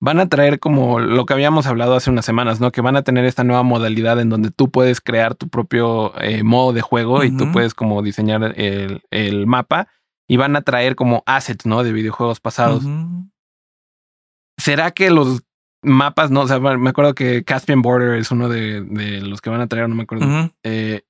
van 0.00 0.20
a 0.20 0.28
traer 0.28 0.58
como 0.58 0.98
lo 1.00 1.24
que 1.24 1.32
habíamos 1.32 1.66
hablado 1.66 1.94
hace 1.94 2.10
unas 2.10 2.24
semanas, 2.24 2.60
¿no? 2.60 2.72
Que 2.72 2.80
van 2.80 2.96
a 2.96 3.02
tener 3.02 3.24
esta 3.24 3.44
nueva 3.44 3.62
modalidad 3.62 4.20
en 4.20 4.28
donde 4.28 4.50
tú 4.50 4.70
puedes 4.70 5.00
crear 5.00 5.34
tu 5.34 5.48
propio 5.48 6.12
eh, 6.20 6.42
modo 6.42 6.72
de 6.72 6.82
juego 6.82 7.24
y 7.24 7.36
tú 7.36 7.50
puedes 7.52 7.74
como 7.74 8.02
diseñar 8.02 8.54
el, 8.56 9.02
el, 9.10 9.46
mapa 9.46 9.88
y 10.26 10.36
van 10.36 10.56
a 10.56 10.62
traer 10.62 10.96
como 10.96 11.22
assets, 11.26 11.64
¿no? 11.64 11.82
De 11.84 11.92
videojuegos 11.92 12.40
pasados. 12.40 12.84
¿Será 14.58 14.90
que 14.90 15.10
los 15.10 15.42
mapas, 15.82 16.30
no? 16.30 16.42
O 16.42 16.48
sea, 16.48 16.58
me 16.58 16.90
acuerdo 16.90 17.14
que 17.14 17.44
Caspian 17.44 17.82
Border 17.82 18.18
es 18.18 18.30
uno 18.30 18.48
de, 18.48 18.82
de 18.82 19.20
los 19.20 19.40
que 19.40 19.50
van 19.50 19.60
a 19.60 19.68
traer, 19.68 19.88
no 19.88 19.94
me 19.94 20.02
acuerdo. 20.04 20.50
eh, 20.64 21.02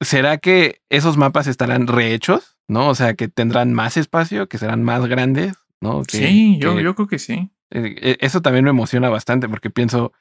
¿Será 0.00 0.38
que 0.38 0.80
esos 0.88 1.16
mapas 1.16 1.46
estarán 1.46 1.86
rehechos? 1.86 2.56
¿No? 2.68 2.88
O 2.88 2.94
sea, 2.94 3.14
que 3.14 3.28
tendrán 3.28 3.72
más 3.74 3.96
espacio, 3.96 4.48
que 4.48 4.58
serán 4.58 4.82
más 4.84 5.04
grandes, 5.06 5.54
¿no? 5.80 6.02
sí, 6.06 6.58
yo, 6.58 6.78
yo 6.78 6.94
creo 6.94 7.08
que 7.08 7.18
sí. 7.18 7.50
Eh, 7.70 7.96
eh, 8.00 8.16
eso 8.20 8.42
también 8.42 8.64
me 8.64 8.70
emociona 8.70 9.08
bastante 9.08 9.48
porque 9.48 9.70
pienso 9.70 10.12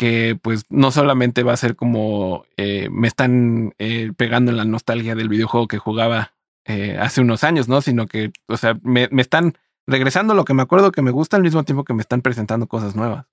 que 0.00 0.34
pues 0.40 0.64
no 0.70 0.92
solamente 0.92 1.42
va 1.42 1.52
a 1.52 1.58
ser 1.58 1.76
como 1.76 2.46
eh, 2.56 2.88
me 2.90 3.06
están 3.06 3.74
eh, 3.78 4.12
pegando 4.16 4.50
en 4.50 4.56
la 4.56 4.64
nostalgia 4.64 5.14
del 5.14 5.28
videojuego 5.28 5.68
que 5.68 5.76
jugaba 5.76 6.32
eh, 6.64 6.96
hace 6.98 7.20
unos 7.20 7.44
años, 7.44 7.68
¿no? 7.68 7.82
Sino 7.82 8.06
que, 8.06 8.32
o 8.46 8.56
sea, 8.56 8.78
me, 8.82 9.08
me, 9.12 9.20
están 9.20 9.58
regresando 9.86 10.32
lo 10.32 10.46
que 10.46 10.54
me 10.54 10.62
acuerdo 10.62 10.90
que 10.90 11.02
me 11.02 11.10
gusta 11.10 11.36
al 11.36 11.42
mismo 11.42 11.64
tiempo 11.64 11.84
que 11.84 11.92
me 11.92 12.00
están 12.00 12.22
presentando 12.22 12.66
cosas 12.66 12.96
nuevas. 12.96 13.26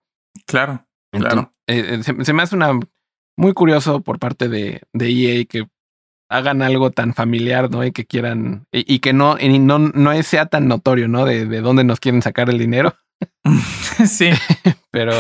Claro, 0.46 0.86
claro. 1.12 1.54
Se, 1.68 2.04
se, 2.04 2.34
me 2.34 2.44
hace 2.44 2.58
una 2.58 2.78
muy 3.38 3.54
curioso 3.54 4.02
por 4.02 4.20
parte 4.20 4.50
de, 4.50 4.82
de 4.94 5.10
EA 5.10 5.46
que 5.46 5.68
hagan 6.30 6.62
algo 6.62 6.92
tan 6.92 7.14
familiar, 7.14 7.70
¿no? 7.72 7.86
Y 7.86 7.92
que 7.92 8.06
quieran, 8.06 8.68
y, 8.72 8.96
y 8.96 9.00
que 9.00 9.14
no, 9.14 9.38
y 9.40 9.60
no, 9.60 9.80
no 9.80 10.24
sea 10.24 10.48
tan 10.48 10.68
notorio, 10.68 11.08
¿no? 11.08 11.26
De, 11.26 11.46
de 11.46 11.62
dónde 11.62 11.84
nos 11.84 12.00
quieren 12.00 12.22
sacar 12.22 12.50
el 12.50 12.58
dinero. 12.58 12.96
sí. 14.08 14.32
pero, 14.92 15.14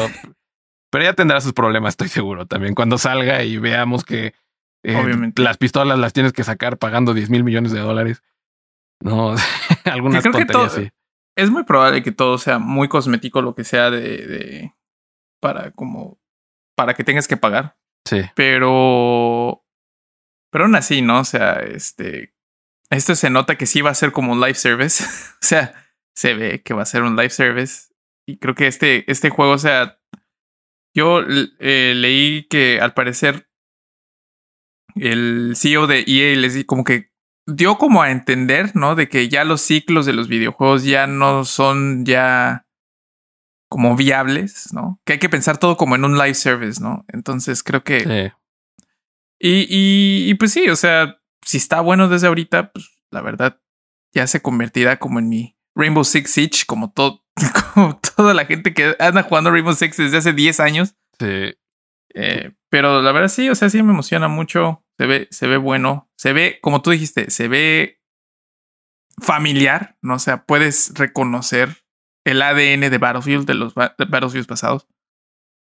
pero 0.92 1.04
ya 1.04 1.14
tendrá 1.14 1.40
sus 1.40 1.54
problemas, 1.54 1.94
estoy 1.94 2.10
seguro. 2.10 2.46
También 2.46 2.76
cuando 2.76 2.98
salga 2.98 3.44
y 3.44 3.58
veamos 3.58 4.04
que 4.04 4.34
eh, 4.84 4.96
Obviamente. 4.96 5.42
las 5.42 5.58
pistolas 5.58 5.98
las 6.00 6.14
tienes 6.14 6.34
que 6.34 6.44
sacar 6.44 6.78
pagando 6.78 7.14
10 7.14 7.30
mil 7.30 7.44
millones 7.44 7.72
de 7.72 7.80
dólares. 7.80 8.24
No, 9.02 9.36
algunas 9.86 10.24
creo 10.24 10.34
tonterías 10.34 10.48
que 10.48 10.54
todo, 10.54 10.66
así. 10.66 10.90
Es 11.36 11.52
muy 11.52 11.64
probable 11.64 12.02
que 12.02 12.12
todo 12.12 12.38
sea 12.38 12.58
muy 12.58 12.88
cosmético, 12.88 13.42
lo 13.42 13.54
que 13.54 13.64
sea 13.64 13.92
de, 13.92 14.00
de 14.00 14.74
para 15.40 15.72
como 15.72 16.18
para 16.76 16.94
que 16.94 17.04
tengas 17.04 17.28
que 17.28 17.38
pagar. 17.38 17.78
Pero 18.36 19.64
pero 20.52 20.66
aún 20.66 20.76
así, 20.76 21.02
¿no? 21.02 21.20
O 21.20 21.26
sea, 21.26 21.54
este 21.56 22.34
esto 22.90 23.16
se 23.16 23.30
nota 23.30 23.58
que 23.58 23.66
sí 23.66 23.82
va 23.82 23.90
a 23.90 23.96
ser 23.96 24.12
como 24.12 24.32
un 24.32 24.40
live 24.40 24.56
service. 24.56 25.04
o 25.42 25.46
sea, 25.46 25.74
se 26.16 26.34
ve 26.34 26.62
que 26.64 26.74
va 26.74 26.84
a 26.84 26.86
ser 26.86 27.04
un 27.04 27.16
live 27.16 27.30
service. 27.30 27.94
Y 28.28 28.38
creo 28.38 28.56
que 28.56 28.68
este, 28.68 29.10
este 29.10 29.30
juego, 29.30 29.54
o 29.54 29.58
sea, 29.58 30.00
yo 30.94 31.22
eh, 31.60 31.94
leí 31.96 32.48
que 32.48 32.82
al 32.82 32.94
parecer 32.94 33.50
el 34.96 35.54
CEO 35.56 35.88
de 35.88 36.04
EA 36.08 36.36
les 36.36 36.66
como 36.66 36.84
que 36.84 37.12
dio 37.46 37.78
como 37.78 38.02
a 38.02 38.12
entender, 38.12 38.76
¿no? 38.76 38.96
De 38.96 39.08
que 39.08 39.30
ya 39.30 39.44
los 39.44 39.62
ciclos 39.62 40.06
de 40.06 40.14
los 40.14 40.28
videojuegos 40.28 40.84
ya 40.84 41.08
no 41.08 41.46
son 41.46 42.06
ya 42.06 42.67
como 43.70 43.96
viables, 43.96 44.74
¿no? 44.74 45.02
Que 45.06 45.14
hay 45.14 45.20
que 45.20 45.30
pensar 45.30 45.58
todo 45.58 45.78
como 45.78 45.96
en 45.96 46.06
un 46.06 46.18
live 46.18 46.34
service, 46.34 46.82
¿no? 46.82 47.06
Entonces 47.10 47.64
creo 47.64 47.84
que... 47.84 48.00
Sí. 48.02 48.34
Y, 49.40 50.30
y, 50.30 50.34
pues 50.36 50.52
sí, 50.52 50.68
o 50.70 50.76
sea, 50.76 51.20
si 51.46 51.58
está 51.58 51.82
bueno 51.82 52.10
desde 52.10 52.28
ahorita, 52.28 52.72
pues 52.72 52.90
la 53.12 53.22
verdad 53.22 53.62
ya 54.12 54.26
se 54.26 54.42
convertirá 54.42 54.98
como 54.98 55.20
en 55.20 55.30
mi 55.30 55.58
Rainbow 55.76 56.04
Six 56.04 56.32
Siege, 56.32 56.66
como 56.66 56.92
todo, 56.92 57.24
como 57.76 58.00
toda 58.16 58.34
la 58.34 58.46
gente 58.46 58.74
que 58.74 58.96
anda 59.00 59.22
jugando 59.24 59.52
Rainbow 59.52 59.76
Six 59.76 59.98
desde 59.98 60.18
hace 60.18 60.34
10 60.34 60.60
años. 60.60 60.96
Sí. 61.20 61.56
Eh, 62.16 62.52
pero 62.70 63.02
la 63.04 63.12
verdad 63.12 63.28
sí, 63.28 63.48
o 63.50 63.56
sea, 63.56 63.70
sí 63.70 63.82
me 63.84 63.94
emociona 63.94 64.28
mucho. 64.28 64.84
Se 64.98 65.06
ve, 65.06 65.28
se 65.30 65.46
ve 65.46 65.58
bueno. 65.58 66.10
Se 66.18 66.34
ve, 66.34 66.60
como 66.62 66.82
tú 66.82 66.90
dijiste, 66.90 67.30
se 67.30 67.48
ve 67.48 68.02
familiar, 69.22 69.98
¿no? 70.02 70.16
O 70.16 70.20
sea, 70.20 70.46
puedes 70.46 70.94
reconocer 70.96 71.84
el 72.28 72.42
ADN 72.42 72.90
de 72.92 72.98
Battlefield, 72.98 73.46
de 73.46 73.54
los 73.54 73.74
Battlefields 73.74 74.48
pasados. 74.48 74.88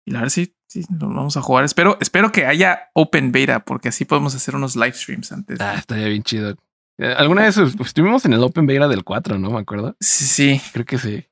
Y 0.06 0.12
la 0.12 0.20
verdad 0.20 0.32
sí, 0.32 0.54
sí, 0.68 0.84
lo 0.98 1.08
vamos 1.08 1.36
a 1.36 1.42
jugar. 1.42 1.64
Espero, 1.64 1.98
espero 2.00 2.30
que 2.32 2.46
haya 2.46 2.90
open 2.94 3.32
beta, 3.32 3.64
porque 3.64 3.88
así 3.88 4.04
podemos 4.04 4.34
hacer 4.34 4.54
unos 4.54 4.76
live 4.76 4.92
streams 4.92 5.32
antes. 5.32 5.60
Ah, 5.60 5.74
estaría 5.74 6.08
bien 6.08 6.22
chido. 6.22 6.56
Eh, 6.98 7.14
Alguna 7.16 7.42
vez 7.42 7.56
estuvimos 7.56 8.24
en 8.24 8.32
el 8.32 8.42
open 8.42 8.66
beta 8.66 8.86
del 8.86 9.02
4, 9.04 9.38
¿no? 9.38 9.50
Me 9.50 9.60
acuerdo. 9.60 9.96
Sí, 10.00 10.24
sí. 10.24 10.60
Creo 10.72 10.86
que 10.86 10.98
sí. 10.98 11.26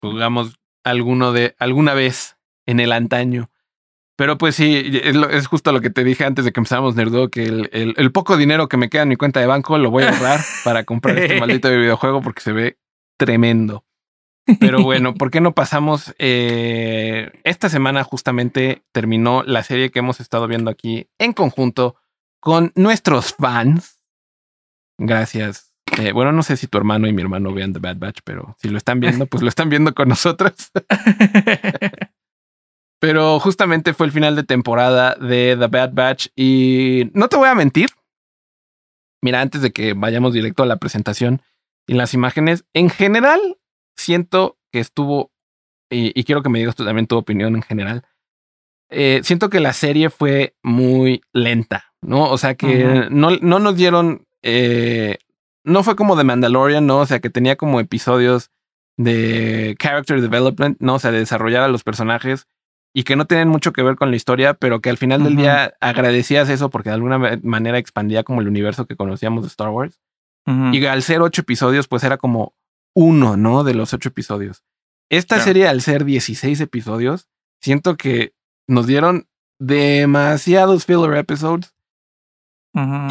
Jugamos 0.00 0.60
alguno 0.84 1.32
de 1.32 1.54
alguna 1.58 1.94
vez 1.94 2.36
en 2.66 2.80
el 2.80 2.92
antaño. 2.92 3.50
Pero 4.16 4.38
pues 4.38 4.54
sí, 4.54 5.00
es, 5.02 5.46
justo 5.46 5.72
lo 5.72 5.80
que 5.80 5.90
te 5.90 6.04
dije 6.04 6.24
antes 6.24 6.44
de 6.44 6.52
que 6.52 6.60
empezáramos 6.60 6.94
Nerdo, 6.94 7.30
que 7.30 7.44
el, 7.44 7.94
el, 7.96 8.12
poco 8.12 8.36
dinero 8.36 8.68
que 8.68 8.76
me 8.76 8.88
queda 8.90 9.02
en 9.02 9.08
mi 9.08 9.16
cuenta 9.16 9.40
de 9.40 9.46
banco 9.46 9.78
lo 9.78 9.90
voy 9.90 10.04
a 10.04 10.10
ahorrar 10.10 10.40
para 10.64 10.84
comprar 10.84 11.18
este 11.18 11.40
maldito 11.40 11.70
videojuego 11.70 12.20
porque 12.20 12.42
se 12.42 12.52
ve 12.52 12.78
tremendo. 13.18 13.84
Pero 14.58 14.82
bueno, 14.82 15.14
¿por 15.14 15.30
qué 15.30 15.40
no 15.40 15.52
pasamos? 15.52 16.14
Eh, 16.18 17.30
esta 17.44 17.68
semana 17.68 18.02
justamente 18.02 18.82
terminó 18.92 19.42
la 19.44 19.62
serie 19.62 19.90
que 19.90 20.00
hemos 20.00 20.20
estado 20.20 20.48
viendo 20.48 20.70
aquí 20.70 21.08
en 21.18 21.32
conjunto 21.32 21.96
con 22.40 22.72
nuestros 22.74 23.34
fans. 23.34 24.00
Gracias. 24.98 25.72
Eh, 25.98 26.12
bueno, 26.12 26.32
no 26.32 26.42
sé 26.42 26.56
si 26.56 26.66
tu 26.66 26.78
hermano 26.78 27.06
y 27.06 27.12
mi 27.12 27.22
hermano 27.22 27.52
vean 27.52 27.72
The 27.72 27.78
Bad 27.78 27.98
Batch, 27.98 28.20
pero 28.24 28.56
si 28.58 28.68
lo 28.68 28.78
están 28.78 28.98
viendo, 28.98 29.26
pues 29.26 29.42
lo 29.42 29.48
están 29.48 29.68
viendo 29.68 29.94
con 29.94 30.08
nosotros. 30.08 30.54
Pero 33.02 33.40
justamente 33.40 33.94
fue 33.94 34.06
el 34.06 34.12
final 34.12 34.36
de 34.36 34.44
temporada 34.44 35.16
de 35.16 35.56
The 35.58 35.66
Bad 35.66 35.92
Batch 35.92 36.28
y 36.36 37.10
no 37.14 37.28
te 37.28 37.36
voy 37.36 37.48
a 37.48 37.54
mentir. 37.56 37.90
Mira, 39.20 39.40
antes 39.40 39.60
de 39.60 39.72
que 39.72 39.94
vayamos 39.94 40.32
directo 40.32 40.62
a 40.62 40.66
la 40.66 40.76
presentación 40.76 41.42
y 41.88 41.94
las 41.94 42.14
imágenes, 42.14 42.64
en 42.74 42.90
general 42.90 43.58
siento 43.96 44.58
que 44.70 44.80
estuvo, 44.80 45.32
y, 45.90 46.24
quiero 46.24 46.42
que 46.42 46.48
me 46.48 46.58
digas 46.58 46.74
tú 46.74 46.84
también 46.84 47.06
tu 47.06 47.16
opinión 47.16 47.54
en 47.54 47.62
general, 47.62 48.04
eh, 48.90 49.20
siento 49.22 49.48
que 49.48 49.60
la 49.60 49.72
serie 49.72 50.10
fue 50.10 50.54
muy 50.62 51.22
lenta, 51.32 51.92
¿no? 52.02 52.30
O 52.30 52.38
sea 52.38 52.54
que 52.54 53.08
no, 53.10 53.30
no, 53.40 53.58
nos 53.58 53.76
dieron, 53.76 54.26
eh, 54.42 55.18
no 55.64 55.82
fue 55.82 55.96
como 55.96 56.16
The 56.16 56.24
Mandalorian, 56.24 56.86
¿no? 56.86 57.00
O 57.00 57.06
sea 57.06 57.20
que 57.20 57.30
tenía 57.30 57.56
como 57.56 57.80
episodios 57.80 58.50
de 58.96 59.76
character 59.78 60.20
development, 60.20 60.78
¿no? 60.80 60.94
O 60.94 60.98
sea, 60.98 61.10
de 61.10 61.20
desarrollar 61.20 61.62
a 61.62 61.68
los 61.68 61.84
personajes 61.84 62.46
y 62.94 63.04
que 63.04 63.16
no 63.16 63.26
tienen 63.26 63.48
mucho 63.48 63.72
que 63.72 63.82
ver 63.82 63.96
con 63.96 64.10
la 64.10 64.16
historia, 64.16 64.54
pero 64.54 64.80
que 64.80 64.90
al 64.90 64.98
final 64.98 65.24
del 65.24 65.36
día 65.36 65.74
agradecías 65.80 66.48
eso 66.50 66.68
porque 66.68 66.90
de 66.90 66.96
alguna 66.96 67.38
manera 67.42 67.78
expandía 67.78 68.22
como 68.22 68.42
el 68.42 68.48
universo 68.48 68.86
que 68.86 68.96
conocíamos 68.96 69.42
de 69.42 69.48
Star 69.48 69.70
Wars. 69.70 70.00
Y 70.44 70.84
al 70.86 71.02
ser 71.02 71.22
ocho 71.22 71.42
episodios, 71.42 71.86
pues 71.86 72.02
era 72.02 72.16
como 72.16 72.52
uno, 72.94 73.36
¿no? 73.36 73.64
De 73.64 73.74
los 73.74 73.92
ocho 73.94 74.10
episodios. 74.10 74.62
Esta 75.08 75.40
serie, 75.40 75.68
al 75.68 75.82
ser 75.82 76.04
16 76.04 76.60
episodios, 76.60 77.28
siento 77.60 77.96
que 77.96 78.32
nos 78.66 78.86
dieron 78.86 79.28
demasiados 79.58 80.86
filler 80.86 81.14
episodes. 81.16 81.74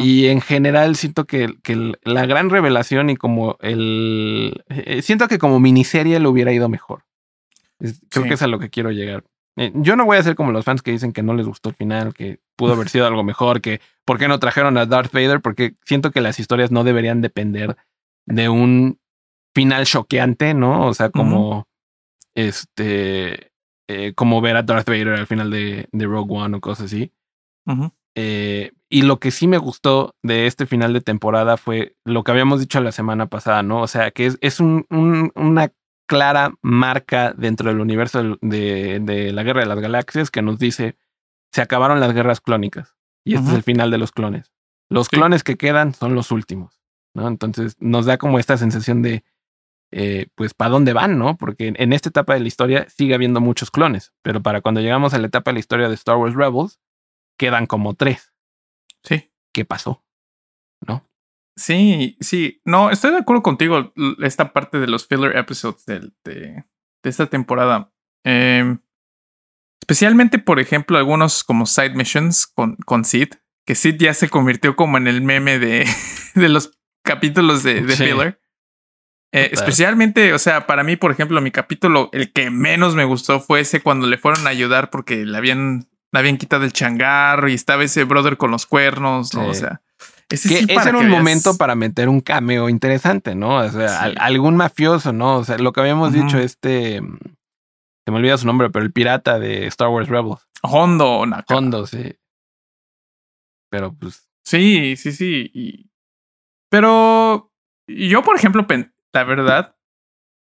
Y 0.00 0.26
en 0.26 0.40
general 0.40 0.96
siento 0.96 1.24
que, 1.24 1.54
que, 1.62 1.92
la 2.02 2.26
gran 2.26 2.50
revelación 2.50 3.10
y 3.10 3.16
como 3.16 3.56
el... 3.60 4.64
Eh, 4.68 5.02
siento 5.02 5.28
que 5.28 5.38
como 5.38 5.60
miniserie 5.60 6.18
lo 6.18 6.30
hubiera 6.30 6.52
ido 6.52 6.68
mejor. 6.68 7.04
creo 8.08 8.24
que 8.24 8.34
es 8.34 8.42
a 8.42 8.48
lo 8.48 8.58
que 8.58 8.70
quiero 8.70 8.90
llegar. 8.90 9.22
Eh, 9.56 9.70
yo 9.74 9.94
no 9.94 10.04
voy 10.04 10.16
a 10.16 10.22
ser 10.22 10.34
como 10.34 10.50
los 10.50 10.64
fans 10.64 10.82
que 10.82 10.90
dicen 10.90 11.12
que 11.12 11.22
no 11.22 11.34
les 11.34 11.46
gustó 11.46 11.68
el 11.68 11.76
final, 11.76 12.12
que 12.14 12.40
pudo 12.56 12.72
haber 12.72 12.88
sido 12.88 13.06
algo 13.06 13.22
mejor, 13.22 13.60
que 13.60 13.80
por 14.04 14.18
qué 14.18 14.26
no 14.26 14.40
trajeron 14.40 14.76
a 14.78 14.86
Darth 14.86 15.12
Vader, 15.12 15.40
porque 15.40 15.74
siento 15.84 16.10
que 16.10 16.20
las 16.20 16.40
historias 16.40 16.72
no 16.72 16.82
deberían 16.82 17.20
depender 17.20 17.76
de 18.26 18.48
un 18.48 18.98
final 19.54 19.86
choqueante, 19.86 20.54
¿no? 20.54 20.86
O 20.86 20.94
sea, 20.94 21.10
como 21.10 21.66
este, 22.34 23.52
eh, 23.88 24.12
como 24.14 24.40
ver 24.40 24.56
a 24.56 24.62
Darth 24.62 24.88
Vader 24.88 25.10
al 25.10 25.26
final 25.26 25.50
de, 25.50 25.88
de 25.92 26.06
Rogue 26.06 26.34
One 26.34 26.56
o 26.56 26.60
cosas 26.60 26.86
así. 26.86 27.12
Eh, 28.14 28.72
y 28.88 29.02
lo 29.02 29.18
que 29.18 29.30
sí 29.30 29.46
me 29.46 29.58
gustó 29.58 30.14
de 30.22 30.46
este 30.46 30.66
final 30.66 30.92
de 30.92 31.00
temporada 31.00 31.56
fue 31.56 31.96
lo 32.04 32.24
que 32.24 32.30
habíamos 32.30 32.60
dicho 32.60 32.80
la 32.80 32.92
semana 32.92 33.26
pasada, 33.26 33.62
¿no? 33.62 33.80
O 33.80 33.86
sea, 33.86 34.10
que 34.10 34.26
es, 34.26 34.38
es 34.40 34.60
un, 34.60 34.86
un, 34.90 35.32
una 35.34 35.72
clara 36.06 36.52
marca 36.60 37.32
dentro 37.32 37.70
del 37.70 37.80
universo 37.80 38.36
de, 38.42 39.30
la 39.32 39.42
Guerra 39.42 39.60
de 39.60 39.66
las 39.66 39.80
Galaxias 39.80 40.30
que 40.30 40.42
nos 40.42 40.58
dice, 40.58 40.96
se 41.52 41.62
acabaron 41.62 42.00
las 42.00 42.12
guerras 42.12 42.40
clónicas 42.40 42.96
y 43.24 43.34
este 43.34 43.48
es 43.48 43.54
el 43.54 43.62
final 43.62 43.90
de 43.90 43.98
los 43.98 44.12
clones. 44.12 44.52
Los 44.90 45.08
clones 45.08 45.42
que 45.42 45.56
quedan 45.56 45.94
son 45.94 46.14
los 46.14 46.30
últimos, 46.30 46.82
¿no? 47.14 47.28
Entonces 47.28 47.76
nos 47.80 48.04
da 48.04 48.18
como 48.18 48.38
esta 48.38 48.58
sensación 48.58 49.00
de, 49.00 49.24
eh, 49.92 50.26
pues, 50.34 50.54
¿para 50.54 50.70
dónde 50.70 50.94
van, 50.94 51.18
no? 51.18 51.36
Porque 51.36 51.72
en 51.76 51.92
esta 51.92 52.08
etapa 52.08 52.32
de 52.34 52.40
la 52.40 52.48
historia 52.48 52.88
sigue 52.88 53.14
habiendo 53.14 53.40
muchos 53.40 53.70
clones, 53.70 54.14
pero 54.22 54.42
para 54.42 54.62
cuando 54.62 54.80
llegamos 54.80 55.12
a 55.12 55.18
la 55.18 55.26
etapa 55.26 55.50
de 55.50 55.54
la 55.54 55.60
historia 55.60 55.88
de 55.88 55.94
Star 55.94 56.16
Wars 56.16 56.34
Rebels, 56.34 56.80
quedan 57.38 57.66
como 57.66 57.94
tres. 57.94 58.32
Sí. 59.04 59.30
¿Qué 59.52 59.64
pasó? 59.66 60.04
¿No? 60.86 61.06
Sí, 61.56 62.16
sí. 62.20 62.62
No, 62.64 62.90
estoy 62.90 63.10
de 63.10 63.18
acuerdo 63.18 63.42
contigo. 63.42 63.92
Esta 64.22 64.52
parte 64.54 64.78
de 64.78 64.86
los 64.86 65.06
filler 65.06 65.36
episodes 65.36 65.84
de, 65.84 66.10
de, 66.24 66.64
esta 67.02 67.26
temporada. 67.26 67.92
Em, 68.24 68.78
especialmente, 69.82 70.38
por 70.38 70.58
ejemplo, 70.58 70.96
algunos 70.96 71.44
como 71.44 71.66
side 71.66 71.94
missions 71.94 72.46
con, 72.46 72.76
con 72.76 73.04
Sid. 73.04 73.34
Que 73.66 73.74
Sid 73.74 73.96
ya 73.98 74.14
se 74.14 74.30
convirtió 74.30 74.74
como 74.74 74.96
en 74.96 75.06
el 75.06 75.20
meme 75.20 75.58
de, 75.58 75.86
de 76.34 76.48
los 76.48 76.80
capítulos 77.04 77.62
de, 77.62 77.82
de 77.82 77.96
filler. 77.96 78.41
Eh, 79.34 79.48
especialmente, 79.52 80.34
o 80.34 80.38
sea, 80.38 80.66
para 80.66 80.84
mí, 80.84 80.96
por 80.96 81.10
ejemplo, 81.10 81.40
mi 81.40 81.50
capítulo, 81.50 82.10
el 82.12 82.32
que 82.32 82.50
menos 82.50 82.94
me 82.94 83.04
gustó 83.04 83.40
fue 83.40 83.60
ese 83.60 83.80
cuando 83.80 84.06
le 84.06 84.18
fueron 84.18 84.46
a 84.46 84.50
ayudar 84.50 84.90
porque 84.90 85.24
le 85.24 85.38
habían, 85.38 85.88
le 86.12 86.18
habían 86.18 86.36
quitado 86.36 86.64
el 86.64 86.74
changarro 86.74 87.48
y 87.48 87.54
estaba 87.54 87.82
ese 87.82 88.04
brother 88.04 88.36
con 88.36 88.50
los 88.50 88.66
cuernos, 88.66 89.32
¿no? 89.32 89.48
O 89.48 89.54
sea, 89.54 89.80
ese 90.28 90.48
que 90.66 90.74
es 90.74 90.86
en 90.86 90.96
un 90.96 91.08
momento 91.08 91.56
para 91.56 91.74
meter 91.74 92.10
un 92.10 92.20
cameo 92.20 92.68
interesante, 92.68 93.34
¿no? 93.34 93.56
O 93.56 93.70
sea, 93.70 94.02
algún 94.18 94.56
mafioso, 94.56 95.14
¿no? 95.14 95.38
O 95.38 95.44
sea, 95.44 95.56
lo 95.56 95.72
que 95.72 95.80
habíamos 95.80 96.12
dicho, 96.12 96.38
este. 96.38 97.00
Se 98.04 98.10
me 98.10 98.18
olvida 98.18 98.36
su 98.36 98.46
nombre, 98.46 98.68
pero 98.68 98.84
el 98.84 98.92
pirata 98.92 99.38
de 99.38 99.66
Star 99.68 99.88
Wars 99.88 100.08
Rebels. 100.08 100.46
Hondo, 100.62 101.24
Hondo, 101.48 101.86
sí. 101.86 102.16
Pero 103.70 103.94
pues. 103.94 104.28
Sí, 104.44 104.96
sí, 104.96 105.12
sí. 105.12 105.50
Y... 105.54 105.88
Pero 106.68 107.52
yo, 107.86 108.22
por 108.22 108.36
ejemplo, 108.36 108.66
la 109.12 109.24
verdad, 109.24 109.76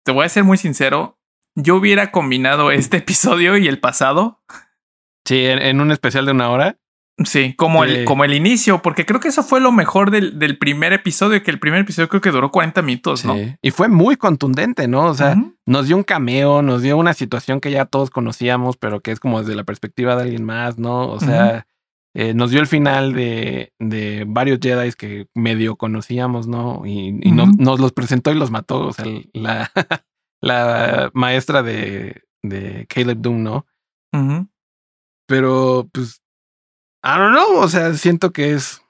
te 0.03 0.11
voy 0.11 0.25
a 0.25 0.29
ser 0.29 0.43
muy 0.43 0.57
sincero. 0.57 1.19
Yo 1.55 1.75
hubiera 1.75 2.11
combinado 2.11 2.71
este 2.71 2.97
episodio 2.97 3.57
y 3.57 3.67
el 3.67 3.79
pasado. 3.79 4.41
Sí, 5.25 5.45
en 5.45 5.81
un 5.81 5.91
especial 5.91 6.25
de 6.25 6.31
una 6.31 6.49
hora. 6.49 6.77
Sí, 7.25 7.53
como, 7.55 7.83
El, 7.83 8.05
como 8.05 8.23
el 8.23 8.33
inicio, 8.33 8.81
porque 8.81 9.05
creo 9.05 9.19
que 9.19 9.27
eso 9.27 9.43
fue 9.43 9.59
lo 9.59 9.71
mejor 9.71 10.11
del, 10.11 10.39
del, 10.39 10.57
primer 10.57 10.93
episodio, 10.93 11.43
que 11.43 11.51
el 11.51 11.59
primer 11.59 11.81
episodio 11.81 12.09
creo 12.09 12.21
que 12.21 12.31
duró 12.31 12.51
40 12.51 12.81
minutos, 12.81 13.25
¿no? 13.25 13.35
Y 13.61 13.71
fue 13.71 13.89
muy 13.89 14.15
contundente, 14.15 14.87
¿no? 14.87 15.05
O 15.05 15.13
sea, 15.13 15.35
nos 15.65 15.87
dio 15.87 15.97
un 15.97 16.03
cameo, 16.03 16.61
nos 16.61 16.81
dio 16.81 16.97
una 16.97 17.13
situación 17.13 17.59
que 17.59 17.71
ya 17.71 17.85
todos 17.85 18.09
conocíamos, 18.09 18.77
pero 18.77 19.01
que 19.01 19.11
es 19.11 19.19
como 19.19 19.39
desde 19.39 19.55
la 19.55 19.63
perspectiva 19.63 20.15
de 20.15 20.23
alguien 20.23 20.43
más, 20.43 20.77
¿no? 20.77 21.09
O 21.09 21.19
sea, 21.19 21.67
eh, 22.13 22.33
nos 22.33 22.51
dio 22.51 22.59
el 22.59 22.67
final 22.67 23.13
de, 23.13 23.73
de 23.79 24.25
varios 24.27 24.59
Jedi 24.61 24.91
que 24.93 25.27
medio 25.33 25.77
conocíamos, 25.77 26.47
¿no? 26.47 26.85
Y, 26.85 27.19
y 27.21 27.31
nos 27.31 27.79
los 27.79 27.93
presentó 27.93 28.31
y 28.31 28.35
los 28.35 28.51
mató, 28.51 28.87
o 28.87 28.93
sea, 28.93 29.05
la, 29.33 29.71
la 30.41 31.09
maestra 31.13 31.63
de, 31.63 32.23
de 32.43 32.85
Caleb 32.87 33.19
Doom, 33.19 33.43
¿no? 33.43 33.65
Pero 35.27 35.89
pues 35.93 36.21
I 37.03 37.17
don't 37.17 37.33
know, 37.33 37.59
o 37.59 37.67
sea, 37.69 37.93
siento 37.93 38.31
que 38.31 38.53
es 38.53 38.81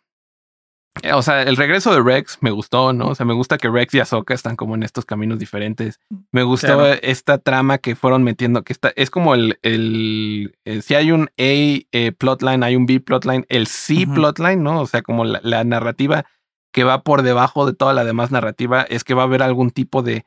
o 1.14 1.22
sea, 1.22 1.44
el 1.44 1.58
regreso 1.58 1.94
de 1.94 2.02
Rex 2.02 2.38
me 2.42 2.52
gustó, 2.52 2.94
¿no? 2.94 3.10
O 3.10 3.16
sea, 3.16 3.26
me 3.26 3.34
gusta 3.34 3.58
que 3.58 3.70
Rex 3.70 3.94
y 3.96 4.00
Ahsoka 4.00 4.34
están 4.34 4.56
como 4.56 4.76
en 4.76 4.84
estos 4.84 5.06
caminos 5.06 5.40
diferentes. 5.40 6.00
Me 6.32 6.44
gustó 6.44 6.86
esta 6.86 7.38
trama 7.38 7.78
que 7.78 7.96
fueron 7.96 8.24
metiendo, 8.24 8.64
que 8.64 8.74
está, 8.74 8.92
es 8.96 9.10
como 9.10 9.34
el, 9.34 9.58
el, 9.62 10.56
eh, 10.66 10.82
si 10.82 10.96
hay 10.96 11.12
un 11.12 11.24
A 11.24 11.30
eh, 11.38 12.12
plotline, 12.18 12.64
hay 12.64 12.76
un 12.76 12.86
B 12.86 13.00
plotline, 13.00 13.46
el 13.50 13.68
C 13.68 14.06
plotline, 14.14 14.62
¿no? 14.62 14.82
O 14.82 14.88
sea, 14.88 15.02
como 15.02 15.26
la, 15.26 15.64
narrativa 15.64 16.26
que 16.74 16.84
va 16.84 17.04
por 17.04 17.22
debajo 17.22 17.66
de 17.66 17.74
toda 17.74 17.94
la 17.94 18.04
demás 18.04 18.32
narrativa 18.32 18.82
es 18.84 19.04
que 19.04 19.14
va 19.14 19.24
a 19.24 19.26
haber 19.26 19.44
algún 19.44 19.72
tipo 19.72 20.02
de 20.02 20.26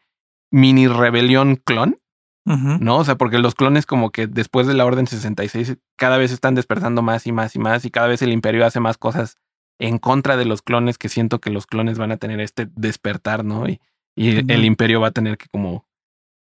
mini 0.51 0.89
rebelión 0.89 1.57
clon. 1.57 1.99
¿no? 2.47 2.99
O 2.99 3.05
sea, 3.05 3.17
porque 3.17 3.39
los 3.39 3.55
clones 3.55 3.87
como 3.87 4.11
que 4.11 4.27
después 4.27 4.67
de 4.67 4.75
la 4.75 4.85
Orden 4.85 5.07
66 5.07 5.79
cada 5.97 6.19
vez 6.19 6.31
están 6.31 6.55
despertando 6.55 7.01
más 7.01 7.27
y 7.27 7.33
más 7.33 7.57
y 7.57 7.59
más 7.59 7.87
y 7.87 7.91
cada 7.91 8.07
vez 8.07 8.21
el 8.21 8.33
imperio 8.33 8.67
hace 8.67 8.81
más 8.81 8.99
cosas 8.99 9.39
en 9.79 9.99
contra 9.99 10.37
de 10.37 10.45
los 10.45 10.63
clones 10.63 10.99
que 10.99 11.09
siento 11.09 11.41
que 11.41 11.51
los 11.51 11.67
clones 11.67 11.99
van 11.99 12.13
a 12.13 12.17
tener 12.17 12.41
este 12.41 12.69
despertar, 12.75 13.45
¿no? 13.45 13.69
Y, 13.69 13.81
y 14.17 14.51
el 14.53 14.65
imperio 14.65 15.01
va 15.01 15.09
a 15.09 15.13
tener 15.13 15.37
que 15.37 15.47
como, 15.49 15.87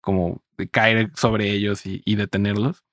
como 0.00 0.42
caer 0.70 1.10
sobre 1.14 1.50
ellos 1.50 1.82
y, 1.84 2.14
detenerlos. 2.16 2.84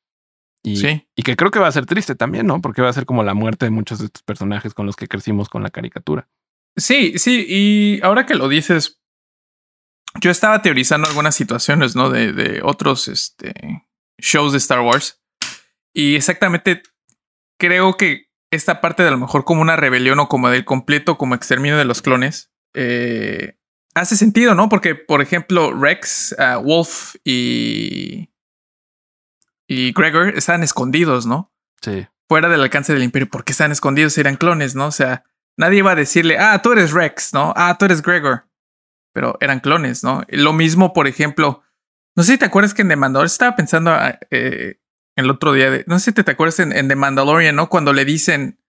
Y, 0.63 0.77
sí. 0.77 1.07
y 1.15 1.23
que 1.23 1.35
creo 1.35 1.51
que 1.51 1.59
va 1.59 1.67
a 1.67 1.71
ser 1.71 1.85
triste 1.85 2.15
también, 2.15 2.45
¿no? 2.45 2.61
Porque 2.61 2.81
va 2.81 2.89
a 2.89 2.93
ser 2.93 3.05
como 3.05 3.23
la 3.23 3.33
muerte 3.33 3.65
de 3.65 3.71
muchos 3.71 3.99
de 3.99 4.05
estos 4.05 4.23
personajes 4.23 4.73
con 4.73 4.85
los 4.85 4.95
que 4.95 5.07
crecimos 5.07 5.49
con 5.49 5.63
la 5.63 5.69
caricatura. 5.69 6.27
Sí, 6.75 7.17
sí, 7.17 7.45
y 7.47 7.99
ahora 8.03 8.25
que 8.25 8.35
lo 8.35 8.47
dices, 8.49 9.01
yo 10.21 10.29
estaba 10.29 10.61
teorizando 10.61 11.07
algunas 11.07 11.35
situaciones, 11.35 11.95
¿no? 11.95 12.09
De, 12.09 12.33
de 12.33 12.61
otros 12.63 13.07
este, 13.07 13.87
shows 14.19 14.51
de 14.51 14.59
Star 14.59 14.81
Wars. 14.81 15.21
Y 15.93 16.15
exactamente 16.15 16.83
creo 17.57 17.97
que 17.97 18.26
esta 18.51 18.81
parte 18.81 19.03
de 19.03 19.09
a 19.09 19.11
lo 19.11 19.17
mejor 19.17 19.43
como 19.43 19.61
una 19.61 19.75
rebelión 19.75 20.19
o 20.19 20.29
como 20.29 20.49
del 20.49 20.65
completo, 20.65 21.17
como 21.17 21.35
exterminio 21.35 21.77
de 21.77 21.85
los 21.85 22.01
clones, 22.01 22.51
eh, 22.73 23.57
hace 23.93 24.15
sentido, 24.15 24.55
¿no? 24.55 24.69
Porque, 24.69 24.95
por 24.95 25.21
ejemplo, 25.21 25.73
Rex, 25.73 26.35
uh, 26.37 26.61
Wolf 26.61 27.15
y, 27.23 28.29
y 29.67 29.91
Gregor 29.93 30.37
están 30.37 30.63
escondidos, 30.63 31.25
¿no? 31.25 31.51
Sí. 31.81 32.07
Fuera 32.29 32.49
del 32.49 32.61
alcance 32.61 32.93
del 32.93 33.03
imperio. 33.03 33.29
¿Por 33.29 33.43
qué 33.43 33.51
están 33.51 33.71
escondidos? 33.71 34.17
Eran 34.17 34.35
clones, 34.35 34.75
¿no? 34.75 34.87
O 34.87 34.91
sea, 34.91 35.23
nadie 35.57 35.79
iba 35.79 35.91
a 35.91 35.95
decirle, 35.95 36.37
ah, 36.37 36.61
tú 36.61 36.71
eres 36.71 36.91
Rex, 36.91 37.33
¿no? 37.33 37.53
Ah, 37.55 37.77
tú 37.77 37.85
eres 37.85 38.01
Gregor. 38.01 38.47
Pero 39.13 39.37
eran 39.41 39.59
clones, 39.59 40.03
¿no? 40.03 40.23
Lo 40.27 40.53
mismo, 40.53 40.93
por 40.93 41.07
ejemplo, 41.07 41.63
no 42.15 42.23
sé 42.23 42.33
si 42.33 42.37
te 42.37 42.45
acuerdas 42.45 42.73
que 42.73 42.81
en 42.81 42.89
The 42.89 42.95
Mandalorian 42.95 43.27
estaba 43.27 43.55
pensando 43.55 43.91
ah, 43.91 44.19
eh, 44.31 44.79
el 45.17 45.29
otro 45.29 45.53
día 45.53 45.69
de, 45.69 45.83
no 45.87 45.99
sé 45.99 46.11
si 46.11 46.23
te, 46.23 46.29
acuerdas 46.29 46.59
en, 46.59 46.87
The 46.87 46.95
Mandalorian, 46.95 47.55
¿no? 47.55 47.69
Cuando 47.69 47.91
le 47.91 48.05
dicen 48.05 48.59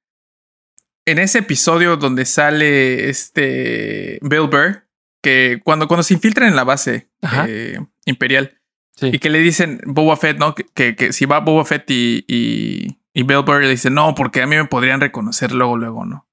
en 1.07 1.19
ese 1.19 1.39
episodio 1.39 1.97
donde 1.97 2.25
sale 2.25 3.09
este 3.09 4.19
Bill 4.23 4.49
Burr, 4.49 4.85
que 5.23 5.61
cuando, 5.65 5.89
cuando 5.89 6.03
se 6.03 6.15
infiltran 6.15 6.49
en 6.49 6.57
la 6.57 6.65
base 6.65 7.09
eh, 7.47 7.79
imperial 8.05 8.59
y 9.01 9.19
que 9.19 9.31
le 9.31 9.39
dicen 9.39 9.81
Boba 9.87 10.17
Fett, 10.17 10.39
¿no? 10.39 10.55
Que, 10.55 10.97
que, 10.97 11.13
si 11.13 11.25
va 11.25 11.41
Boba 11.41 11.65
Fett 11.65 11.91
y, 11.91 12.25
y, 12.27 13.23
Bill 13.23 13.43
Burr 13.43 13.63
le 13.63 13.69
dice, 13.69 13.91
no, 13.91 14.15
porque 14.15 14.43
a 14.43 14.47
mí 14.47 14.57
me 14.57 14.65
podrían 14.67 15.01
reconocer 15.01 15.53
luego, 15.53 15.77
luego, 15.77 16.05
¿no? 16.05 16.27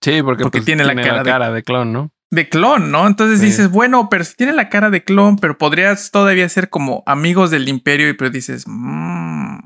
Sí, 0.00 0.22
porque, 0.22 0.42
porque 0.42 0.58
pues, 0.58 0.64
tiene, 0.66 0.84
la 0.84 0.94
cara, 0.94 1.50
de, 1.50 1.62
clon, 1.62 1.92
¿no? 1.92 2.12
De 2.34 2.48
clon, 2.48 2.90
¿no? 2.90 3.06
Entonces 3.06 3.40
dices, 3.40 3.70
bueno, 3.70 4.08
pero 4.10 4.24
si 4.24 4.34
tiene 4.34 4.52
la 4.52 4.68
cara 4.68 4.90
de 4.90 5.04
clon, 5.04 5.36
pero 5.36 5.56
podrías 5.56 6.10
todavía 6.10 6.48
ser 6.48 6.68
como 6.68 7.04
amigos 7.06 7.52
del 7.52 7.68
imperio, 7.68 8.08
y 8.08 8.14
pero 8.14 8.30
dices, 8.30 8.64
mmm. 8.66 9.58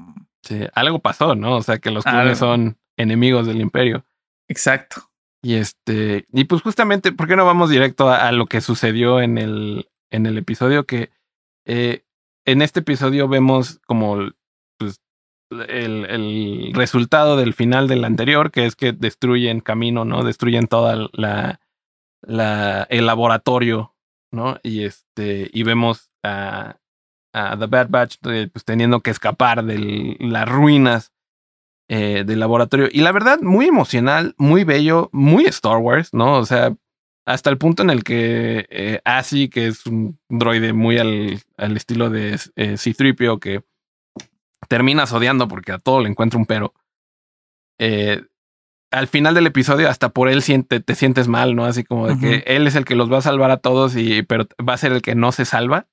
Sí, 0.43 0.61
algo 0.75 0.99
pasó, 1.01 1.35
¿no? 1.35 1.57
O 1.57 1.63
sea, 1.63 1.79
que 1.79 1.91
los 1.91 2.05
clones 2.05 2.39
son 2.39 2.79
enemigos 2.97 3.47
del 3.47 3.61
imperio. 3.61 4.05
Exacto. 4.49 5.11
Y 5.43 5.55
este, 5.55 6.27
y 6.33 6.45
pues 6.45 6.63
justamente, 6.63 7.13
¿por 7.13 7.27
qué 7.27 7.37
no 7.37 7.47
vamos 7.47 7.71
directo 7.71 8.11
a, 8.11 8.33
lo 8.33 8.47
que 8.47 8.61
sucedió 8.61 9.21
en 9.21 9.39
el, 9.39 9.89
en 10.11 10.27
el 10.27 10.37
episodio? 10.37 10.85
Que 10.85 11.11
eh, 11.65 12.05
en 12.45 12.61
este 12.61 12.81
episodio 12.81 13.29
vemos 13.29 13.81
como 13.87 14.19
pues, 14.79 15.01
el, 15.51 16.05
el, 16.07 16.71
resultado 16.75 17.37
del 17.37 17.55
final 17.55 17.89
del 17.89 18.05
anterior, 18.05 18.51
que 18.51 18.67
es 18.67 18.77
que 18.77 18.93
destruyen 18.93 19.61
camino, 19.61 20.05
¿no? 20.05 20.23
Destruyen 20.23 20.67
toda 20.67 21.09
la, 21.13 21.61
la, 22.23 22.87
el 22.91 23.07
laboratorio, 23.07 23.95
¿no? 24.33 24.59
Y 24.63 24.85
este, 24.85 25.51
y 25.53 25.63
vemos 25.63 26.11
a, 26.23 26.79
a 27.33 27.57
The 27.59 27.67
Bad 27.67 27.89
Batch 27.89 28.17
eh, 28.27 28.49
pues, 28.53 28.65
teniendo 28.65 29.01
que 29.01 29.11
escapar 29.11 29.65
de 29.65 30.17
las 30.21 30.49
ruinas 30.49 31.13
eh, 31.89 32.25
del 32.27 32.41
laboratorio. 32.41 32.89
Y 32.91 33.01
la 33.01 33.13
verdad, 33.13 33.41
muy 33.41 33.67
emocional, 33.67 34.35
muy 34.39 34.65
bello, 34.65 35.09
muy 35.13 35.45
Star 35.47 35.79
Wars, 35.79 36.13
¿no? 36.13 36.39
O 36.39 36.45
sea, 36.45 36.75
hasta 37.27 37.51
el 37.51 37.59
punto 37.59 37.83
en 37.83 37.91
el 37.91 38.05
que 38.05 38.67
eh, 38.71 39.01
Asi, 39.05 39.49
que 39.49 39.69
es 39.69 39.87
un 39.87 40.19
droide 40.29 40.73
muy 40.73 40.99
al, 40.99 41.41
al 41.57 41.77
estilo 41.77 42.11
de 42.11 42.39
C-3PO, 42.39 43.39
que 43.39 43.63
terminas 44.69 45.13
odiando 45.13 45.49
porque 45.49 45.73
a 45.73 45.79
todo 45.79 46.01
le 46.01 46.09
encuentra 46.09 46.39
un 46.39 46.47
pero. 46.47 46.75
Eh, 47.79 48.23
al 48.91 49.07
final 49.09 49.35
del 49.35 49.47
episodio 49.47 49.89
hasta 49.89 50.09
por 50.11 50.29
él 50.29 50.43
siente, 50.43 50.81
te 50.81 50.95
sientes 50.95 51.29
mal, 51.29 51.55
¿no? 51.55 51.65
Así 51.65 51.85
como 51.85 52.07
de 52.09 52.19
que 52.19 52.45
él 52.47 52.67
es 52.67 52.75
el 52.75 52.85
que 52.85 52.95
los 52.95 53.13
va 53.13 53.19
a 53.19 53.23
salvar 53.23 53.51
a 53.51 53.59
todos 53.59 53.97
y 53.97 54.23
pero 54.23 54.47
va 54.67 54.75
a 54.75 54.79
ser 54.79 54.93
el 54.93 55.03
que 55.03 55.15
no 55.15 55.33
se 55.33 55.45
salva. 55.45 55.87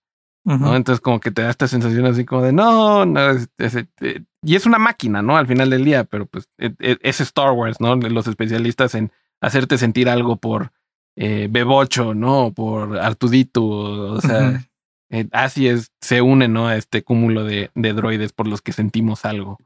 ¿no? 0.46 0.76
Entonces 0.76 1.02
como 1.02 1.20
que 1.20 1.32
te 1.32 1.42
da 1.42 1.50
esta 1.50 1.68
sensación 1.68 2.06
así 2.06 2.24
como 2.24 2.44
de 2.44 2.54
no, 2.54 3.04
no, 3.04 3.32
eh, 3.32 4.22
y 4.44 4.56
es 4.56 4.68
una 4.68 4.78
máquina, 4.78 5.24
¿no? 5.24 5.38
Al 5.38 5.48
final 5.48 5.72
del 5.72 5.84
día, 5.84 6.04
pero 6.04 6.28
pues 6.28 6.50
e, 6.60 6.72
e, 6.80 7.00
es, 7.02 7.20
Star 7.20 7.52
Wars, 7.52 7.82
¿no? 7.82 7.96
Los 7.96 8.28
especialistas 8.28 8.94
en 8.94 9.12
hacerte 9.42 9.80
sentir 9.80 10.08
algo 10.08 10.36
por 10.36 10.72
eh, 11.16 11.48
Bebocho, 11.50 12.14
¿no? 12.14 12.54
Por 12.54 13.00
Artudito, 13.00 13.64
o 13.66 14.22
sea, 14.22 14.64
eh, 15.10 15.28
así 15.32 15.68
es, 15.68 15.92
se 16.00 16.22
une, 16.22 16.48
¿no? 16.48 16.68
A 16.68 16.76
este 16.76 17.04
cúmulo 17.04 17.44
de, 17.44 17.72
de 17.74 17.94
droides 17.94 18.32
por 18.32 18.48
los 18.48 18.62
que 18.62 18.72
sentimos 18.72 19.26
algo. 19.26 19.58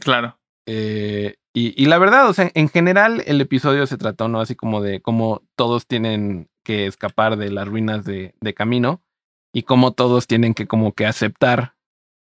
Claro. 0.00 0.38
Eh, 0.66 1.34
y, 1.56 1.86
la 1.86 1.98
verdad, 1.98 2.28
o 2.28 2.34
sea, 2.34 2.50
en 2.54 2.68
general 2.68 3.22
el 3.26 3.40
episodio 3.40 3.86
se 3.86 3.96
trató, 3.96 4.26
¿no? 4.26 4.40
Así 4.40 4.56
como 4.56 4.82
de 4.82 5.00
cómo 5.00 5.44
todos 5.54 5.86
tienen 5.86 6.48
que 6.64 6.86
escapar 6.86 7.36
de 7.36 7.52
las 7.52 7.68
ruinas 7.68 8.04
de, 8.04 8.34
camino 8.56 9.04
y 9.52 9.62
cómo 9.62 9.92
todos 9.92 10.26
tienen 10.26 10.54
que 10.54 10.66
como 10.66 10.94
que 10.94 11.06
aceptar 11.06 11.76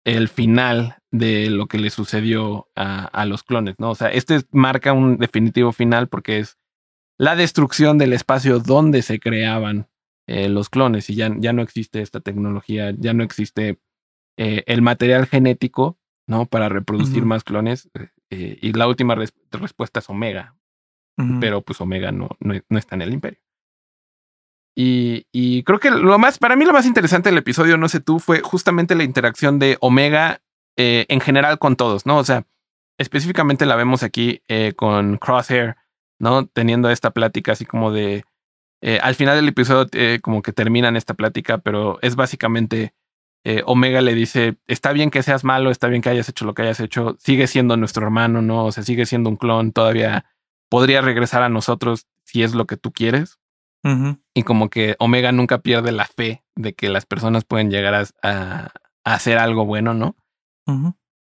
el 0.05 0.29
final 0.29 0.99
de 1.11 1.49
lo 1.49 1.67
que 1.67 1.77
le 1.77 1.89
sucedió 1.89 2.69
a, 2.73 3.25
los 3.25 3.43
clones, 3.43 3.75
¿no? 3.79 3.89
O 3.89 3.95
sea, 3.95 4.07
este 4.07 4.43
marca 4.51 4.93
un 4.93 5.17
definitivo 5.17 5.73
final 5.73 6.07
porque 6.07 6.39
es 6.39 6.57
la 7.17 7.35
destrucción 7.35 7.97
del 7.97 8.13
espacio 8.13 8.59
donde 8.59 9.01
se 9.01 9.19
creaban 9.19 9.89
eh, 10.27 10.47
los 10.47 10.69
clones 10.69 11.09
y 11.09 11.15
ya, 11.15 11.35
ya 11.37 11.51
no 11.51 11.61
existe 11.63 12.01
esta 12.01 12.21
tecnología, 12.21 12.93
ya 12.97 13.13
no 13.13 13.25
existe 13.25 13.77
eh, 14.37 14.63
el 14.67 14.81
material 14.81 15.25
genético, 15.25 15.97
¿no? 16.27 16.45
Para 16.45 16.69
reproducir 16.69 17.25
más 17.25 17.43
clones. 17.43 17.89
Eh, 18.29 18.57
y 18.61 18.73
la 18.73 18.87
última 18.87 19.15
respuesta 19.15 19.99
es 19.99 20.09
Omega. 20.09 20.55
Pero 21.39 21.63
pues 21.63 21.81
Omega 21.81 22.11
no, 22.11 22.29
no, 22.39 22.77
está 22.77 22.93
en 22.93 23.01
el 23.01 23.11
imperio. 23.11 23.39
Y, 24.75 25.25
y, 25.31 25.63
creo 25.63 25.79
que 25.79 25.89
lo 25.89 26.19
más, 26.19 26.37
para 26.37 26.55
mí 26.55 26.63
lo 26.63 26.73
más 26.73 26.85
interesante 26.85 27.29
del 27.29 27.39
episodio, 27.39 27.75
no 27.75 27.89
sé 27.89 28.01
tú, 28.01 28.19
fue 28.19 28.41
justamente 28.41 28.93
la 28.93 29.03
interacción 29.03 29.57
de 29.57 29.77
Omega 29.81 30.41
eh, 30.77 31.07
en 31.09 31.19
general 31.19 31.57
con 31.57 31.75
todos, 31.75 32.05
¿no? 32.05 32.17
O 32.17 32.23
sea, 32.23 32.45
específicamente 32.99 33.65
la 33.65 33.75
vemos 33.75 34.03
aquí 34.03 34.43
eh, 34.47 34.73
con 34.75 35.17
Crosshair, 35.17 35.75
¿no? 36.19 36.45
Teniendo 36.45 36.91
esta 36.91 37.09
plática 37.09 37.53
así 37.53 37.65
como 37.65 37.91
de... 37.91 38.23
al 39.01 39.15
final 39.15 39.37
del 39.37 39.47
episodio 39.47 39.89
como 40.21 40.43
que 40.43 40.53
terminan 40.53 40.95
esta 40.95 41.15
plática, 41.15 41.57
pero 41.57 41.97
es 42.03 42.15
básicamente 42.15 42.93
eh, 43.49 43.63
Omega 43.65 44.01
le 44.01 44.13
dice, 44.13 44.57
está 44.67 44.91
bien 44.91 45.09
que 45.09 45.23
seas 45.23 45.45
malo, 45.45 45.71
está 45.71 45.87
bien 45.87 46.01
que 46.01 46.09
hayas 46.09 46.27
hecho 46.27 46.43
lo 46.43 46.53
que 46.53 46.63
hayas 46.63 46.81
hecho, 46.81 47.15
sigue 47.17 47.47
siendo 47.47 47.77
nuestro 47.77 48.03
hermano, 48.03 48.41
¿no? 48.41 48.65
O 48.65 48.73
sea, 48.73 48.83
sigue 48.83 49.05
siendo 49.05 49.29
un 49.29 49.37
clon, 49.37 49.71
todavía 49.71 50.25
podría 50.67 50.99
regresar 50.99 51.43
a 51.43 51.47
nosotros 51.47 52.07
si 52.25 52.43
es 52.43 52.53
lo 52.53 52.67
que 52.67 52.75
tú 52.75 52.91
quieres. 52.91 53.39
Y 54.33 54.43
como 54.43 54.69
que 54.69 54.97
Omega 54.99 55.31
nunca 55.31 55.59
pierde 55.59 55.93
la 55.93 56.03
fe 56.03 56.43
de 56.57 56.73
que 56.73 56.89
las 56.89 57.05
personas 57.05 57.45
pueden 57.45 57.71
llegar 57.71 58.05
a, 58.21 58.71
hacer 59.05 59.37
algo 59.37 59.65
bueno, 59.65 59.93
¿no? 59.93 60.17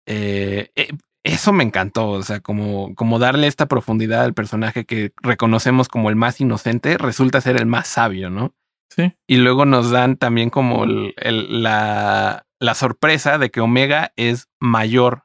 Eh, 0.07 0.71
eh, 0.75 0.87
eso 1.21 1.53
me 1.53 1.63
encantó, 1.63 2.09
o 2.09 2.23
sea, 2.23 2.39
como, 2.39 2.95
como 2.95 3.19
darle 3.19 3.45
esta 3.45 3.67
profundidad 3.67 4.23
al 4.23 4.33
personaje 4.33 4.85
que 4.85 5.13
reconocemos 5.21 5.87
como 5.89 6.09
el 6.09 6.15
más 6.15 6.41
inocente, 6.41 6.97
resulta 6.97 7.39
ser 7.39 7.57
el 7.57 7.67
más 7.67 7.87
sabio, 7.87 8.31
¿no? 8.31 8.55
Y 9.27 9.37
luego 9.37 9.65
nos 9.65 9.91
dan 9.91 10.17
también 10.17 10.49
como 10.49 10.85
la, 10.85 12.45
la, 12.59 12.73
sorpresa 12.75 13.37
de 13.37 13.51
que 13.51 13.61
Omega 13.61 14.13
es 14.15 14.47
mayor, 14.59 15.23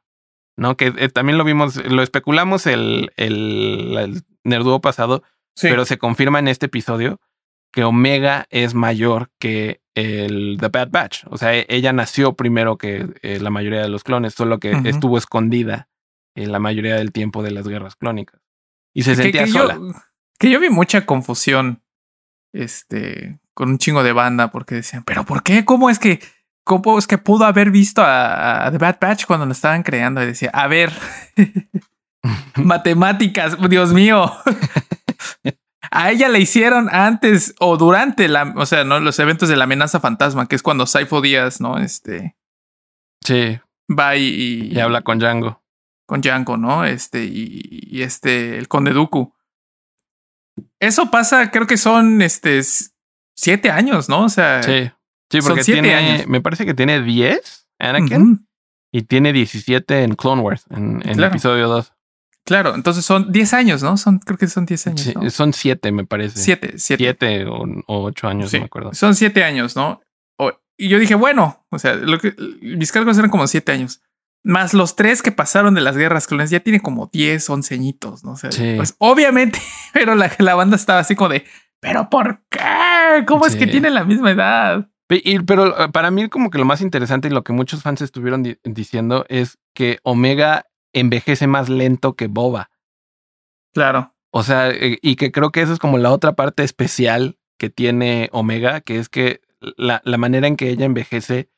¿no? 0.57 0.77
Que 0.77 0.93
eh, 0.97 1.09
también 1.09 1.37
lo 1.37 1.43
vimos, 1.43 1.77
lo 1.85 2.03
especulamos 2.03 2.67
el, 2.67 3.11
el, 3.15 3.97
el 3.97 4.23
Nerduo 4.43 4.81
pasado, 4.81 5.23
pero 5.61 5.85
se 5.85 5.97
confirma 5.97 6.39
en 6.39 6.47
este 6.47 6.65
episodio 6.67 7.19
que 7.71 7.83
Omega 7.83 8.47
es 8.49 8.73
mayor 8.73 9.29
que 9.39 9.81
el 9.95 10.57
The 10.59 10.67
Bad 10.67 10.89
Batch. 10.91 11.23
O 11.29 11.37
sea, 11.37 11.55
e, 11.55 11.65
ella 11.69 11.93
nació 11.93 12.33
primero 12.33 12.77
que 12.77 13.07
eh, 13.21 13.39
la 13.39 13.49
mayoría 13.49 13.81
de 13.81 13.89
los 13.89 14.03
clones, 14.03 14.33
solo 14.33 14.59
que 14.59 14.71
estuvo 14.85 15.17
escondida 15.17 15.89
en 16.35 16.51
la 16.51 16.59
mayoría 16.59 16.95
del 16.95 17.11
tiempo 17.11 17.43
de 17.43 17.51
las 17.51 17.67
guerras 17.67 17.95
clónicas. 17.95 18.41
Y 18.93 19.03
se 19.03 19.15
sentía 19.15 19.47
sola 19.47 19.79
Que 20.37 20.49
yo 20.49 20.59
vi 20.59 20.69
mucha 20.69 21.05
confusión. 21.05 21.81
Este. 22.53 23.39
Con 23.53 23.69
un 23.69 23.77
chingo 23.77 24.03
de 24.03 24.13
banda. 24.13 24.51
Porque 24.51 24.75
decían, 24.75 25.03
¿pero 25.03 25.25
por 25.25 25.43
qué? 25.43 25.65
¿Cómo 25.65 25.89
es 25.89 25.99
que.? 25.99 26.19
¿Cómo 26.63 26.99
es 26.99 27.07
que 27.07 27.17
pudo 27.17 27.45
haber 27.45 27.71
visto 27.71 28.03
a, 28.05 28.69
The 28.71 28.77
Bad 28.77 28.97
Batch 29.01 29.25
cuando 29.25 29.45
lo 29.45 29.51
estaban 29.51 29.83
creando? 29.83 30.21
Y 30.21 30.27
decía, 30.27 30.51
a 30.53 30.67
ver. 30.67 30.91
matemáticas, 32.55 33.57
Dios 33.69 33.93
mío. 33.93 34.31
a 35.91 36.11
ella 36.11 36.29
le 36.29 36.39
hicieron 36.39 36.87
antes 36.93 37.55
o 37.59 37.77
durante 37.77 38.27
la, 38.27 38.53
o 38.55 38.65
sea, 38.65 38.83
no 38.83 38.99
los 38.99 39.19
eventos 39.19 39.49
de 39.49 39.55
la 39.55 39.65
amenaza 39.65 39.99
fantasma, 39.99 40.47
que 40.47 40.55
es 40.55 40.63
cuando 40.63 40.85
Saifo 40.85 41.21
Díaz, 41.21 41.59
¿no? 41.59 41.77
Este. 41.77 42.35
Sí. 43.21 43.59
Va 43.89 44.15
y, 44.15 44.69
y, 44.71 44.79
habla 44.79 45.01
con 45.01 45.19
Django. 45.19 45.61
Con 46.05 46.21
Django, 46.21 46.57
¿no? 46.57 46.85
Este, 46.85 47.25
y, 47.25 47.61
y, 47.63 48.03
este, 48.03 48.57
el 48.57 48.67
Conde 48.67 48.93
Dooku. 48.93 49.33
Eso 50.79 51.11
pasa, 51.11 51.51
creo 51.51 51.67
que 51.67 51.77
son 51.77 52.21
este 52.21 52.61
siete 53.41 53.71
años, 53.71 54.07
¿no? 54.07 54.25
O 54.25 54.29
sea. 54.29 54.61
Sí. 54.63 54.91
Sí, 55.31 55.39
porque 55.41 55.63
tiene, 55.63 56.25
me 56.27 56.41
parece 56.41 56.65
que 56.65 56.73
tiene 56.73 57.01
10 57.01 57.67
Anakin 57.79 58.45
y 58.91 59.03
tiene 59.03 59.31
17 59.31 60.03
en 60.03 60.15
Clone 60.15 60.41
Wars, 60.41 60.65
en, 60.69 61.01
el 61.07 61.23
episodio 61.23 61.69
2. 61.69 61.93
Claro, 62.43 62.75
entonces 62.75 63.05
son 63.05 63.31
10 63.31 63.53
años, 63.53 63.81
¿no? 63.81 63.95
Son, 63.95 64.19
creo 64.19 64.37
que 64.37 64.47
son 64.47 64.65
10 64.65 64.87
años. 64.87 65.01
Sí, 65.01 65.13
Son 65.29 65.53
7, 65.53 65.91
me 65.93 66.05
parece. 66.05 66.37
7, 66.37 66.73
7. 66.75 67.15
7 67.19 67.45
o, 67.47 67.83
8 67.87 68.27
años, 68.27 68.51
no 68.51 68.59
me 68.59 68.65
acuerdo. 68.65 68.93
Son 68.93 69.15
7 69.15 69.43
años, 69.43 69.75
¿no? 69.75 70.01
y 70.77 70.89
yo 70.89 70.97
dije, 70.97 71.13
bueno, 71.13 71.63
o 71.69 71.77
sea, 71.77 71.93
lo 71.93 72.17
que, 72.17 72.33
mis 72.61 72.91
cálculos 72.91 73.15
eran 73.17 73.29
como 73.29 73.45
7 73.45 73.71
años. 73.71 74.01
Más 74.43 74.73
los 74.73 74.95
tres 74.95 75.21
que 75.21 75.31
pasaron 75.31 75.75
de 75.75 75.81
las 75.81 75.95
guerras 75.95 76.25
clones, 76.25 76.49
ya 76.49 76.59
tiene 76.59 76.81
como 76.81 77.07
10, 77.13 77.47
11 77.47 77.75
añitos, 77.75 78.23
¿no? 78.23 78.31
O 78.31 78.35
sea, 78.35 78.49
pues 78.49 78.95
obviamente, 78.97 79.59
pero 79.93 80.15
la, 80.15 80.31
la, 80.39 80.55
banda 80.55 80.75
estaba 80.75 80.99
así 80.99 81.15
como 81.15 81.29
de, 81.29 81.45
¿pero 81.81 82.09
por 82.09 82.43
qué? 82.49 83.25
¿Cómo 83.27 83.45
es 83.45 83.57
que 83.57 83.67
tiene 83.67 83.89
la 83.89 84.05
misma 84.05 84.31
edad? 84.31 84.87
pero 85.45 85.77
eh, 85.77 85.89
para 85.89 86.09
mí 86.09 86.29
como 86.29 86.49
que 86.49 86.57
lo 86.57 86.63
más 86.63 86.79
interesante 86.79 87.27
y 87.27 87.31
lo 87.31 87.43
que 87.43 87.51
muchos 87.51 87.81
fans 87.81 88.01
estuvieron 88.01 88.45
diciendo 88.63 89.25
es 89.27 89.59
que 89.73 89.99
Omega 90.03 90.67
envejece 90.93 91.47
más 91.47 91.67
lento 91.67 92.15
que 92.15 92.27
Boba. 92.27 92.69
Claro. 93.73 94.15
O 94.31 94.43
sea, 94.43 94.69
eh, 94.69 94.99
y 95.01 95.17
que 95.17 95.33
creo 95.33 95.51
que 95.51 95.61
eso 95.61 95.73
es 95.73 95.79
como 95.79 95.97
la 95.97 96.11
otra 96.11 96.33
parte 96.33 96.63
especial 96.63 97.37
que 97.57 97.69
tiene 97.69 98.29
Omega, 98.31 98.79
que 98.79 98.99
es 98.99 99.09
que 99.09 99.41
la, 99.59 100.01
la 100.05 100.17
manera 100.17 100.47
en 100.47 100.55
que 100.55 100.69
ella 100.69 100.85
envejece 100.85 101.49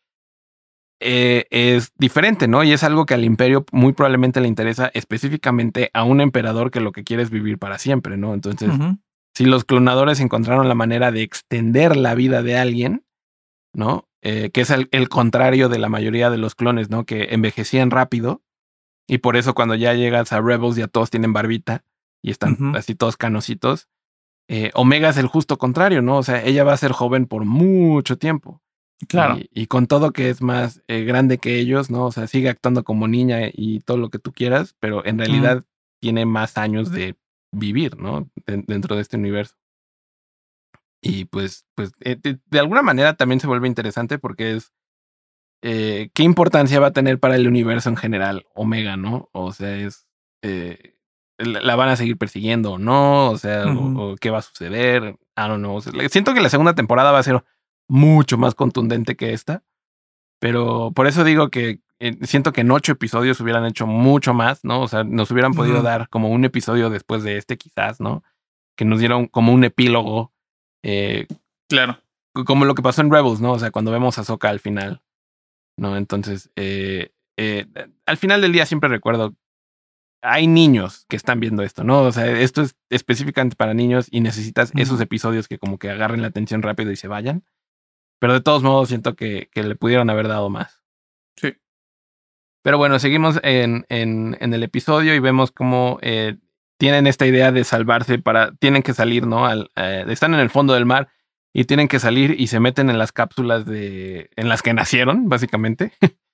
eh, 1.05 1.47
es 1.49 1.91
diferente, 1.97 2.47
¿no? 2.47 2.63
Y 2.63 2.71
es 2.71 2.84
algo 2.84 3.05
que 3.05 3.13
al 3.13 3.26
imperio 3.26 3.65
muy 3.71 3.91
probablemente 3.91 4.39
le 4.39 4.47
interesa 4.47 4.89
específicamente 4.93 5.91
a 5.93 6.05
un 6.05 6.21
emperador 6.21 6.71
que 6.71 6.80
lo 6.80 6.93
que 6.93 7.03
quiere 7.03 7.24
es 7.24 7.30
vivir 7.30 7.59
para 7.59 7.78
siempre, 7.78 8.15
¿no? 8.15 8.34
Entonces, 8.34 8.69
si 9.36 9.45
los 9.45 9.65
clonadores 9.65 10.19
encontraron 10.19 10.67
la 10.67 10.75
manera 10.75 11.11
de 11.11 11.23
extender 11.23 11.95
la 11.95 12.15
vida 12.15 12.43
de 12.43 12.57
alguien, 12.57 13.05
¿no? 13.73 14.07
Eh, 14.21 14.51
que 14.51 14.61
es 14.61 14.69
el, 14.69 15.09
contrario 15.09 15.67
de 15.67 15.79
la 15.79 15.89
mayoría 15.89 16.29
de 16.29 16.38
los 16.38 16.55
clones, 16.55 16.89
¿no? 16.89 17.05
Que 17.05 17.29
envejecían 17.31 17.91
rápido 17.91 18.41
y 19.07 19.17
por 19.17 19.36
eso 19.36 19.53
cuando 19.53 19.75
ya 19.75 19.93
llegas 19.93 20.31
a 20.31 20.39
Rebels 20.39 20.77
ya 20.77 20.88
todos 20.88 21.09
tienen 21.09 21.34
barbita 21.34 21.84
y 22.21 22.31
están 22.31 22.75
así 22.75 22.95
todos 22.95 23.17
canositos. 23.17 23.89
Eh, 24.47 24.71
Omega 24.75 25.09
es 25.09 25.17
el 25.17 25.27
justo 25.27 25.57
contrario, 25.57 26.01
¿no? 26.01 26.17
O 26.17 26.23
sea, 26.23 26.43
ella 26.43 26.63
va 26.63 26.73
a 26.73 26.77
ser 26.77 26.91
joven 26.91 27.25
por 27.25 27.43
mucho 27.43 28.17
tiempo. 28.17 28.61
Claro. 29.09 29.38
Y, 29.51 29.67
con 29.67 29.88
todo 29.88 30.11
que 30.11 30.29
es 30.29 30.41
más 30.41 30.81
eh, 30.88 31.03
grande 31.03 31.38
que 31.38 31.59
ellos, 31.59 31.89
¿no? 31.89 32.05
O 32.05 32.11
sea, 32.13 32.27
sigue 32.27 32.47
actuando 32.47 32.86
como 32.86 33.09
niña 33.09 33.39
y 33.51 33.81
todo 33.81 33.97
lo 33.97 34.09
que 34.09 34.19
tú 34.19 34.31
quieras, 34.31 34.75
pero 34.79 35.05
en 35.05 35.17
realidad 35.17 35.65
tiene 35.99 36.25
más 36.25 36.57
años 36.57 36.91
de 36.91 37.17
vivir, 37.53 37.97
¿no? 37.97 38.29
dentro 38.45 38.95
de 38.95 39.01
este 39.01 39.17
universo. 39.17 39.55
Y 41.01 41.25
pues, 41.25 41.65
pues 41.75 41.91
eh, 41.99 42.17
de, 42.21 42.59
alguna 42.59 42.81
manera 42.81 43.15
también 43.15 43.39
se 43.39 43.47
vuelve 43.47 43.67
interesante 43.67 44.19
porque 44.19 44.55
es 44.55 44.71
eh, 45.61 46.09
qué 46.13 46.23
importancia 46.23 46.79
va 46.79 46.87
a 46.87 46.93
tener 46.93 47.19
para 47.19 47.35
el 47.35 47.47
universo 47.47 47.89
en 47.89 47.97
general 47.97 48.45
Omega, 48.55 48.95
¿no? 48.95 49.29
O 49.33 49.51
sea, 49.51 49.75
es 49.75 50.07
eh, 50.41 50.93
la 51.37 51.75
van 51.75 51.89
a 51.89 51.95
seguir 51.95 52.17
persiguiendo 52.17 52.73
o 52.73 52.77
no, 52.77 53.31
o 53.31 53.37
sea, 53.37 53.65
o, 53.65 54.15
qué 54.15 54.29
va 54.29 54.39
a 54.39 54.43
suceder, 54.43 55.17
I 55.35 55.41
don't 55.47 55.59
know. 55.59 55.81
siento 56.09 56.33
que 56.33 56.41
la 56.41 56.49
segunda 56.49 56.75
temporada 56.75 57.11
va 57.11 57.19
a 57.19 57.23
ser 57.23 57.43
mucho 57.89 58.37
más 58.37 58.55
contundente 58.55 59.15
que 59.15 59.33
esta, 59.33 59.63
pero 60.39 60.91
por 60.93 61.07
eso 61.07 61.23
digo 61.23 61.49
que 61.49 61.79
siento 62.21 62.51
que 62.51 62.61
en 62.61 62.71
ocho 62.71 62.91
episodios 62.91 63.39
hubieran 63.39 63.65
hecho 63.65 63.87
mucho 63.87 64.33
más, 64.33 64.63
¿no? 64.63 64.81
O 64.81 64.87
sea, 64.87 65.03
nos 65.03 65.31
hubieran 65.31 65.53
podido 65.53 65.81
dar 65.81 66.09
como 66.09 66.29
un 66.29 66.45
episodio 66.45 66.89
después 66.89 67.23
de 67.23 67.37
este, 67.37 67.57
quizás, 67.57 67.99
¿no? 67.99 68.23
Que 68.75 68.85
nos 68.85 68.99
dieron 68.99 69.27
como 69.27 69.53
un 69.53 69.63
epílogo 69.63 70.33
eh, 70.83 71.27
claro. 71.69 71.99
Como 72.45 72.65
lo 72.65 72.75
que 72.75 72.81
pasó 72.81 73.01
en 73.01 73.11
Rebels, 73.11 73.41
¿no? 73.41 73.53
O 73.53 73.59
sea, 73.59 73.71
cuando 73.71 73.91
vemos 73.91 74.17
a 74.17 74.23
Soka 74.23 74.49
al 74.49 74.59
final, 74.59 75.01
¿no? 75.77 75.97
Entonces, 75.97 76.51
eh, 76.55 77.11
eh, 77.37 77.65
al 78.05 78.17
final 78.17 78.41
del 78.41 78.51
día 78.51 78.65
siempre 78.65 78.89
recuerdo, 78.89 79.35
hay 80.21 80.47
niños 80.47 81.05
que 81.09 81.15
están 81.15 81.39
viendo 81.39 81.63
esto, 81.63 81.83
¿no? 81.83 82.01
O 82.01 82.11
sea, 82.11 82.27
esto 82.27 82.61
es 82.61 82.75
específicamente 82.89 83.55
para 83.55 83.73
niños 83.73 84.07
y 84.09 84.21
necesitas 84.21 84.71
esos 84.75 84.99
episodios 85.01 85.47
que 85.47 85.57
como 85.59 85.77
que 85.77 85.89
agarren 85.89 86.21
la 86.21 86.27
atención 86.27 86.61
rápido 86.61 86.91
y 86.91 86.95
se 86.95 87.07
vayan. 87.07 87.43
Pero 88.19 88.33
de 88.33 88.41
todos 88.41 88.63
modos 88.63 88.89
siento 88.89 89.15
que, 89.15 89.49
que 89.51 89.63
le 89.63 89.75
pudieron 89.75 90.09
haber 90.09 90.27
dado 90.27 90.49
más. 90.49 90.81
Sí. 91.35 91.55
Pero 92.64 92.78
bueno, 92.78 92.97
seguimos 92.97 93.39
en, 93.43 93.86
en, 93.89 94.38
en 94.39 94.53
el 94.53 94.64
episodio 94.64 95.14
y 95.14 95.20
vemos 95.20 95.51
cómo 95.51 95.99
eh, 96.01 96.38
tienen 96.78 97.07
esta 97.07 97.26
idea 97.28 97.51
de 97.51 97.64
salvarse 97.64 98.20
para, 98.20 98.53
tienen 98.55 98.84
que 98.84 98.93
salir, 98.93 99.28
¿no? 99.28 99.45
Al, 99.45 99.70
eh, 99.76 100.05
están 100.07 100.34
en 100.34 100.39
el 100.39 100.49
fondo 100.49 100.74
del 100.74 100.86
mar 100.86 101.09
y 101.53 101.66
tienen 101.66 101.88
que 101.88 101.99
salir 101.99 102.36
y 102.39 102.47
se 102.47 102.59
meten 102.59 102.89
en 102.89 102.97
las 102.97 103.11
cápsulas 103.11 103.66
de, 103.66 104.30
en 104.36 104.49
las 104.49 104.61
que 104.61 104.74
nacieron, 104.74 105.30
básicamente. 105.30 105.91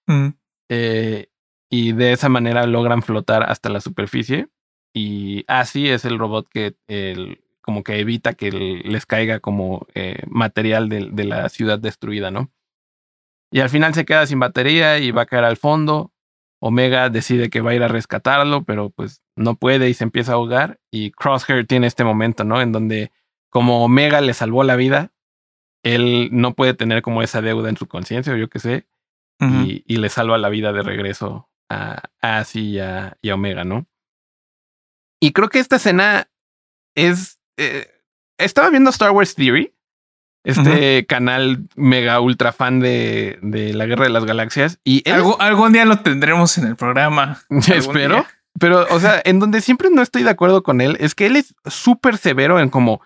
Mm. 0.07 0.29
Eh, 0.71 1.31
y 1.71 1.93
de 1.93 2.11
esa 2.11 2.29
manera 2.29 2.67
logran 2.67 3.01
flotar 3.01 3.41
hasta 3.49 3.69
la 3.69 3.81
superficie. 3.81 4.49
Y 4.93 5.43
así 5.47 5.89
es 5.89 6.05
el 6.05 6.19
robot 6.19 6.47
que 6.47 6.75
el, 6.87 7.43
como 7.61 7.83
que 7.83 7.99
evita 7.99 8.35
que 8.35 8.51
les 8.51 9.07
caiga 9.07 9.39
como 9.39 9.87
eh, 9.95 10.21
material 10.27 10.89
de, 10.89 11.09
de, 11.11 11.23
la 11.23 11.49
ciudad 11.49 11.79
destruida, 11.79 12.29
¿no? 12.29 12.51
Y 13.51 13.61
al 13.61 13.69
final 13.69 13.95
se 13.95 14.05
queda 14.05 14.27
sin 14.27 14.39
batería 14.39 14.99
y 14.99 15.09
va 15.09 15.23
a 15.23 15.25
caer 15.25 15.43
al 15.43 15.57
fondo. 15.57 16.13
Omega 16.59 17.09
decide 17.09 17.49
que 17.49 17.61
va 17.61 17.71
a 17.71 17.75
ir 17.75 17.83
a 17.83 17.87
rescatarlo, 17.87 18.63
pero 18.63 18.89
pues 18.89 19.21
no 19.35 19.55
puede 19.55 19.89
y 19.89 19.93
se 19.93 20.03
empieza 20.03 20.33
a 20.33 20.35
ahogar. 20.35 20.79
Y 20.91 21.11
Crosshair 21.11 21.65
tiene 21.65 21.87
este 21.87 22.03
momento, 22.03 22.43
¿no? 22.43 22.61
En 22.61 22.71
donde 22.71 23.11
como 23.49 23.83
Omega 23.83 24.21
le 24.21 24.33
salvó 24.33 24.63
la 24.63 24.75
vida, 24.75 25.11
él 25.83 26.29
no 26.31 26.53
puede 26.53 26.73
tener 26.73 27.01
como 27.01 27.21
esa 27.21 27.41
deuda 27.41 27.69
en 27.69 27.77
su 27.77 27.87
conciencia 27.87 28.33
o 28.33 28.37
yo 28.37 28.49
qué 28.49 28.59
sé, 28.59 28.87
y, 29.41 29.95
le 29.95 30.09
salva 30.09 30.37
la 30.37 30.49
vida 30.49 30.73
de 30.73 30.81
regreso 30.81 31.49
a 31.69 32.03
Asi 32.19 32.71
y 32.71 32.79
a, 32.79 33.17
Omega, 33.33 33.63
¿no? 33.63 33.87
Y 35.21 35.31
creo 35.31 35.47
que 35.47 35.59
esta 35.59 35.77
escena 35.77 36.29
es... 36.93 37.39
Eh, 37.57 37.87
estaba 38.37 38.69
viendo 38.69 38.89
Star 38.89 39.11
Wars 39.11 39.35
Theory 39.35 39.73
este 40.43 41.05
canal 41.05 41.67
mega 41.75 42.19
ultra 42.19 42.51
fan 42.51 42.79
de, 42.79 43.39
de, 43.41 43.73
la 43.73 43.85
Guerra 43.85 44.05
de 44.05 44.09
las 44.11 44.25
Galaxias. 44.25 44.79
Y 44.83 45.03
algún 45.09 45.73
día 45.73 45.85
lo 45.85 45.99
tendremos 45.99 46.57
en 46.57 46.67
el 46.67 46.75
programa. 46.75 47.39
Espero. 47.67 48.25
Pero, 48.59 48.87
o 48.89 48.99
sea, 48.99 49.21
en 49.23 49.39
donde 49.39 49.61
siempre 49.61 49.89
no 49.91 50.01
estoy 50.01 50.23
de 50.23 50.31
acuerdo 50.31 50.63
con 50.63 50.81
él 50.81 50.97
es 50.99 51.15
que 51.15 51.27
él 51.27 51.35
es 51.35 51.55
súper 51.65 52.17
severo 52.17 52.59
en 52.59 52.69
como 52.69 53.01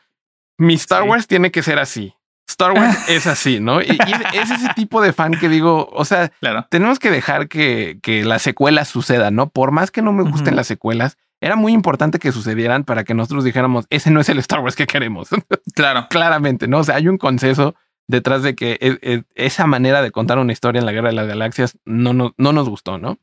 mi 0.58 0.76
Star 0.76 1.04
Wars 1.04 1.28
tiene 1.28 1.52
que 1.52 1.64
ser 1.64 1.80
así. 1.80 2.16
Star 2.48 2.72
Wars 2.72 2.98
es 3.10 3.28
así, 3.28 3.60
¿no? 3.60 3.82
Y, 3.82 3.98
es 4.34 4.52
ese 4.52 4.70
tipo 4.76 5.02
de 5.02 5.14
fan 5.14 5.34
que 5.34 5.50
digo, 5.50 5.90
o 5.92 6.06
sea, 6.06 6.32
tenemos 6.70 7.00
que 7.00 7.12
dejar 7.12 7.48
que, 7.48 8.00
que 8.02 8.26
las 8.26 8.42
secuelas 8.42 8.88
sucedan, 8.88 9.36
¿no? 9.36 9.50
Por 9.50 9.72
más 9.72 9.92
que 9.92 10.02
no 10.02 10.14
me 10.14 10.24
gusten 10.24 10.56
las 10.56 10.68
secuelas, 10.68 11.18
era 11.44 11.58
muy 11.58 11.74
importante 11.74 12.20
que 12.20 12.32
sucedieran 12.32 12.86
para 12.86 13.04
que 13.04 13.14
nosotros 13.14 13.44
dijéramos, 13.44 13.86
ese 13.90 14.10
no 14.12 14.22
es 14.22 14.30
el 14.30 14.40
Star 14.40 14.62
Wars 14.62 14.78
que 14.78 14.88
queremos. 14.88 15.30
Claro. 15.76 16.08
Claramente, 16.10 16.68
¿no? 16.68 16.80
O 16.80 16.84
sea, 16.84 16.96
hay 16.96 17.08
un 17.08 17.18
consenso 17.18 17.76
detrás 18.08 18.44
de 18.44 18.56
que 18.56 18.78
e, 18.80 19.00
e, 19.02 19.24
esa 19.34 19.66
manera 19.66 20.02
de 20.02 20.12
contar 20.12 20.38
una 20.38 20.54
historia 20.54 20.80
en 20.80 20.86
la 20.86 20.92
Guerra 20.92 21.10
de 21.10 21.16
las 21.16 21.28
Galaxias 21.28 21.80
no, 21.84 22.14
no, 22.14 22.34
no 22.38 22.54
nos 22.54 22.70
gustó, 22.70 22.98
¿no? 22.98 23.18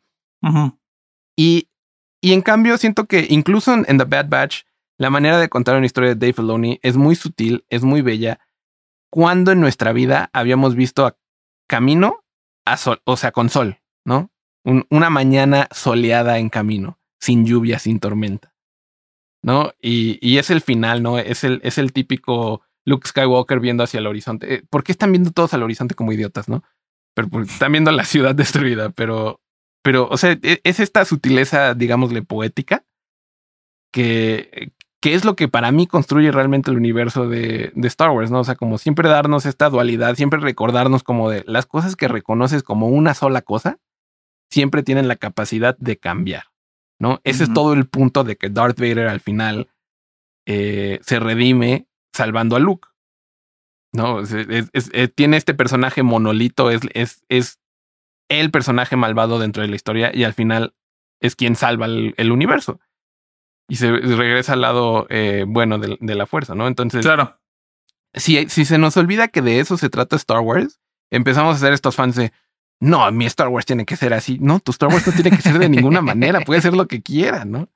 y, 1.36 1.68
y 2.20 2.32
en 2.32 2.42
cambio 2.42 2.76
siento 2.76 3.06
que 3.06 3.26
incluso 3.30 3.72
en, 3.72 3.84
The 3.84 4.04
Bad 4.04 4.28
Batch, 4.28 4.62
la 4.98 5.10
manera 5.10 5.38
de 5.38 5.48
contar 5.48 5.76
una 5.76 5.86
historia 5.86 6.10
de 6.10 6.16
Dave 6.16 6.32
Filoni 6.32 6.78
es 6.82 6.96
muy 6.96 7.14
sutil, 7.14 7.64
es 7.68 7.84
muy 7.84 8.02
bella. 8.02 8.40
Cuando 9.10 9.52
en 9.52 9.60
nuestra 9.60 9.92
vida 9.92 10.28
habíamos 10.32 10.74
visto 10.74 11.06
a 11.06 11.16
camino 11.68 12.24
a 12.66 12.76
sol, 12.76 13.00
o 13.04 13.16
sea, 13.16 13.32
con 13.32 13.48
sol, 13.48 13.78
¿no? 14.04 14.30
una 14.64 15.08
mañana 15.08 15.68
soleada 15.70 16.38
en 16.38 16.50
camino 16.50 16.99
sin 17.20 17.44
lluvia, 17.44 17.78
sin 17.78 18.00
tormenta. 18.00 18.54
¿No? 19.42 19.72
Y, 19.80 20.18
y 20.20 20.38
es 20.38 20.50
el 20.50 20.60
final, 20.60 21.02
¿no? 21.02 21.18
Es 21.18 21.44
el, 21.44 21.60
es 21.62 21.78
el 21.78 21.92
típico 21.92 22.62
Luke 22.84 23.08
Skywalker 23.08 23.60
viendo 23.60 23.84
hacia 23.84 23.98
el 23.98 24.06
horizonte. 24.06 24.54
Eh, 24.54 24.62
¿Por 24.68 24.84
qué 24.84 24.92
están 24.92 25.12
viendo 25.12 25.30
todos 25.30 25.54
al 25.54 25.62
horizonte 25.62 25.94
como 25.94 26.12
idiotas, 26.12 26.48
no? 26.48 26.62
Pero 27.14 27.28
están 27.42 27.72
viendo 27.72 27.90
la 27.90 28.04
ciudad 28.04 28.34
destruida, 28.36 28.90
pero, 28.90 29.40
pero, 29.82 30.08
o 30.10 30.16
sea, 30.16 30.38
e, 30.42 30.60
es 30.64 30.80
esta 30.80 31.04
sutileza, 31.04 31.74
digámosle, 31.74 32.22
poética, 32.22 32.84
que, 33.92 34.72
que 35.00 35.14
es 35.14 35.24
lo 35.24 35.36
que 35.36 35.48
para 35.48 35.72
mí 35.72 35.86
construye 35.86 36.30
realmente 36.30 36.70
el 36.70 36.76
universo 36.76 37.28
de, 37.28 37.72
de, 37.74 37.88
Star 37.88 38.10
Wars, 38.10 38.30
¿no? 38.30 38.40
O 38.40 38.44
sea, 38.44 38.54
como 38.54 38.78
siempre 38.78 39.08
darnos 39.08 39.46
esta 39.46 39.70
dualidad, 39.70 40.14
siempre 40.14 40.40
recordarnos 40.40 41.02
como 41.02 41.30
de 41.30 41.44
las 41.46 41.66
cosas 41.66 41.96
que 41.96 42.08
reconoces 42.08 42.62
como 42.62 42.88
una 42.88 43.14
sola 43.14 43.42
cosa, 43.42 43.78
siempre 44.50 44.82
tienen 44.82 45.08
la 45.08 45.16
capacidad 45.16 45.76
de 45.78 45.96
cambiar, 45.96 46.44
¿no? 47.00 47.20
Ese 47.24 47.44
es 47.44 47.52
todo 47.52 47.72
el 47.72 47.88
punto 47.88 48.22
de 48.22 48.36
que 48.36 48.50
Darth 48.50 48.78
Vader 48.78 49.08
al 49.08 49.20
final 49.20 49.68
eh, 50.46 51.00
se 51.02 51.18
redime 51.18 51.88
salvando 52.12 52.54
a 52.54 52.60
Luke. 52.60 52.88
No, 53.92 54.20
eh, 54.22 55.08
tiene 55.08 55.36
este 55.36 55.54
personaje 55.54 56.04
monolito, 56.04 56.70
es, 56.70 56.82
es, 56.94 57.24
es 57.28 57.58
el 58.28 58.52
personaje 58.52 58.94
malvado 58.94 59.40
dentro 59.40 59.62
de 59.62 59.68
la 59.68 59.76
historia 59.76 60.12
y 60.14 60.22
al 60.22 60.34
final 60.34 60.74
es 61.20 61.34
quien 61.34 61.56
salva 61.56 61.86
el, 61.86 62.32
universo. 62.32 62.78
Y 63.68 63.76
se 63.76 63.90
regresa 63.90 64.52
al 64.52 64.60
lado 64.60 65.06
eh, 65.08 65.44
bueno 65.48 65.78
de, 65.78 66.14
la 66.14 66.26
fuerza, 66.26 66.54
¿no? 66.54 66.68
Entonces, 66.68 67.02
claro. 67.02 67.40
Si, 68.12 68.48
si 68.48 68.64
se 68.64 68.78
nos 68.78 68.96
olvida 68.96 69.28
que 69.28 69.42
de 69.42 69.60
eso 69.60 69.76
se 69.76 69.90
trata 69.90 70.16
Star 70.16 70.40
Wars, 70.40 70.80
empezamos 71.10 71.56
a 71.56 71.58
ser 71.58 71.72
estos 71.72 71.96
fans 71.96 72.16
de 72.16 72.32
no, 72.80 73.12
mi 73.12 73.26
Star 73.26 73.48
Wars 73.48 73.66
tiene 73.66 73.84
que 73.84 73.96
ser 73.96 74.14
así. 74.14 74.38
No, 74.40 74.58
tu 74.58 74.72
Star 74.72 74.88
Wars 74.88 75.06
no 75.06 75.12
tiene 75.12 75.30
que 75.30 75.42
ser 75.42 75.58
de 75.58 75.68
ninguna 75.68 76.00
manera, 76.00 76.40
puede 76.46 76.62
ser 76.62 76.72
lo 76.72 76.88
que 76.88 77.02
quiera, 77.02 77.44
¿no? 77.44 77.68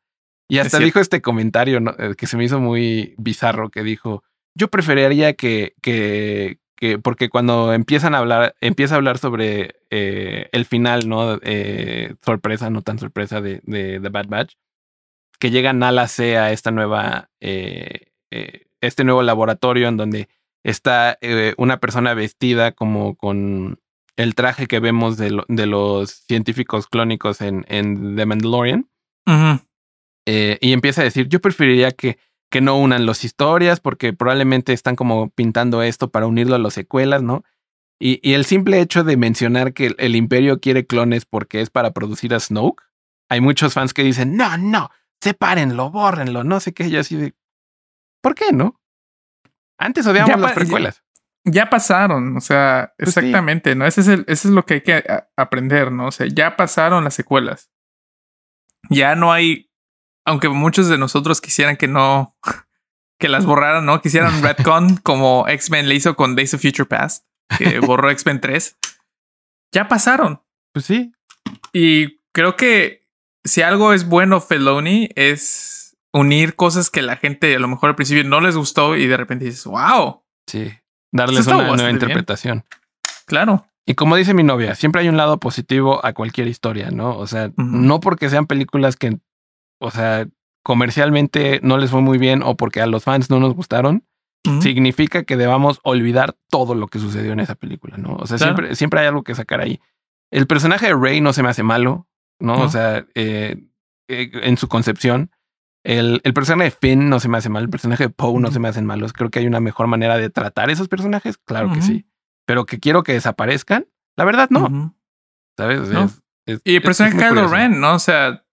Y 0.49 0.59
hasta 0.59 0.79
dijo 0.79 1.01
este 1.01 1.23
comentario 1.23 1.81
eh, 1.99 2.15
que 2.17 2.27
se 2.27 2.37
me 2.37 2.45
hizo 2.45 2.61
muy 2.61 3.15
bizarro, 3.19 3.71
que 3.71 3.83
dijo, 3.83 4.23
yo 4.55 4.69
preferiría 4.69 5.35
que, 5.35 5.75
que, 5.83 6.59
que 6.77 6.99
porque 6.99 7.29
cuando 7.29 7.73
empiezan 7.73 8.15
a 8.15 8.19
hablar, 8.19 8.55
empieza 8.61 8.95
a 8.95 8.97
hablar 8.97 9.19
sobre 9.19 9.77
eh, 9.91 10.49
el 10.53 10.65
final, 10.65 11.09
¿no? 11.09 11.39
Eh, 11.43 12.15
sorpresa, 12.25 12.71
no 12.71 12.83
tan 12.83 12.99
sorpresa 12.99 13.41
de, 13.41 13.61
de, 13.65 13.99
Bad 14.09 14.29
Batch, 14.29 14.55
que 15.39 15.51
llega 15.51 15.73
Nala 15.73 16.09
C 16.09 16.39
a 16.39 16.53
esta 16.53 16.71
nueva, 16.71 17.31
eh, 17.41 18.13
este 18.81 19.05
nuevo 19.05 19.23
laboratorio 19.23 19.89
en 19.89 19.97
donde 19.97 20.29
está 20.63 21.19
una 21.59 21.79
persona 21.79 22.15
vestida 22.15 22.73
como 22.73 23.17
con 23.17 23.79
el 24.17 24.35
traje 24.35 24.67
que 24.67 24.81
vemos 24.81 25.17
de, 25.17 25.43
de 25.49 25.67
los 25.67 26.25
científicos 26.27 26.87
clónicos 26.87 27.41
en, 27.41 27.65
en 27.69 28.17
The 28.17 28.27
Mandalorian. 28.27 28.89
y 30.27 30.73
empieza 30.73 31.01
a 31.01 31.05
decir, 31.05 31.29
yo 31.29 31.41
preferiría 31.41 31.91
que 31.93 32.19
que 32.55 32.61
no 32.61 32.79
unan 32.79 33.05
las 33.05 33.25
historias 33.25 33.81
porque 33.81 34.13
probablemente 34.13 34.73
están 34.73 34.95
como 34.95 35.31
pintando 35.31 35.83
esto 35.83 36.13
para 36.13 36.29
unirlo 36.29 36.55
a 36.55 36.61
las 36.61 36.75
secuelas, 36.75 37.21
¿no? 37.21 37.43
Y, 37.99 38.21
y 38.23 38.35
el 38.35 38.45
simple 38.45 38.81
hecho 38.81 39.03
de 39.03 39.17
mencionar 39.17 39.73
que 39.73 39.95
el, 39.99 40.15
imperio 40.15 40.61
quiere 40.61 40.87
clones 40.87 41.25
porque 41.27 41.61
es 41.61 41.71
para 41.71 41.91
producir 41.93 42.33
a 42.33 42.39
Snoke, 42.39 42.83
hay 43.29 43.41
muchos 43.41 43.75
fans 43.75 43.93
que 43.93 44.05
dicen, 44.05 44.37
no, 44.37 44.57
no, 44.57 44.91
sepárenlo, 45.21 45.91
bórrenlo, 45.91 46.45
no 46.45 46.61
sé 46.61 46.73
qué, 46.73 46.91
yo 46.91 47.01
así 47.01 47.17
de, 47.17 47.35
¿por 48.21 48.37
qué 48.37 48.53
no? 48.53 48.81
Antes 49.77 50.07
odiamos 50.07 50.39
las 50.41 50.53
precuelas. 50.53 51.04
Ya, 51.45 51.69
pasaron, 51.69 52.37
o 52.37 52.41
sea, 52.41 52.95
pues 52.97 53.17
exactamente, 53.17 53.75
¿no? 53.75 53.87
Ese 53.87 54.01
es, 54.01 54.09
el, 54.09 54.25
ese 54.29 54.49
es 54.49 54.55
lo 54.55 54.65
que 54.65 54.75
hay 54.75 54.81
que 54.81 55.05
aprender, 55.37 55.93
¿no? 55.93 56.07
O 56.07 56.11
sea, 56.11 56.27
ya 56.27 56.57
pasaron 56.57 57.05
las 57.05 57.15
secuelas. 57.15 57.71
Ya 58.89 59.15
no 59.15 59.33
hay 59.33 59.71
aunque 60.25 60.49
muchos 60.49 60.89
de 60.89 60.99
nosotros 60.99 61.41
quisieran 61.41 61.77
que 61.77 61.89
no, 61.89 62.37
que 63.19 63.29
las 63.29 63.47
borraran, 63.47 63.85
¿no? 63.85 64.01
Quisieran 64.01 64.43
Redcon 64.43 64.97
como 64.97 65.47
X-Men 65.49 65.89
le 65.89 65.95
hizo 65.95 66.17
con 66.17 66.35
Days 66.35 66.55
of 66.55 66.63
Future 66.63 66.87
Past, 66.87 67.27
que 67.59 67.79
borró 67.81 68.11
X-Men 68.11 68.41
3. 68.41 68.79
Ya 69.73 69.89
pasaron. 69.89 70.43
Pues 70.73 70.87
sí. 70.87 71.13
Y 71.73 72.21
creo 72.33 72.57
que 72.57 73.07
si 73.45 73.63
algo 73.63 73.93
es 73.93 74.09
bueno 74.09 74.41
Feloni 74.41 75.11
es 75.15 75.97
unir 76.13 76.55
cosas 76.55 76.91
que 76.91 77.03
la 77.03 77.17
gente 77.17 77.55
a 77.55 77.59
lo 77.59 77.69
mejor 77.69 77.91
al 77.91 77.97
principio 77.97 78.25
no 78.25 78.41
les 78.41 78.57
gustó 78.57 78.97
y 78.97 79.07
de 79.07 79.17
repente 79.17 79.45
dices, 79.45 79.65
wow. 79.65 80.25
Sí. 80.47 80.73
Darles 81.15 81.47
una 81.47 81.75
nueva 81.75 81.91
interpretación. 81.91 82.65
Claro. 83.25 83.67
Y 83.87 83.95
como 83.95 84.17
dice 84.17 84.35
mi 84.35 84.43
novia, 84.43 84.75
siempre 84.75 85.03
hay 85.03 85.09
un 85.09 85.17
lado 85.17 85.39
positivo 85.39 86.05
a 86.05 86.13
cualquier 86.13 86.49
historia, 86.49 86.91
¿no? 86.91 87.17
O 87.17 87.27
sea, 87.27 87.51
no 87.57 88.01
porque 88.01 88.29
sean 88.29 88.47
películas 88.47 88.97
que 88.97 89.19
o 89.79 89.91
sea, 89.91 90.27
comercialmente 90.63 91.61
no 91.63 91.79
les 91.79 91.91
fue 91.91 92.01
muy 92.01 92.19
bien 92.19 92.43
o 92.43 92.57
porque 92.57 92.81
a 92.81 92.87
los 92.87 93.05
fans 93.05 93.31
no 93.31 93.41
nos 93.41 93.55
gustaron, 93.55 94.05
significa 94.61 95.25
que 95.25 95.39
debamos 95.39 95.81
olvidar 95.85 96.37
todo 96.51 96.75
lo 96.75 96.89
que 96.89 96.99
sucedió 96.99 97.33
en 97.33 97.41
esa 97.41 97.55
película, 97.55 97.97
¿no? 97.97 98.17
O 98.17 98.27
sea, 98.27 98.37
siempre, 98.37 98.75
siempre 98.75 99.01
hay 99.01 99.07
algo 99.07 99.25
que 99.25 99.35
sacar 99.35 99.61
ahí. 99.61 99.81
El 100.31 100.47
personaje 100.47 100.87
de 100.87 100.95
Rey 100.95 101.23
no 101.23 101.33
se 101.33 101.43
me 101.43 101.49
hace 101.49 101.63
malo, 101.63 102.09
¿no? 102.41 102.61
O 102.61 102.69
sea, 102.69 103.07
eh, 103.15 103.57
eh, 104.09 104.31
en 104.33 104.57
su 104.59 104.69
concepción. 104.69 105.31
El, 105.85 106.23
el, 106.25 106.33
personaje 106.33 106.71
de 106.71 106.77
Finn 106.81 107.11
no 107.11 107.21
se 107.21 107.29
me 107.29 107.37
hace 107.37 107.51
mal, 107.51 107.65
el 107.65 107.71
personaje 107.71 108.05
de 108.05 108.09
Poe 108.11 108.41
no 108.41 108.51
se 108.51 108.59
me 108.59 108.69
hacen 108.69 108.87
malos. 108.87 109.13
Creo 109.13 109.31
que 109.31 109.41
hay 109.41 109.47
una 109.47 109.61
mejor 109.61 109.87
manera 109.87 110.17
de 110.17 110.31
tratar 110.31 110.71
esos 110.71 110.89
personajes, 110.89 111.37
claro 111.37 111.73
que 111.73 111.83
sí. 111.83 112.07
Pero 112.47 112.65
que 112.65 112.81
quiero 112.81 113.03
que 113.03 113.13
desaparezcan, 113.13 113.87
la 114.17 114.25
verdad 114.25 114.49
no. 114.51 114.95
¿Sabes? 115.57 115.89
y 116.65 116.77
el 116.77 116.83
personaje 116.83 117.17
de 117.17 117.29
Kylo 117.29 117.49
Ren, 117.49 117.81
¿no? 117.81 117.95
O 117.95 117.99
sea, 117.99 118.45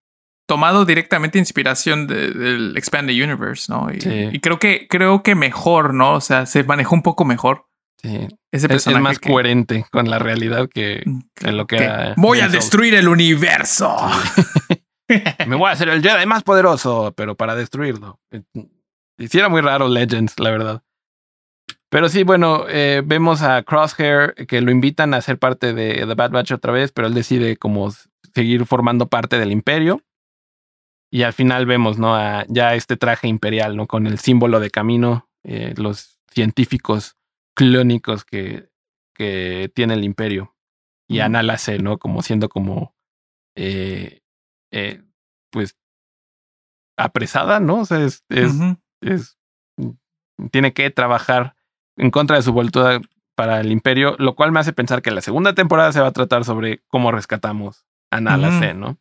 tomado 0.46 0.84
directamente 0.84 1.40
inspiración 1.40 2.08
del 2.08 2.76
Expanded 2.76 3.14
Universe, 3.14 3.72
¿no? 3.72 3.88
Y, 3.90 4.40
creo 4.40 4.60
que 4.60 4.88
creo 4.90 5.24
que 5.24 5.34
mejor, 5.34 5.94
¿no? 5.94 6.16
O 6.16 6.22
sea, 6.22 6.46
se 6.46 6.66
manejó 6.66 6.96
un 6.96 7.04
poco 7.04 7.24
mejor. 7.24 7.68
Sí. 8.02 8.28
Ese 8.52 8.68
personaje 8.68 9.00
es, 9.00 9.04
más 9.04 9.20
coherente 9.20 9.86
con 9.92 10.10
la 10.10 10.20
realidad 10.20 10.68
que, 10.68 11.04
mm, 11.06 11.20
en 11.46 11.58
lo 11.58 11.68
que 11.68 11.78
era. 11.78 12.16
Voy 12.18 12.42
a 12.42 12.50
destruir 12.50 12.96
el 12.96 13.08
universo. 13.08 13.96
Me 15.48 15.56
voy 15.56 15.70
a 15.70 15.72
hacer 15.72 15.90
el 15.90 16.02
Jedi 16.02 16.26
más 16.26 16.44
poderoso, 16.44 17.14
pero 17.16 17.36
para 17.36 17.56
destruirlo. 17.56 18.20
Hiciera 19.18 19.50
muy 19.50 19.62
raro 19.62 19.88
Legends, 19.88 20.40
la 20.40 20.52
verdad. 20.52 20.84
Pero 21.90 22.08
sí, 22.08 22.24
bueno, 22.24 22.66
eh, 22.70 23.02
vemos 23.06 23.42
a 23.42 23.64
Crosshair 23.64 24.34
que 24.48 24.62
lo 24.62 24.72
invitan 24.72 25.14
a 25.14 25.22
ser 25.22 25.38
parte 25.38 25.74
de 25.74 26.06
The 26.08 26.16
Bad 26.16 26.32
Batch 26.32 26.54
otra 26.54 26.72
vez, 26.72 26.92
pero 26.92 27.08
él 27.08 27.14
decide 27.14 27.58
como 27.58 27.92
seguir 28.34 28.66
formando 28.66 29.08
parte 29.08 29.38
del 29.38 29.52
imperio. 29.52 30.02
Y 31.12 31.24
al 31.24 31.34
final 31.34 31.66
vemos, 31.66 32.00
¿no? 32.00 32.16
A 32.16 32.46
ya 32.48 32.76
este 32.76 32.96
traje 32.96 33.28
imperial, 33.28 33.76
¿no? 33.76 33.88
Con 33.88 34.08
el 34.08 34.20
símbolo 34.20 34.62
de 34.62 34.72
camino, 34.72 35.30
eh, 35.44 35.74
los 35.76 36.18
científicos 36.32 37.18
clónicos 37.54 38.24
que, 38.24 38.70
que 39.14 39.70
tiene 39.76 39.96
el 39.96 40.06
imperio. 40.06 40.56
Y 41.10 41.20
sé, 41.58 41.80
¿no? 41.80 41.98
Como 41.98 42.22
siendo 42.22 42.48
como, 42.48 42.96
eh, 43.58 44.21
eh, 44.72 45.02
pues, 45.52 45.78
apresada, 46.98 47.60
¿no? 47.60 47.82
O 47.82 47.86
sea, 47.86 48.00
es, 48.00 48.24
es, 48.30 48.54
es, 49.02 49.38
tiene 50.52 50.74
que 50.74 50.90
trabajar 50.90 51.56
en 51.98 52.12
contra 52.12 52.38
de 52.38 52.42
su 52.42 52.54
voluntad 52.54 53.02
para 53.36 53.60
el 53.60 53.72
imperio, 53.72 54.16
lo 54.20 54.36
cual 54.36 54.52
me 54.52 54.60
hace 54.60 54.74
pensar 54.74 55.02
que 55.02 55.12
la 55.12 55.22
segunda 55.22 55.54
temporada 55.54 55.92
se 55.92 56.02
va 56.02 56.08
a 56.08 56.14
tratar 56.14 56.46
sobre 56.46 56.84
cómo 56.88 57.12
rescatamos 57.12 57.86
a 58.12 58.22
Nala 58.22 58.60
C, 58.60 58.74
¿no? 58.74 59.00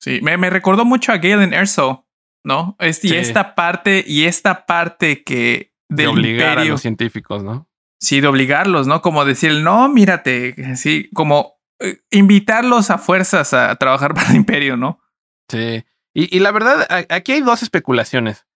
Sí, 0.00 0.20
me, 0.22 0.36
me 0.36 0.50
recordó 0.50 0.84
mucho 0.84 1.12
a 1.12 1.18
Galen 1.18 1.52
Erso, 1.52 2.06
¿no? 2.44 2.76
Este, 2.78 3.08
Y 3.08 3.14
esta 3.14 3.54
parte, 3.54 4.04
y 4.06 4.24
esta 4.24 4.66
parte 4.66 5.22
que 5.22 5.72
de 5.88 6.06
obligar 6.06 6.58
a 6.58 6.64
los 6.64 6.80
científicos, 6.80 7.42
¿no? 7.42 7.68
Sí, 7.98 8.20
de 8.20 8.28
obligarlos, 8.28 8.86
¿no? 8.86 9.02
Como 9.02 9.24
decir, 9.24 9.52
no, 9.62 9.88
mírate, 9.88 10.76
sí, 10.76 11.10
como 11.12 11.59
invitarlos 12.10 12.90
a 12.90 12.98
fuerzas 12.98 13.54
a 13.54 13.74
trabajar 13.76 14.14
para 14.14 14.30
el 14.30 14.36
imperio, 14.36 14.76
¿no? 14.76 15.00
Sí. 15.48 15.84
Y, 16.14 16.36
y 16.36 16.40
la 16.40 16.50
verdad, 16.50 16.86
aquí 17.08 17.32
hay 17.32 17.40
dos 17.40 17.62
especulaciones. 17.62 18.46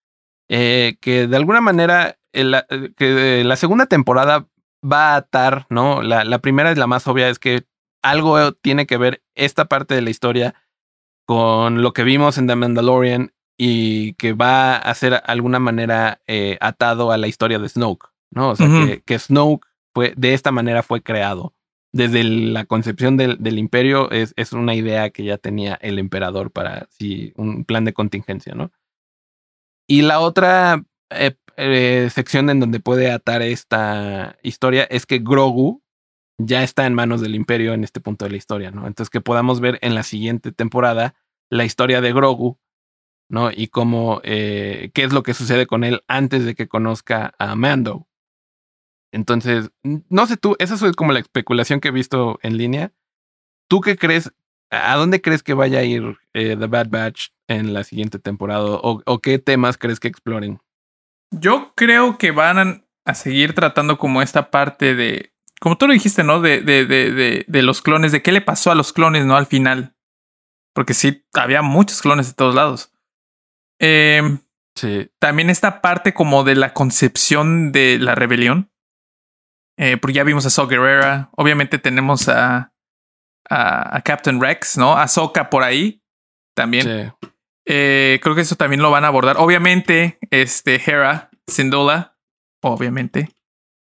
Eh, 0.48 0.98
que 1.00 1.26
de 1.26 1.36
alguna 1.36 1.62
manera 1.62 2.18
la, 2.32 2.66
eh, 2.68 2.92
que 2.96 3.42
la 3.44 3.56
segunda 3.56 3.86
temporada 3.86 4.46
va 4.84 5.14
a 5.14 5.16
atar, 5.16 5.66
¿no? 5.70 6.02
La, 6.02 6.24
la 6.24 6.38
primera 6.40 6.70
es 6.70 6.76
la 6.76 6.86
más 6.86 7.06
obvia, 7.06 7.30
es 7.30 7.38
que 7.38 7.64
algo 8.02 8.52
tiene 8.52 8.86
que 8.86 8.98
ver 8.98 9.22
esta 9.34 9.64
parte 9.64 9.94
de 9.94 10.02
la 10.02 10.10
historia 10.10 10.54
con 11.26 11.80
lo 11.80 11.94
que 11.94 12.04
vimos 12.04 12.36
en 12.36 12.46
The 12.46 12.56
Mandalorian 12.56 13.32
y 13.56 14.12
que 14.14 14.34
va 14.34 14.76
a 14.76 14.94
ser 14.94 15.22
alguna 15.24 15.58
manera 15.58 16.20
eh, 16.26 16.58
atado 16.60 17.12
a 17.12 17.16
la 17.16 17.28
historia 17.28 17.58
de 17.58 17.68
Snoke, 17.68 18.08
¿no? 18.30 18.50
O 18.50 18.56
sea, 18.56 18.68
que, 18.68 19.00
que, 19.00 19.18
Snoke 19.18 19.66
fue, 19.94 20.12
de 20.16 20.34
esta 20.34 20.52
manera 20.52 20.82
fue 20.82 21.02
creado. 21.02 21.53
Desde 21.94 22.24
la 22.24 22.64
concepción 22.64 23.16
del, 23.16 23.56
imperio 23.56 24.10
es, 24.10 24.34
es, 24.36 24.52
una 24.52 24.74
idea 24.74 25.10
que 25.10 25.22
ya 25.22 25.38
tenía 25.38 25.78
el 25.80 26.00
emperador 26.00 26.50
para 26.50 26.88
sí, 26.90 27.32
un 27.36 27.64
plan 27.64 27.84
de 27.84 27.92
contingencia, 27.92 28.52
¿no? 28.52 28.72
Y 29.86 30.02
la 30.02 30.18
otra 30.18 30.82
eh, 31.10 31.36
eh, 31.56 32.08
sección 32.10 32.50
en 32.50 32.58
donde 32.58 32.80
puede 32.80 33.12
atar 33.12 33.42
esta 33.42 34.36
historia 34.42 34.82
es 34.90 35.06
que 35.06 35.20
Grogu 35.20 35.84
ya 36.36 36.64
está 36.64 36.84
en 36.84 36.94
manos 36.94 37.20
del 37.20 37.36
imperio 37.36 37.74
en 37.74 37.84
este 37.84 38.00
punto 38.00 38.24
de 38.24 38.32
la 38.32 38.38
historia, 38.38 38.72
¿no? 38.72 38.88
Entonces 38.88 39.08
que 39.08 39.20
podamos 39.20 39.60
ver 39.60 39.78
en 39.80 39.94
la 39.94 40.02
siguiente 40.02 40.50
temporada 40.50 41.14
la 41.48 41.64
historia 41.64 42.00
de 42.00 42.12
Grogu, 42.12 42.58
¿no? 43.28 43.52
Y 43.52 43.68
cómo, 43.68 44.20
eh, 44.24 44.90
qué 44.94 45.04
es 45.04 45.12
lo 45.12 45.22
que 45.22 45.32
sucede 45.32 45.68
con 45.68 45.84
él 45.84 46.02
antes 46.08 46.44
de 46.44 46.56
que 46.56 46.66
conozca 46.66 47.34
a 47.38 47.54
Mando. 47.54 48.08
Entonces, 49.14 49.70
no 49.82 50.26
sé 50.26 50.36
tú, 50.36 50.56
esa 50.58 50.74
es 50.74 50.96
como 50.96 51.12
la 51.12 51.20
especulación 51.20 51.80
que 51.80 51.88
he 51.88 51.92
visto 51.92 52.38
en 52.42 52.56
línea. 52.56 52.92
¿Tú 53.68 53.80
qué 53.80 53.96
crees 53.96 54.32
¿A 54.82 54.96
dónde 54.96 55.20
crees 55.20 55.42
que 55.42 55.54
vaya 55.54 55.80
a 55.80 55.84
ir 55.84 56.18
eh, 56.32 56.56
The 56.58 56.66
Bad 56.66 56.88
Batch 56.88 57.28
en 57.48 57.72
la 57.72 57.84
siguiente 57.84 58.18
temporada? 58.18 58.64
¿O, 58.64 59.18
qué 59.20 59.38
temas 59.38 59.78
crees 59.78 60.00
que 60.00 60.08
exploren? 60.08 60.60
Yo 61.30 61.72
creo 61.76 62.18
que 62.18 62.30
van 62.30 62.86
a 63.04 63.14
seguir 63.14 63.54
tratando 63.54 63.98
como 63.98 64.22
esta 64.22 64.50
parte 64.50 64.94
de, 64.94 65.32
como 65.60 65.76
tú 65.76 65.86
lo 65.86 65.92
dijiste, 65.92 66.24
¿no? 66.24 66.40
De, 66.40 66.60
de, 66.60 66.86
de, 66.86 67.44
de, 67.46 67.62
los 67.62 67.82
clones, 67.82 68.12
de 68.12 68.22
qué 68.22 68.32
le 68.32 68.40
pasó 68.40 68.70
a 68.70 68.74
los 68.74 68.92
clones, 68.92 69.24
¿no? 69.26 69.36
Al 69.36 69.46
final. 69.46 69.94
Porque 70.72 70.94
sí, 70.94 71.24
había 71.34 71.62
muchos 71.62 72.02
clones 72.02 72.28
de 72.28 72.34
todos 72.34 72.54
lados. 72.54 72.92
Em, 73.78 74.38
sí. 74.74 75.10
También 75.20 75.50
esta 75.50 75.80
parte 75.80 76.14
como 76.14 76.42
de 76.42 76.56
la 76.56 76.72
concepción 76.72 77.70
de 77.70 77.98
la 77.98 78.14
rebelión. 78.14 78.70
Eh, 79.76 79.96
porque 79.96 80.14
ya 80.14 80.24
vimos 80.24 80.46
a 80.46 80.50
Saw 80.50 80.68
Gerrera. 80.68 81.30
Obviamente 81.36 81.78
tenemos 81.78 82.28
a, 82.28 82.72
a, 83.48 84.00
Captain 84.02 84.40
Rex, 84.40 84.78
¿no? 84.78 84.96
A 84.96 85.08
Soka 85.08 85.50
por 85.50 85.62
ahí 85.62 86.02
también. 86.54 87.12
Eh, 87.66 88.20
creo 88.22 88.34
que 88.34 88.42
eso 88.42 88.56
también 88.56 88.82
lo 88.82 88.90
van 88.90 89.04
a 89.04 89.08
abordar. 89.08 89.36
Obviamente, 89.38 90.18
este 90.30 90.76
Hera, 90.76 91.30
Syndulla, 91.46 92.16
obviamente. 92.62 93.30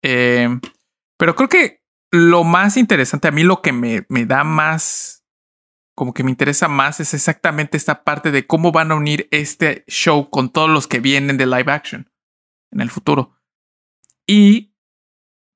Eh, 0.02 0.48
pero 1.18 1.34
creo 1.34 1.48
que 1.48 1.82
lo 2.10 2.44
más 2.44 2.76
interesante, 2.76 3.28
a 3.28 3.32
mí 3.32 3.42
lo 3.42 3.62
que 3.62 3.72
me, 3.72 4.06
me 4.08 4.24
da 4.24 4.44
más, 4.44 5.24
como 5.94 6.14
que 6.14 6.22
me 6.22 6.30
interesa 6.30 6.68
más, 6.68 7.00
es 7.00 7.12
exactamente 7.12 7.76
esta 7.76 8.04
parte 8.04 8.30
de 8.30 8.46
cómo 8.46 8.72
van 8.72 8.92
a 8.92 8.94
unir 8.94 9.28
este 9.30 9.84
show 9.88 10.30
con 10.30 10.50
todos 10.50 10.70
los 10.70 10.86
que 10.86 11.00
vienen 11.00 11.36
de 11.36 11.46
live 11.46 11.70
action 11.72 12.10
en 12.70 12.80
el 12.80 12.90
futuro. 12.90 13.36
Y 14.26 14.75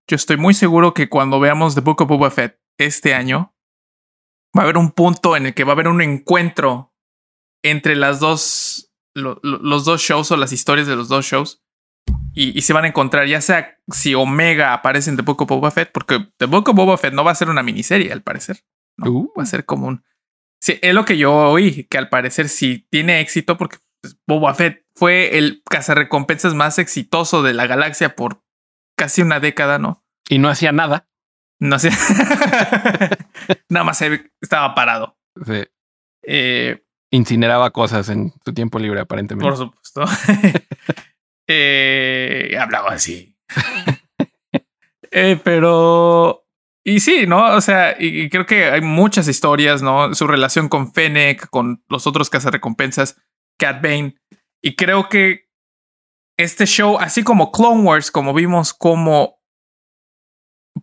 yo 0.08 0.16
estoy 0.16 0.36
muy 0.36 0.54
seguro 0.54 0.94
que 0.94 1.08
cuando 1.08 1.40
veamos 1.40 1.74
The 1.74 1.80
Book 1.80 2.02
of 2.02 2.08
Boba 2.08 2.30
Fett 2.30 2.60
este 2.78 3.14
año, 3.14 3.54
va 4.56 4.62
a 4.62 4.64
haber 4.64 4.76
un 4.76 4.90
punto 4.92 5.36
en 5.36 5.46
el 5.46 5.54
que 5.54 5.64
va 5.64 5.72
a 5.72 5.74
haber 5.74 5.88
un 5.88 6.02
encuentro 6.02 6.94
entre 7.62 7.94
las 7.94 8.20
dos, 8.20 8.92
los 9.14 9.84
dos 9.84 10.00
shows 10.00 10.30
o 10.30 10.36
las 10.36 10.52
historias 10.52 10.86
de 10.86 10.96
los 10.96 11.08
dos 11.08 11.26
shows. 11.26 11.62
Y, 12.32 12.60
se 12.62 12.72
van 12.72 12.84
a 12.84 12.88
encontrar, 12.88 13.26
ya 13.26 13.40
sea 13.40 13.78
si 13.88 14.14
Omega 14.14 14.72
aparece 14.72 15.10
en 15.10 15.16
The 15.16 15.22
Book 15.22 15.42
of 15.42 15.48
Boba 15.48 15.70
Fett, 15.70 15.90
porque 15.92 16.28
The 16.38 16.46
Book 16.46 16.68
of 16.68 16.76
Boba 16.76 16.96
Fett 16.96 17.12
no 17.12 17.24
va 17.24 17.32
a 17.32 17.34
ser 17.34 17.50
una 17.50 17.62
miniserie, 17.62 18.12
al 18.12 18.22
parecer. 18.22 18.64
Uh. 18.98 19.28
Va 19.36 19.42
a 19.42 19.46
ser 19.46 19.64
como 19.64 19.88
un. 19.88 20.04
Sí, 20.60 20.78
es 20.80 20.94
lo 20.94 21.04
que 21.04 21.18
yo 21.18 21.32
oí, 21.34 21.84
que 21.84 21.98
al 21.98 22.08
parecer 22.08 22.48
sí 22.48 22.86
tiene 22.90 23.20
éxito, 23.20 23.56
porque 23.56 23.78
pues, 24.00 24.16
Boba 24.26 24.54
Fett 24.54 24.84
fue 24.94 25.38
el 25.38 25.62
cazarrecompensas 25.68 26.54
más 26.54 26.78
exitoso 26.78 27.42
de 27.42 27.52
la 27.52 27.66
galaxia 27.66 28.14
por 28.14 28.42
casi 29.00 29.22
una 29.22 29.40
década, 29.40 29.78
¿no? 29.78 30.04
Y 30.28 30.38
no 30.38 30.50
hacía 30.50 30.72
nada. 30.72 31.08
No 31.58 31.78
sé. 31.78 31.88
Nada 33.70 33.82
más 33.82 34.02
estaba 34.42 34.74
parado. 34.74 35.16
Sí. 35.46 35.64
Eh, 36.22 36.84
Incineraba 37.10 37.70
cosas 37.70 38.10
en 38.10 38.30
su 38.44 38.52
tiempo 38.52 38.78
libre, 38.78 39.00
aparentemente. 39.00 39.48
Por 39.48 39.56
supuesto. 39.56 40.04
eh, 41.48 42.54
hablaba 42.60 42.90
así. 42.90 43.34
eh, 45.10 45.40
pero. 45.42 46.44
Y 46.84 47.00
sí, 47.00 47.26
¿no? 47.26 47.56
O 47.56 47.60
sea, 47.62 47.96
y, 47.98 48.28
creo 48.28 48.44
que 48.44 48.66
hay 48.66 48.82
muchas 48.82 49.28
historias, 49.28 49.80
¿no? 49.80 50.14
Su 50.14 50.26
relación 50.26 50.68
con 50.68 50.92
Fennec, 50.92 51.48
con 51.48 51.82
los 51.88 52.06
otros 52.06 52.28
cazarrecompensas, 52.28 53.16
Cat 53.58 53.82
Bane. 53.82 54.16
Y 54.62 54.76
creo 54.76 55.08
que 55.08 55.48
este 56.42 56.66
show, 56.66 56.98
así 56.98 57.22
como 57.22 57.52
Clone 57.52 57.82
Wars, 57.82 58.10
como 58.10 58.34
vimos 58.34 58.74
como 58.74 59.40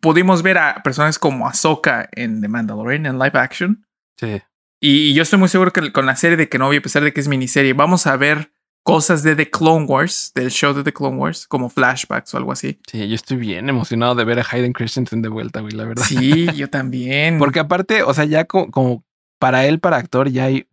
pudimos 0.01 0.43
ver 0.43 0.57
a 0.57 0.81
personas 0.83 1.19
como 1.19 1.47
Ahsoka 1.47 2.09
en 2.11 2.41
The 2.41 2.47
Mandalorian 2.47 3.05
en 3.05 3.19
live 3.19 3.39
action. 3.39 3.85
Sí. 4.15 4.41
Y, 4.79 5.13
yo 5.13 5.23
estoy 5.23 5.39
muy 5.39 5.49
seguro 5.49 5.73
que 5.73 5.91
con 5.91 6.05
la 6.05 6.15
serie 6.15 6.37
de 6.37 6.49
Kenobi, 6.49 6.77
a 6.77 6.81
pesar 6.81 7.03
de 7.03 7.13
que 7.13 7.19
es 7.19 7.27
miniserie, 7.27 7.73
vamos 7.73 8.05
a 8.05 8.15
ver 8.15 8.51
cosas 8.83 9.23
de 9.23 9.35
The 9.35 9.49
Clone 9.49 9.85
Wars, 9.85 10.31
del 10.33 10.49
show 10.49 10.73
de 10.73 10.83
The 10.83 10.93
Clone 10.93 11.17
Wars, 11.17 11.47
como 11.47 11.69
flashbacks 11.69 12.33
o 12.33 12.37
algo 12.37 12.51
así. 12.51 12.79
Sí, 12.89 13.07
yo 13.07 13.15
estoy 13.15 13.37
bien 13.37 13.67
emocionado 13.69 14.15
de 14.15 14.23
ver 14.23 14.39
a 14.39 14.45
Hayden 14.49 14.73
Christensen 14.73 15.21
de 15.21 15.29
vuelta, 15.29 15.61
güey, 15.61 15.73
la 15.73 15.83
verdad. 15.83 16.03
Sí, 16.03 16.47
yo 16.55 16.69
también. 16.69 17.37
Porque 17.39 17.59
aparte, 17.59 18.03
o 18.03 18.13
sea, 18.13 18.25
ya 18.25 18.45
como, 18.45 19.03
para 19.39 19.65
él, 19.65 19.79
para 19.79 19.97
actor, 19.97 20.29
ya 20.29 20.45
hay 20.45 20.66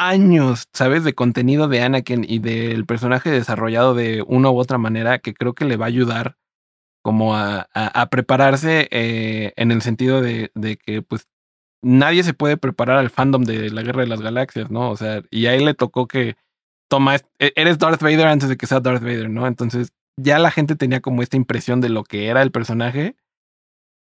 años, 0.00 0.68
¿sabes? 0.72 1.04
De 1.04 1.14
contenido 1.14 1.68
de 1.68 1.82
Anakin 1.82 2.24
y 2.26 2.38
del 2.38 2.86
personaje 2.86 3.30
desarrollado 3.30 3.94
de 3.94 4.24
una 4.26 4.50
u 4.50 4.58
otra 4.58 4.78
manera 4.78 5.18
que 5.18 5.34
creo 5.34 5.54
que 5.54 5.66
le 5.66 5.76
va 5.76 5.84
a 5.84 5.88
ayudar 5.88 6.36
como 7.02 7.36
a, 7.36 7.68
prepararse 8.10 8.88
eh, 8.90 9.52
en 9.56 9.70
el 9.70 9.82
sentido 9.82 10.22
de, 10.22 10.50
que 10.84 11.02
pues 11.02 11.28
nadie 11.82 12.22
se 12.22 12.34
puede 12.34 12.56
preparar 12.56 12.98
al 12.98 13.10
fandom 13.10 13.44
de 13.44 13.70
la 13.70 13.82
Guerra 13.82 14.02
de 14.02 14.08
las 14.08 14.22
Galaxias, 14.22 14.70
¿no? 14.70 14.90
O 14.90 14.96
sea, 14.96 15.22
y 15.30 15.46
a 15.46 15.54
él 15.54 15.66
le 15.66 15.74
tocó 15.74 16.06
que 16.06 16.36
toma, 16.88 17.16
e, 17.38 17.52
eres 17.56 17.78
Darth 17.78 18.02
Vader 18.02 18.26
antes 18.26 18.48
de 18.48 18.56
que 18.56 18.66
sea 18.66 18.80
Darth 18.80 19.02
Vader, 19.02 19.30
¿no? 19.30 19.46
Entonces 19.46 19.92
ya 20.16 20.38
la 20.38 20.50
gente 20.50 20.76
tenía 20.76 21.00
como 21.00 21.22
esta 21.22 21.36
impresión 21.36 21.80
de 21.80 21.90
lo 21.90 22.04
que 22.04 22.28
era 22.28 22.42
el 22.42 22.52
personaje 22.52 23.16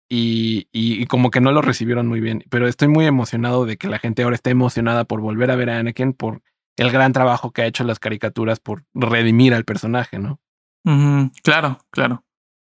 y, 0.09 0.69
y, 0.73 1.07
como 1.07 1.31
que 1.31 1.41
no 1.41 1.53
lo 1.53 1.63
recibieron 1.63 2.07
muy 2.07 2.21
bien. 2.21 2.45
Pero 2.51 2.69
estoy 2.69 2.89
muy 2.89 3.07
emocionado 3.07 3.65
de 3.65 3.77
que 3.79 3.89
la 3.89 3.99
gente 3.99 4.23
ahora 4.23 4.37
esté 4.37 4.51
emocionada 4.51 5.05
por 5.05 5.21
volver 5.21 5.51
a 5.51 5.57
ver 5.57 5.71
a 5.71 5.79
Anakin, 5.79 6.13
por 6.13 6.43
el 6.77 6.91
gran 6.91 7.13
trabajo 7.13 7.53
que 7.53 7.63
ha 7.63 7.67
hecho 7.67 7.85
las 7.85 7.99
caricaturas, 7.99 8.61
por 8.61 8.85
redimir 8.95 9.55
al 9.55 9.65
personaje, 9.65 10.19
¿no? 10.19 10.41
claro, 11.43 11.79
claro. 11.91 12.25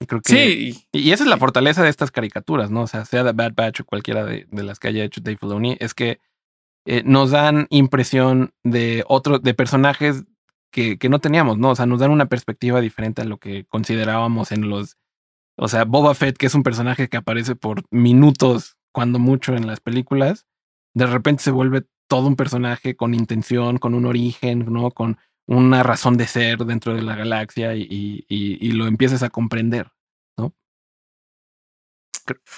Creo 0.07 0.21
que, 0.21 0.33
sí. 0.33 0.87
Y 0.93 1.13
esa 1.13 1.25
es 1.25 1.31
la 1.31 1.39
fortaleza 1.39 1.83
de 1.83 1.89
estas 1.89 2.11
caricaturas, 2.11 2.71
¿no? 2.71 2.83
O 2.83 2.87
sea, 2.87 3.05
sea 3.05 3.25
The 3.25 3.33
Bad 3.33 3.55
Batch 3.55 3.81
o 3.81 3.85
cualquiera 3.85 4.25
de, 4.25 4.47
las 4.51 4.79
que 4.79 4.89
haya 4.89 5.05
hecho 5.05 5.21
Dave 5.21 5.37
Filoni, 5.37 5.77
es 5.81 5.95
que 5.95 6.21
eh, 6.87 7.03
nos 7.05 7.31
dan 7.31 7.67
impresión 7.71 8.53
de 8.63 9.05
otros, 9.09 9.43
de 9.43 9.55
personajes 9.55 10.25
que, 10.71 10.99
que 10.99 11.09
no 11.09 11.21
teníamos, 11.21 11.59
¿no? 11.59 11.71
O 11.71 11.77
sea, 11.77 11.87
nos 11.87 12.01
dan 12.01 12.11
una 12.11 12.27
perspectiva 12.27 12.81
diferente 12.81 13.23
a 13.23 13.25
lo 13.25 13.39
que 13.39 13.65
considerábamos 13.67 14.53
en 14.53 14.69
los. 14.69 14.97
O 15.57 15.69
sea, 15.69 15.85
Boba 15.85 16.15
Fett, 16.15 16.37
que 16.37 16.47
es 16.47 16.55
un 16.55 16.63
personaje 16.63 17.09
que 17.09 17.17
aparece 17.17 17.55
por 17.55 17.85
minutos, 17.91 18.77
cuando 18.93 19.19
mucho 19.19 19.55
en 19.55 19.67
las 19.67 19.81
películas, 19.81 20.47
de 20.95 21.07
repente 21.07 21.43
se 21.43 21.51
vuelve 21.51 21.85
todo 22.09 22.27
un 22.29 22.37
personaje 22.37 22.97
con 22.97 23.15
intención, 23.15 23.79
con 23.79 23.95
un 23.95 24.07
origen, 24.07 24.73
¿no? 24.73 24.91
Con 24.91 25.19
una 25.47 25.83
razón 25.83 26.17
de 26.17 26.27
ser 26.27 26.59
dentro 26.59 26.95
de 26.95 27.03
la 27.03 27.17
galaxia 27.17 27.75
y, 27.75 27.83
y, 27.83 28.25
y 28.29 28.73
lo 28.73 28.87
empiezas 28.87 29.23
a 29.23 29.31
comprender, 29.31 29.93
¿no? 30.39 30.55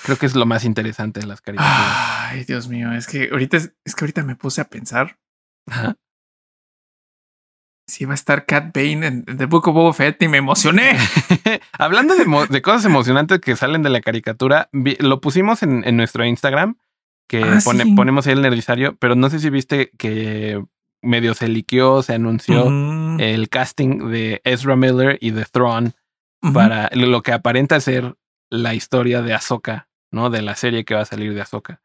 Creo, 0.05 0.17
que 0.17 0.27
es 0.27 0.35
lo 0.35 0.47
más 0.47 0.65
interesante 0.65 1.21
de 1.21 1.27
las 1.27 1.41
caricaturas. 1.41 2.29
Ay, 2.31 2.45
Dios 2.45 2.69
mío, 2.69 2.93
es 2.93 3.07
que 3.07 3.31
ahorita 3.31 3.57
es, 3.57 3.95
que 3.95 4.05
ahorita 4.05 4.23
me 4.23 4.37
puse 4.37 4.61
a 4.61 4.69
pensar. 4.69 5.19
Si 7.87 8.05
va 8.05 8.13
a 8.13 8.15
estar 8.15 8.47
Cat 8.47 8.75
Bane 8.75 9.07
en, 9.07 9.25
The 9.25 9.47
Book 9.47 9.69
of 9.69 9.75
Boba 9.75 9.93
Fett 9.93 10.21
y 10.23 10.29
me 10.29 10.39
emocioné. 10.39 10.97
Hablando 11.73 12.15
de, 12.17 12.25
de, 12.49 12.63
cosas 12.63 12.85
emocionantes 12.85 13.41
que 13.41 13.55
salen 13.57 13.83
de 13.83 13.91
la 13.91 14.01
caricatura, 14.01 14.69
lo 14.73 15.21
pusimos 15.21 15.63
en, 15.63 15.85
en 15.87 15.97
nuestro 15.97 16.25
Instagram, 16.25 16.77
que 17.29 17.43
ah, 17.43 17.59
ponemos 17.95 18.27
ahí 18.27 18.33
el 18.33 18.43
nerdizario, 18.43 18.97
pero 18.97 19.15
no 19.15 19.31
sé 19.31 19.39
si 19.39 19.51
viste 19.51 19.91
que 19.99 20.63
medio 21.03 21.35
se 21.35 21.49
liqueó, 21.49 22.03
se 22.03 22.15
anunció 22.15 22.69
el 23.19 23.49
casting 23.49 24.11
de 24.11 24.41
Ezra 24.45 24.77
Miller 24.77 25.19
y 25.21 25.31
de 25.31 25.45
Thrawn 25.45 25.95
para 26.53 26.91
lo 26.93 27.23
que 27.23 27.33
aparenta 27.33 27.81
ser 27.81 28.17
la 28.51 28.75
historia 28.75 29.23
de 29.23 29.35
Ahsoka, 29.35 29.89
¿no? 30.11 30.31
De 30.31 30.43
la 30.43 30.55
serie 30.55 30.85
que 30.85 30.95
va 30.95 31.03
a 31.03 31.07
salir 31.07 31.35
de 31.35 31.41
Ahsoka. 31.41 31.81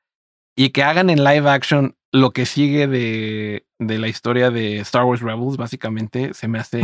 Y 0.55 0.69
que 0.69 0.83
hagan 0.83 1.09
en 1.09 1.23
live 1.23 1.49
action 1.49 1.95
lo 2.11 2.31
que 2.31 2.45
sigue 2.45 2.87
de, 2.87 3.65
de 3.79 3.97
la 3.97 4.07
historia 4.07 4.51
de 4.51 4.79
Star 4.79 5.05
Wars 5.05 5.21
Rebels, 5.21 5.57
básicamente, 5.57 6.33
se 6.33 6.47
me 6.47 6.59
hace 6.59 6.81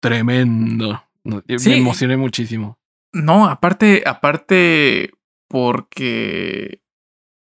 tremendo. 0.00 1.02
Me 1.24 1.76
emocioné 1.76 2.16
muchísimo. 2.16 2.78
No, 3.12 3.46
aparte, 3.46 4.02
aparte, 4.06 5.12
porque 5.48 6.82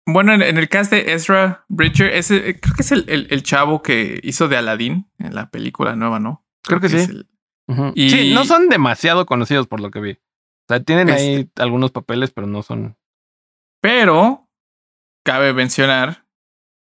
bueno, 0.09 0.33
en, 0.35 0.43
el 0.43 0.69
cast 0.69 0.93
de 0.93 1.13
Ezra 1.15 1.65
Bridger, 1.69 2.15
ese, 2.15 2.61
creo 2.61 2.75
que 2.77 2.83
es 2.83 2.93
el, 2.93 3.27
el, 3.29 3.43
chavo 3.43 3.83
que 3.83 4.21
hizo 4.23 4.47
de 4.47 4.57
Aladdin 4.57 5.11
en 5.19 5.35
la 5.35 5.51
película 5.51 5.97
nueva, 5.97 6.21
¿no? 6.21 6.47
Creo, 6.63 6.81
que, 6.81 6.89
sí. 6.89 7.27
y... 7.95 8.11
Sí, 8.11 8.33
no 8.33 8.45
son 8.45 8.69
demasiado 8.69 9.27
conocidos 9.27 9.67
por 9.67 9.81
lo 9.81 9.91
que 9.91 10.01
vi. 10.01 10.13
O 10.13 10.69
sea, 10.69 10.81
tienen 10.81 11.11
ahí 11.11 11.35
este 11.35 11.63
algunos 11.63 11.91
papeles, 11.91 12.31
pero 12.31 12.47
no 12.47 12.63
son. 12.63 12.97
Pero 13.81 14.46
cabe 15.27 15.53
mencionar 15.53 16.25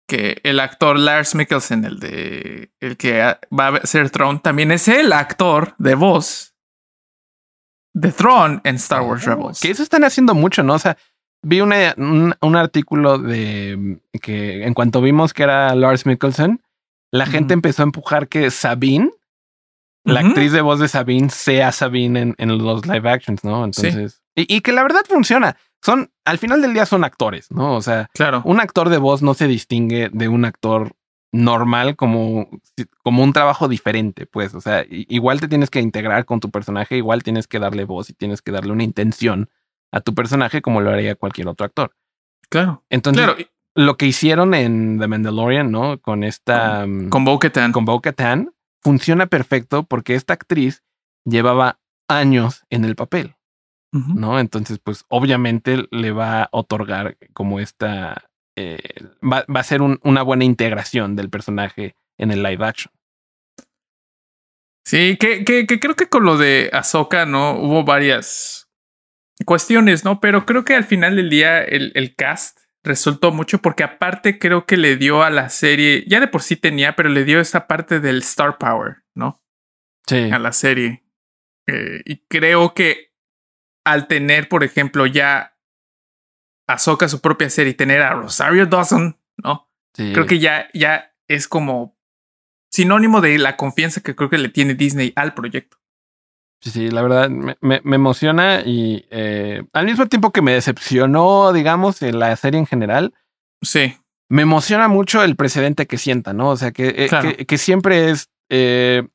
que 0.07 0.39
el 0.43 0.59
actor 0.59 0.97
Lars 0.97 1.35
Mikkelsen, 1.35 1.85
el 1.85 1.99
de 1.99 2.71
el 2.79 2.97
que 2.97 3.21
va 3.57 3.67
a 3.67 3.85
ser 3.85 4.09
Throne, 4.09 4.39
también 4.39 4.71
es 4.71 4.87
el 4.87 5.13
actor 5.13 5.75
de 5.77 5.93
voz 5.93 6.55
de 7.93 8.11
Throne 8.11 8.61
en 8.63 8.75
Star 8.77 9.01
Wars 9.01 9.27
oh, 9.27 9.31
Rebels. 9.31 9.59
Que 9.59 9.69
eso 9.69 9.83
están 9.83 10.03
haciendo 10.03 10.33
mucho, 10.33 10.63
¿no? 10.63 10.73
O 10.73 10.79
sea, 10.79 10.97
vi 11.43 11.61
un, 11.61 11.73
un, 12.41 12.55
artículo 12.55 13.17
de 13.17 13.99
que 14.21 14.63
en 14.63 14.73
cuanto 14.73 15.01
vimos 15.01 15.33
que 15.33 15.43
era 15.43 15.75
Lars 15.75 16.05
Mikkelsen, 16.05 16.61
la 17.11 17.25
gente 17.25 17.53
empezó 17.53 17.83
a 17.83 17.85
empujar 17.85 18.29
que 18.29 18.49
Sabine, 18.51 19.11
la 20.05 20.21
actriz 20.21 20.53
de 20.53 20.61
voz 20.61 20.79
de 20.79 20.87
Sabine, 20.87 21.29
sea 21.29 21.71
Sabine 21.71 22.21
en, 22.21 22.35
en 22.37 22.57
los 22.57 22.87
live 22.87 23.09
actions, 23.09 23.43
¿no? 23.43 23.65
Entonces, 23.65 24.21
y, 24.35 24.55
y, 24.55 24.61
que 24.61 24.71
la 24.71 24.83
verdad 24.83 25.01
funciona. 25.07 25.57
Son, 25.81 26.11
al 26.25 26.37
final 26.37 26.61
del 26.61 26.73
día 26.73 26.85
son 26.85 27.03
actores, 27.03 27.51
¿no? 27.51 27.75
O 27.75 27.81
sea, 27.81 28.09
claro. 28.13 28.41
un 28.45 28.59
actor 28.59 28.89
de 28.89 28.97
voz 28.97 29.21
no 29.21 29.33
se 29.33 29.47
distingue 29.47 30.09
de 30.11 30.27
un 30.27 30.45
actor 30.45 30.95
normal 31.31 31.95
como, 31.95 32.49
como 33.03 33.23
un 33.23 33.33
trabajo 33.33 33.67
diferente, 33.67 34.25
pues, 34.25 34.55
o 34.55 34.61
sea, 34.61 34.83
igual 34.89 35.39
te 35.39 35.47
tienes 35.47 35.69
que 35.69 35.79
integrar 35.79 36.25
con 36.25 36.39
tu 36.39 36.49
personaje, 36.49 36.97
igual 36.97 37.23
tienes 37.23 37.47
que 37.47 37.59
darle 37.59 37.85
voz 37.85 38.09
y 38.09 38.13
tienes 38.13 38.41
que 38.41 38.51
darle 38.51 38.71
una 38.71 38.83
intención 38.83 39.49
a 39.91 40.01
tu 40.01 40.13
personaje 40.15 40.61
como 40.61 40.81
lo 40.81 40.91
haría 40.91 41.15
cualquier 41.15 41.47
otro 41.47 41.65
actor. 41.65 41.95
Claro. 42.49 42.83
Entonces, 42.89 43.47
lo 43.75 43.97
que 43.97 44.07
hicieron 44.07 44.53
en 44.53 44.97
The 44.99 45.07
Mandalorian, 45.07 45.71
¿no? 45.71 45.99
Con 46.01 46.23
esta... 46.23 46.85
Con 47.09 47.25
bo 47.25 47.39
Con 47.71 47.85
bo 47.85 48.01
funciona 48.81 49.27
perfecto 49.27 49.83
porque 49.83 50.15
esta 50.15 50.33
actriz 50.33 50.83
llevaba 51.25 51.79
años 52.07 52.63
en 52.69 52.85
el 52.85 52.95
papel, 52.95 53.35
¿no? 53.91 54.39
Entonces, 54.39 54.79
pues 54.83 55.05
obviamente 55.09 55.87
le 55.91 56.11
va 56.11 56.43
a 56.43 56.49
otorgar 56.51 57.17
como 57.33 57.59
esta, 57.59 58.29
eh, 58.55 58.77
va, 59.23 59.45
a 59.47 59.63
ser 59.63 59.81
una 59.81 60.21
buena 60.21 60.43
integración 60.43 61.15
del 61.15 61.29
personaje 61.29 61.95
en 62.17 62.31
el 62.31 62.43
live 62.43 62.65
action. 62.65 62.93
Sí, 64.85 65.17
que, 65.17 65.43
que, 65.43 65.65
creo 65.79 65.95
que 65.95 66.09
con 66.09 66.23
lo 66.23 66.37
de 66.37 66.69
Ahsoka, 66.73 67.25
¿no? 67.25 67.59
Hubo 67.59 67.83
varias 67.83 68.67
cuestiones, 69.45 70.03
¿no? 70.03 70.19
Pero 70.19 70.45
creo 70.45 70.65
que 70.65 70.75
al 70.75 70.83
final 70.83 71.15
del 71.15 71.29
día 71.29 71.63
el, 71.63 71.91
el 71.95 72.15
cast 72.15 72.59
resultó 72.83 73.31
mucho 73.31 73.59
porque 73.59 73.83
aparte 73.83 74.39
creo 74.39 74.65
que 74.65 74.77
le 74.77 74.97
dio 74.97 75.23
a 75.23 75.29
la 75.29 75.49
serie, 75.49 76.05
ya 76.07 76.19
de 76.19 76.27
por 76.27 76.41
sí 76.41 76.55
tenía, 76.55 76.95
pero 76.95 77.09
le 77.09 77.23
dio 77.23 77.39
esa 77.39 77.67
parte 77.67 77.99
del 77.99 78.19
star 78.19 78.57
power, 78.57 79.03
¿no? 79.15 79.43
Sí. 80.07 80.29
A 80.31 80.39
la 80.39 80.51
serie. 80.53 81.03
Eh, 81.67 82.01
y 82.05 82.25
creo 82.27 82.73
que 82.73 83.08
al 83.85 84.07
tener, 84.07 84.49
por 84.49 84.63
ejemplo, 84.63 85.05
ya 85.05 85.55
Ahsoka 86.67 87.09
su 87.09 87.19
propia 87.19 87.49
serie 87.49 87.71
y 87.71 87.75
tener 87.75 88.01
a 88.01 88.13
Rosario 88.13 88.65
Dawson, 88.65 89.17
¿no? 89.37 89.67
Creo 89.93 90.25
que 90.25 90.39
ya, 90.39 90.69
ya 90.73 91.13
es 91.27 91.47
como 91.47 91.97
sinónimo 92.71 93.21
de 93.21 93.37
la 93.37 93.57
confianza 93.57 94.01
que 94.01 94.15
creo 94.15 94.29
que 94.29 94.37
le 94.37 94.49
tiene 94.49 94.75
Disney 94.75 95.11
al 95.15 95.33
proyecto. 95.33 95.77
Sí, 96.61 96.71
sí, 96.71 96.89
la 96.89 97.01
verdad 97.01 97.29
me, 97.29 97.57
me, 97.61 97.95
emociona 97.95 98.61
y 98.65 99.05
eh, 99.09 99.63
al 99.73 99.85
mismo 99.85 100.07
tiempo 100.07 100.31
que 100.31 100.41
me 100.41 100.53
decepcionó, 100.53 101.53
digamos, 101.53 102.01
en 102.01 102.19
la 102.19 102.35
serie 102.35 102.59
en 102.59 102.65
general. 102.65 103.13
Sí. 103.61 103.95
Me 104.29 104.43
emociona 104.43 104.87
mucho 104.87 105.23
el 105.23 105.35
precedente 105.35 105.87
que 105.87 105.97
sienta, 105.97 106.33
¿no? 106.33 106.49
O 106.49 106.57
sea, 106.57 106.71
que, 106.71 106.93
eh, 106.95 107.45
que, 107.45 107.57
siempre 107.57 108.11
es, 108.11 108.29
eh, 108.49 109.07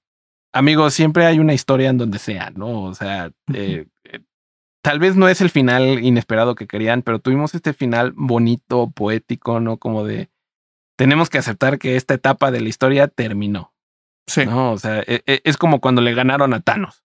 amigos, 0.53 0.95
siempre 0.95 1.27
hay 1.27 1.39
una 1.39 1.55
historia 1.55 1.91
en 1.91 1.99
donde 1.99 2.19
sea, 2.19 2.51
¿no? 2.51 2.83
O 2.83 2.95
sea, 2.95 3.31
eh, 3.53 3.87
tal 4.85 4.99
vez 4.99 5.17
no 5.17 5.29
es 5.29 5.41
el 5.41 5.49
final 5.49 6.05
inesperado 6.05 6.55
que 6.55 6.67
querían, 6.67 7.01
pero 7.01 7.19
tuvimos 7.19 7.55
este 7.55 7.73
final 7.73 8.13
bonito, 8.15 8.91
poético, 8.91 9.59
¿no? 9.59 9.79
Como 9.79 10.05
de, 10.05 10.29
tenemos 10.99 11.31
que 11.31 11.39
aceptar 11.39 11.79
que 11.79 11.97
esta 11.97 12.13
etapa 12.13 12.51
de 12.51 12.61
la 12.61 12.69
historia 12.69 13.09
terminó. 13.09 13.73
Sí. 14.27 14.45
¿no? 14.45 14.73
O 14.73 14.79
sea, 14.79 15.01
e, 15.01 15.23
e, 15.27 15.41
es 15.45 15.57
como 15.57 15.81
cuando 15.81 16.03
le 16.03 16.13
ganaron 16.13 16.53
a 16.53 16.61
Thanos. 16.61 17.03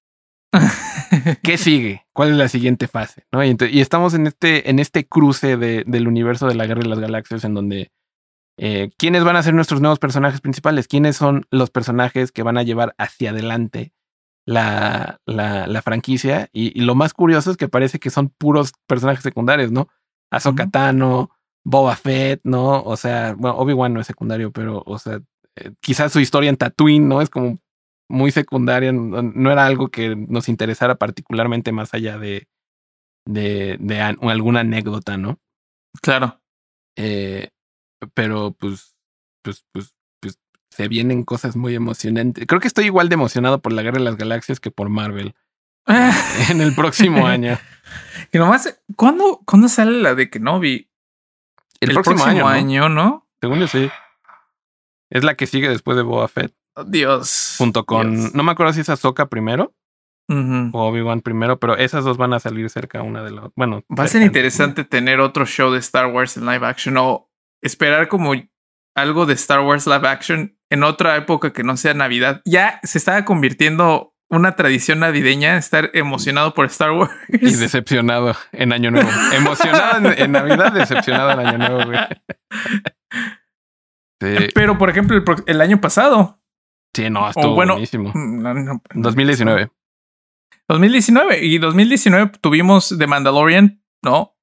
¿Qué 1.41 1.57
sigue? 1.57 2.05
¿Cuál 2.11 2.31
es 2.31 2.35
la 2.35 2.49
siguiente 2.49 2.89
fase? 2.89 3.23
¿No? 3.31 3.45
Y, 3.45 3.55
estamos 3.79 4.13
en 4.13 4.27
este, 4.27 4.69
en 4.69 4.79
este 4.79 5.07
cruce 5.07 5.55
de, 5.55 5.85
del 5.87 6.09
universo 6.09 6.47
de 6.47 6.55
la 6.55 6.67
Guerra 6.67 6.81
de 6.81 6.89
las 6.89 6.99
Galaxias 6.99 7.45
en 7.45 7.53
donde 7.53 7.93
eh, 8.57 8.89
quiénes 8.97 9.23
van 9.23 9.37
a 9.37 9.43
ser 9.43 9.53
nuestros 9.53 9.79
nuevos 9.79 9.99
personajes 9.99 10.41
principales, 10.41 10.89
quiénes 10.89 11.15
son 11.15 11.45
los 11.49 11.69
personajes 11.69 12.33
que 12.33 12.43
van 12.43 12.57
a 12.57 12.63
llevar 12.63 12.93
hacia 12.97 13.29
adelante 13.29 13.93
la, 14.49 15.19
la, 15.25 15.81
franquicia. 15.83 16.49
Y, 16.51 16.81
lo 16.81 16.95
más 16.95 17.13
curioso 17.13 17.51
es 17.51 17.57
que 17.57 17.67
parece 17.67 17.99
que 17.99 18.09
son 18.09 18.29
puros 18.29 18.73
personajes 18.87 19.23
secundarios, 19.23 19.71
¿no? 19.71 19.89
Ahsoka 20.31 20.69
Tano, 20.69 21.29
Boba 21.63 21.95
Fett, 21.95 22.41
¿no? 22.43 22.81
O 22.81 22.97
sea, 22.97 23.35
bueno, 23.37 23.57
Obi-Wan 23.57 23.93
no 23.93 24.01
es 24.01 24.07
secundario, 24.07 24.51
pero, 24.51 24.81
o 24.85 24.97
sea, 24.97 25.21
eh, 25.55 25.71
quizás 25.81 26.11
su 26.11 26.19
historia 26.19 26.49
en 26.49 26.57
Tatooine, 26.57 27.07
¿no? 27.07 27.21
Es 27.21 27.29
como 27.29 27.57
muy 28.09 28.31
secundaria, 28.31 28.91
no, 28.91 29.51
era 29.51 29.67
algo 29.67 29.89
que 29.89 30.15
nos 30.15 30.49
interesara 30.49 30.95
particularmente 30.95 31.71
más 31.71 31.93
allá 31.93 32.17
de, 32.17 32.47
de, 33.27 33.77
de 33.79 34.01
alguna 34.01 34.61
anécdota, 34.61 35.17
¿no? 35.17 35.37
Claro. 36.01 36.41
Eh, 36.97 37.49
pero 38.15 38.51
pues, 38.53 38.95
pues, 39.43 39.63
pues, 39.71 39.93
pues 39.93 39.98
se 40.69 40.87
vienen 40.87 41.23
cosas 41.23 41.55
muy 41.55 41.75
emocionantes. 41.75 42.45
Creo 42.47 42.61
que 42.61 42.67
estoy 42.67 42.85
igual 42.85 43.09
de 43.09 43.15
emocionado 43.15 43.61
por 43.61 43.73
la 43.73 43.81
Guerra 43.81 43.97
de 43.97 44.05
las 44.05 44.17
Galaxias 44.17 44.59
que 44.59 44.71
por 44.71 44.89
Marvel 44.89 45.35
en 46.49 46.61
el 46.61 46.73
próximo 46.75 47.27
año. 47.27 47.57
Y 48.31 48.37
nomás, 48.37 48.79
¿cuándo, 48.95 49.41
¿cuándo 49.43 49.67
sale 49.67 49.99
la 50.03 50.13
de 50.13 50.29
Kenobi? 50.29 50.91
El, 51.79 51.93
próximo, 51.93 52.47
año, 52.47 52.87
¿no? 52.87 53.27
Según 53.41 53.59
yo 53.59 53.67
sí. 53.67 53.89
Es 55.09 55.23
la 55.23 55.33
que 55.33 55.47
sigue 55.47 55.67
después 55.67 55.97
de 55.97 56.03
Boba 56.03 56.27
Fett. 56.27 56.53
Dios. 56.85 57.55
Junto 57.57 57.87
con. 57.87 58.31
No 58.33 58.43
me 58.43 58.51
acuerdo 58.51 58.73
si 58.73 58.81
es 58.81 58.89
Ahsoka 58.89 59.29
primero. 59.29 59.73
O 60.27 60.89
Obi-Wan 60.89 61.21
primero, 61.21 61.59
pero 61.59 61.75
esas 61.75 62.03
dos 62.03 62.17
van 62.17 62.33
a 62.33 62.39
salir 62.39 62.69
cerca 62.69 63.01
una 63.01 63.23
de 63.23 63.31
las. 63.31 63.45
Bueno. 63.55 63.83
Va 63.89 64.03
a 64.03 64.07
ser 64.07 64.21
interesante 64.21 64.83
tener 64.83 65.19
otro 65.19 65.47
show 65.47 65.71
de 65.71 65.79
Star 65.79 66.05
Wars 66.05 66.37
en 66.37 66.45
live 66.45 66.67
action 66.67 66.95
o 66.97 67.31
esperar 67.61 68.07
como 68.07 68.33
algo 68.93 69.25
de 69.25 69.33
Star 69.33 69.61
Wars 69.61 69.87
live 69.87 70.07
action 70.07 70.58
en 70.69 70.83
otra 70.83 71.15
época 71.15 71.53
que 71.53 71.63
no 71.63 71.77
sea 71.77 71.93
Navidad. 71.93 72.41
Ya 72.45 72.79
se 72.83 72.97
estaba 72.97 73.25
convirtiendo 73.25 74.13
una 74.29 74.55
tradición 74.55 74.99
navideña 74.99 75.57
estar 75.57 75.89
emocionado 75.93 76.53
por 76.53 76.65
Star 76.67 76.91
Wars. 76.91 77.11
Y 77.29 77.53
decepcionado 77.55 78.35
en 78.51 78.73
Año 78.73 78.91
Nuevo. 78.91 79.09
emocionado 79.33 80.11
en, 80.11 80.31
Navidad, 80.31 80.71
decepcionado 80.71 81.31
en 81.31 81.47
Año 81.47 81.57
Nuevo, 81.57 81.91
Pero, 84.53 84.77
por 84.77 84.89
ejemplo, 84.89 85.23
el 85.47 85.61
año 85.61 85.81
pasado 85.81 86.39
Sí, 86.93 87.09
no, 87.09 87.29
estuvo 87.29 87.53
bueno, 87.53 87.73
buenísimo. 87.73 88.11
2019. 88.93 89.71
2019. 90.67 91.45
Y 91.45 91.57
2019 91.57 92.31
tuvimos 92.41 92.95
The 92.97 93.07
Mandalorian, 93.07 93.83
¿no? 94.03 94.35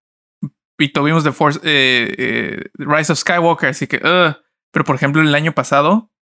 Y 0.78 0.92
tuvimos 0.92 1.24
The 1.24 1.32
Force, 1.32 1.60
eh, 1.64 2.14
eh, 2.18 2.70
Rise 2.74 3.12
of 3.12 3.18
Skywalker, 3.18 3.70
así 3.70 3.86
que, 3.86 3.98
pero 3.98 4.84
por 4.84 4.94
ejemplo, 4.94 5.22
el 5.22 5.34
año 5.34 5.52
pasado 5.52 6.12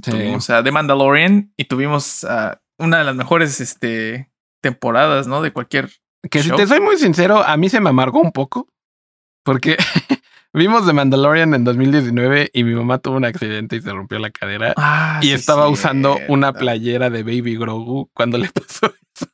tuvimos 0.00 0.50
a 0.50 0.62
The 0.62 0.72
Mandalorian 0.72 1.52
y 1.56 1.64
tuvimos 1.64 2.26
una 2.78 2.98
de 2.98 3.04
las 3.04 3.14
mejores 3.14 3.60
este, 3.60 4.30
temporadas, 4.60 5.26
¿no? 5.26 5.42
De 5.42 5.52
cualquier. 5.52 5.90
Que 6.30 6.42
si 6.42 6.50
te 6.50 6.66
soy 6.66 6.80
muy 6.80 6.96
sincero, 6.96 7.42
a 7.44 7.56
mí 7.56 7.68
se 7.68 7.80
me 7.80 7.90
amargó 7.90 8.20
un 8.20 8.32
poco. 8.32 8.68
Porque 9.42 9.76
Vimos 10.52 10.84
The 10.84 10.92
Mandalorian 10.92 11.54
en 11.54 11.62
2019 11.62 12.50
y 12.52 12.64
mi 12.64 12.74
mamá 12.74 12.98
tuvo 12.98 13.16
un 13.16 13.24
accidente 13.24 13.76
y 13.76 13.82
se 13.82 13.92
rompió 13.92 14.18
la 14.18 14.30
cadera. 14.30 14.74
Ah, 14.76 15.20
y 15.22 15.30
estaba 15.30 15.68
usando 15.68 16.18
una 16.26 16.52
playera 16.52 17.08
de 17.08 17.22
Baby 17.22 17.56
Grogu 17.56 18.10
cuando 18.12 18.36
le 18.36 18.48
pasó 18.52 18.92
eso. 19.14 19.28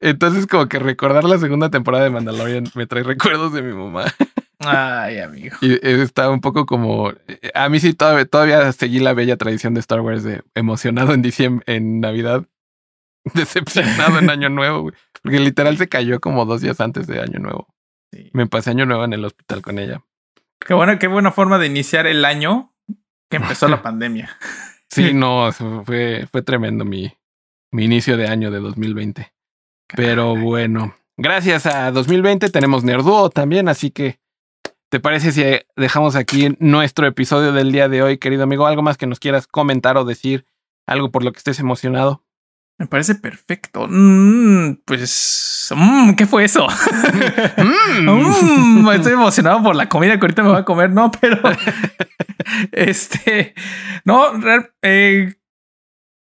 Entonces, 0.00 0.46
como 0.46 0.68
que 0.68 0.78
recordar 0.78 1.24
la 1.24 1.38
segunda 1.38 1.70
temporada 1.70 2.04
de 2.04 2.10
Mandalorian 2.10 2.64
me 2.74 2.86
trae 2.86 3.04
recuerdos 3.04 3.54
de 3.54 3.62
mi 3.62 3.72
mamá. 3.72 4.04
Ay, 4.60 5.20
amigo. 5.20 5.56
Y 5.60 5.78
estaba 5.82 6.30
un 6.30 6.40
poco 6.40 6.66
como. 6.66 7.12
A 7.54 7.68
mí 7.68 7.78
sí 7.78 7.94
todavía, 7.94 8.24
todavía 8.24 8.72
seguí 8.72 8.98
la 8.98 9.14
bella 9.14 9.36
tradición 9.36 9.74
de 9.74 9.80
Star 9.80 10.00
Wars 10.00 10.24
de 10.24 10.42
emocionado 10.54 11.14
en 11.14 11.22
diciembre, 11.22 11.64
en 11.76 12.00
Navidad, 12.00 12.44
decepcionado 13.34 14.18
en 14.18 14.30
Año 14.30 14.48
Nuevo, 14.48 14.90
porque 15.22 15.38
literal 15.38 15.76
se 15.78 15.88
cayó 15.88 16.20
como 16.20 16.44
dos 16.44 16.60
días 16.60 16.80
antes 16.80 17.06
de 17.06 17.20
Año 17.20 17.38
Nuevo. 17.38 17.68
Me 18.32 18.46
pasé 18.46 18.70
Año 18.70 18.86
Nuevo 18.86 19.04
en 19.04 19.12
el 19.12 19.24
hospital 19.24 19.62
con 19.62 19.78
ella. 19.78 20.02
Qué 20.58 20.74
buena, 20.74 20.98
qué 20.98 21.06
buena 21.06 21.30
forma 21.30 21.58
de 21.58 21.66
iniciar 21.66 22.06
el 22.06 22.24
año 22.24 22.74
que 23.30 23.36
empezó 23.36 23.68
la 23.68 23.82
pandemia. 23.82 24.36
Sí, 24.88 25.12
no, 25.12 25.52
fue, 25.84 26.26
fue 26.32 26.42
tremendo 26.42 26.84
mi, 26.84 27.12
mi 27.70 27.84
inicio 27.84 28.16
de 28.16 28.26
año 28.28 28.50
de 28.50 28.58
2020. 28.58 29.32
Pero 29.94 30.34
bueno, 30.34 30.96
gracias 31.16 31.66
a 31.66 31.90
2020 31.92 32.50
tenemos 32.50 32.84
Nerduo 32.84 33.30
también, 33.30 33.68
así 33.68 33.90
que 33.90 34.18
¿te 34.88 35.00
parece 35.00 35.32
si 35.32 35.44
dejamos 35.76 36.16
aquí 36.16 36.56
nuestro 36.58 37.06
episodio 37.06 37.52
del 37.52 37.72
día 37.72 37.88
de 37.88 38.02
hoy, 38.02 38.18
querido 38.18 38.44
amigo? 38.44 38.66
¿Algo 38.66 38.82
más 38.82 38.96
que 38.96 39.06
nos 39.06 39.20
quieras 39.20 39.46
comentar 39.46 39.96
o 39.96 40.04
decir? 40.04 40.46
¿Algo 40.86 41.10
por 41.10 41.24
lo 41.24 41.32
que 41.32 41.38
estés 41.38 41.58
emocionado? 41.58 42.24
Me 42.78 42.86
parece 42.86 43.16
perfecto. 43.16 43.86
Mm, 43.88 44.82
pues, 44.84 45.72
mm, 45.74 46.12
¿qué 46.12 46.26
fue 46.26 46.44
eso? 46.44 46.66
Mm. 48.00 48.88
estoy 48.90 49.12
emocionado 49.12 49.62
por 49.62 49.74
la 49.74 49.88
comida 49.88 50.18
que 50.18 50.24
ahorita 50.24 50.42
me 50.42 50.50
voy 50.50 50.58
a 50.58 50.64
comer. 50.64 50.90
No, 50.90 51.10
pero 51.10 51.38
este, 52.72 53.54
no, 54.04 54.26
eh, 54.82 55.34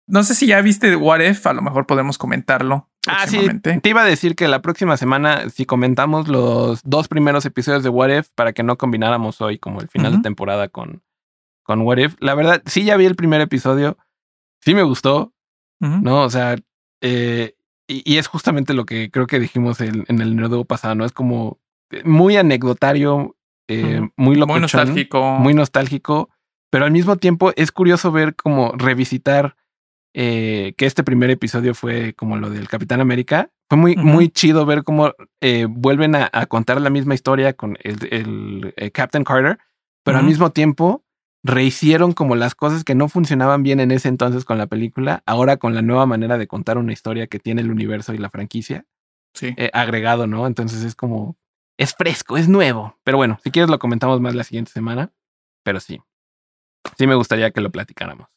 no 0.08 0.24
sé 0.24 0.36
si 0.36 0.48
ya 0.48 0.62
viste 0.62 0.96
What 0.96 1.22
If. 1.22 1.48
A 1.48 1.54
lo 1.54 1.62
mejor 1.62 1.88
podemos 1.88 2.18
comentarlo. 2.18 2.91
Ah, 3.08 3.26
sí. 3.28 3.48
Te 3.62 3.90
iba 3.90 4.04
a 4.04 4.06
decir 4.06 4.36
que 4.36 4.48
la 4.48 4.62
próxima 4.62 4.96
semana, 4.96 5.50
si 5.50 5.66
comentamos 5.66 6.28
los 6.28 6.82
dos 6.84 7.08
primeros 7.08 7.46
episodios 7.46 7.84
de 7.84 7.90
What 7.90 8.10
If 8.10 8.30
para 8.36 8.54
que 8.54 8.64
no 8.64 8.78
combináramos 8.78 9.42
hoy 9.42 9.58
como 9.58 9.82
el 9.82 9.88
final 9.88 10.18
de 10.18 10.22
temporada 10.22 10.68
con, 10.68 11.02
con 11.64 11.82
What 11.82 11.98
If. 11.98 12.16
La 12.20 12.36
verdad, 12.36 12.62
sí 12.66 12.84
ya 12.84 12.98
vi 12.98 13.06
el 13.06 13.16
primer 13.16 13.42
episodio. 13.42 13.98
Sí 14.60 14.76
me 14.76 14.84
gustó. 14.84 15.34
¿no? 15.82 16.24
O 16.24 16.30
sea, 16.30 16.56
eh, 17.02 17.56
y, 17.88 18.18
es 18.18 18.28
justamente 18.28 18.74
lo 18.74 18.86
que 18.86 19.10
creo 19.10 19.28
que 19.28 19.40
dijimos 19.40 19.82
en, 19.82 20.06
el 20.08 20.36
nerdo 20.36 20.64
pasado, 20.66 20.96
¿no? 20.96 21.06
Es 21.06 21.12
como 21.12 21.60
muy 22.06 22.38
anecdotario, 22.38 23.36
eh, 23.68 24.08
muy 24.16 24.36
locochón, 24.36 24.54
muy 24.54 24.62
nostálgico. 24.62 25.32
Muy 25.40 25.54
nostálgico, 25.54 26.30
pero 26.70 26.86
al 26.86 26.92
mismo 26.92 27.18
tiempo 27.18 27.52
es 27.56 27.72
curioso 27.72 28.12
ver 28.12 28.36
como 28.36 28.72
revisitar 28.74 29.56
eh, 30.14 30.74
que 30.78 30.86
este 30.86 31.04
primer 31.04 31.30
episodio 31.30 31.74
fue 31.74 32.14
como 32.14 32.38
lo 32.38 32.50
del 32.50 32.68
Capitán 32.68 33.02
América. 33.02 33.50
Fue 33.70 33.78
muy, 33.78 33.96
muy 33.96 34.30
chido 34.30 34.66
ver 34.66 34.84
cómo 34.84 35.14
eh, 35.40 35.66
vuelven 35.70 36.16
a, 36.16 36.30
contar 36.48 36.82
la 36.82 36.90
misma 36.90 37.14
historia 37.14 37.54
con 37.54 37.78
el, 37.82 38.74
el, 38.76 38.92
Captain 38.92 39.24
Carter, 39.24 39.60
pero 40.04 40.18
al 40.18 40.26
mismo 40.26 40.52
tiempo 40.52 41.06
rehicieron 41.44 42.12
como 42.12 42.36
las 42.36 42.54
cosas 42.54 42.84
que 42.84 42.96
no 42.96 43.08
funcionaban 43.08 43.64
bien 43.64 43.80
en 43.80 43.92
ese 43.92 44.10
entonces 44.10 44.46
con 44.46 44.58
la 44.58 44.68
película, 44.68 45.24
ahora 45.26 45.58
con 45.58 45.74
la 45.74 45.82
nueva 45.82 46.06
manera 46.06 46.38
de 46.38 46.48
contar 46.48 46.78
una 46.78 46.92
historia 46.92 47.28
que 47.28 47.40
tiene 47.40 47.62
el 47.62 47.72
universo 47.72 48.14
y 48.14 48.18
la 48.18 48.30
franquicia. 48.30 48.86
Sí. 49.34 49.56
agregado, 49.72 50.28
¿no? 50.28 50.46
Entonces 50.46 50.84
es 50.84 50.94
como 50.94 51.38
es 51.78 51.96
fresco, 51.96 52.38
es 52.38 52.48
nuevo. 52.50 52.98
Pero 53.04 53.18
bueno, 53.18 53.40
si 53.44 53.50
quieres 53.50 53.70
lo 53.70 53.80
comentamos 53.80 54.20
más 54.22 54.36
la 54.36 54.44
siguiente 54.44 54.72
semana. 54.72 55.12
Pero 55.64 55.80
sí, 55.80 56.02
sí 56.98 57.08
me 57.08 57.16
gustaría 57.16 57.52
que 57.52 57.62
lo 57.62 57.72
platicáramos. 57.72 58.28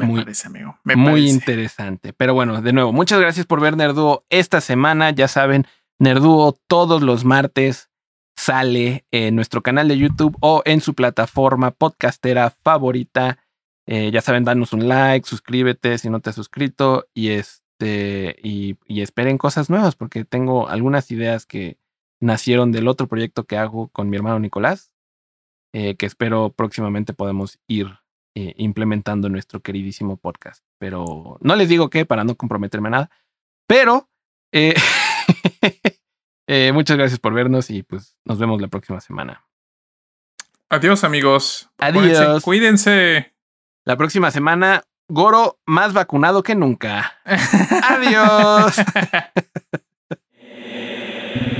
Me 0.00 0.12
muy, 0.12 0.20
parece, 0.20 0.48
amigo. 0.48 0.78
muy 0.84 1.28
interesante. 1.28 2.12
Pero 2.12 2.34
bueno, 2.34 2.60
de 2.60 2.72
nuevo, 2.72 2.92
muchas 2.92 3.20
gracias 3.20 3.46
por 3.46 3.60
ver 3.60 3.76
Nerduo 3.76 4.24
esta 4.30 4.60
semana. 4.60 5.10
Ya 5.10 5.28
saben, 5.28 5.66
Nerduo 5.98 6.58
todos 6.66 7.02
los 7.02 7.24
martes 7.24 7.90
sale 8.36 9.04
en 9.10 9.36
nuestro 9.36 9.62
canal 9.62 9.88
de 9.88 9.98
YouTube 9.98 10.36
o 10.40 10.62
en 10.64 10.80
su 10.80 10.94
plataforma 10.94 11.70
podcastera 11.70 12.50
favorita. 12.50 13.38
Eh, 13.86 14.10
ya 14.12 14.20
saben, 14.20 14.44
danos 14.44 14.72
un 14.72 14.88
like, 14.88 15.28
suscríbete 15.28 15.98
si 15.98 16.10
no 16.10 16.20
te 16.20 16.30
has 16.30 16.36
suscrito 16.36 17.08
y 17.14 17.30
es 17.30 17.62
este, 17.80 18.36
y, 18.42 18.76
esperen 19.00 19.38
cosas 19.38 19.70
nuevas 19.70 19.96
porque 19.96 20.26
tengo 20.26 20.68
algunas 20.68 21.10
ideas 21.10 21.46
que 21.46 21.78
nacieron 22.20 22.72
del 22.72 22.88
otro 22.88 23.08
proyecto 23.08 23.44
que 23.44 23.56
hago 23.56 23.88
con 23.88 24.10
mi 24.10 24.18
hermano 24.18 24.38
Nicolás, 24.38 24.92
eh, 25.72 25.96
que 25.96 26.04
espero 26.04 26.50
próximamente 26.50 27.14
podemos 27.14 27.58
ir 27.68 27.99
eh, 28.36 28.54
implementando 28.58 29.28
nuestro 29.28 29.60
queridísimo 29.60 30.16
podcast. 30.16 30.64
Pero 30.78 31.38
no 31.40 31.56
les 31.56 31.68
digo 31.68 31.90
qué 31.90 32.06
para 32.06 32.22
no 32.22 32.36
comprometerme 32.36 32.86
a 32.88 32.90
nada. 32.90 33.10
Pero 33.66 34.08
eh, 34.52 34.74
eh, 36.46 36.70
muchas 36.72 36.96
gracias 36.96 37.18
por 37.18 37.34
vernos 37.34 37.70
y 37.70 37.82
pues 37.82 38.16
nos 38.24 38.38
vemos 38.38 38.60
la 38.60 38.68
próxima 38.68 39.00
semana. 39.00 39.44
Adiós 40.68 41.02
amigos. 41.02 41.68
Adiós. 41.78 42.44
Cuídense. 42.44 43.34
La 43.84 43.96
próxima 43.96 44.30
semana, 44.30 44.84
Goro 45.08 45.58
más 45.66 45.92
vacunado 45.92 46.44
que 46.44 46.54
nunca. 46.54 47.18
Adiós. 47.24 48.76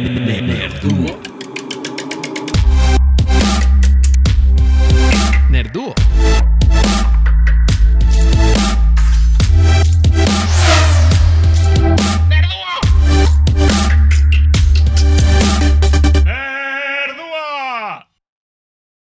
Nerduo. 0.07 1.21
Nerduo. 5.51 5.95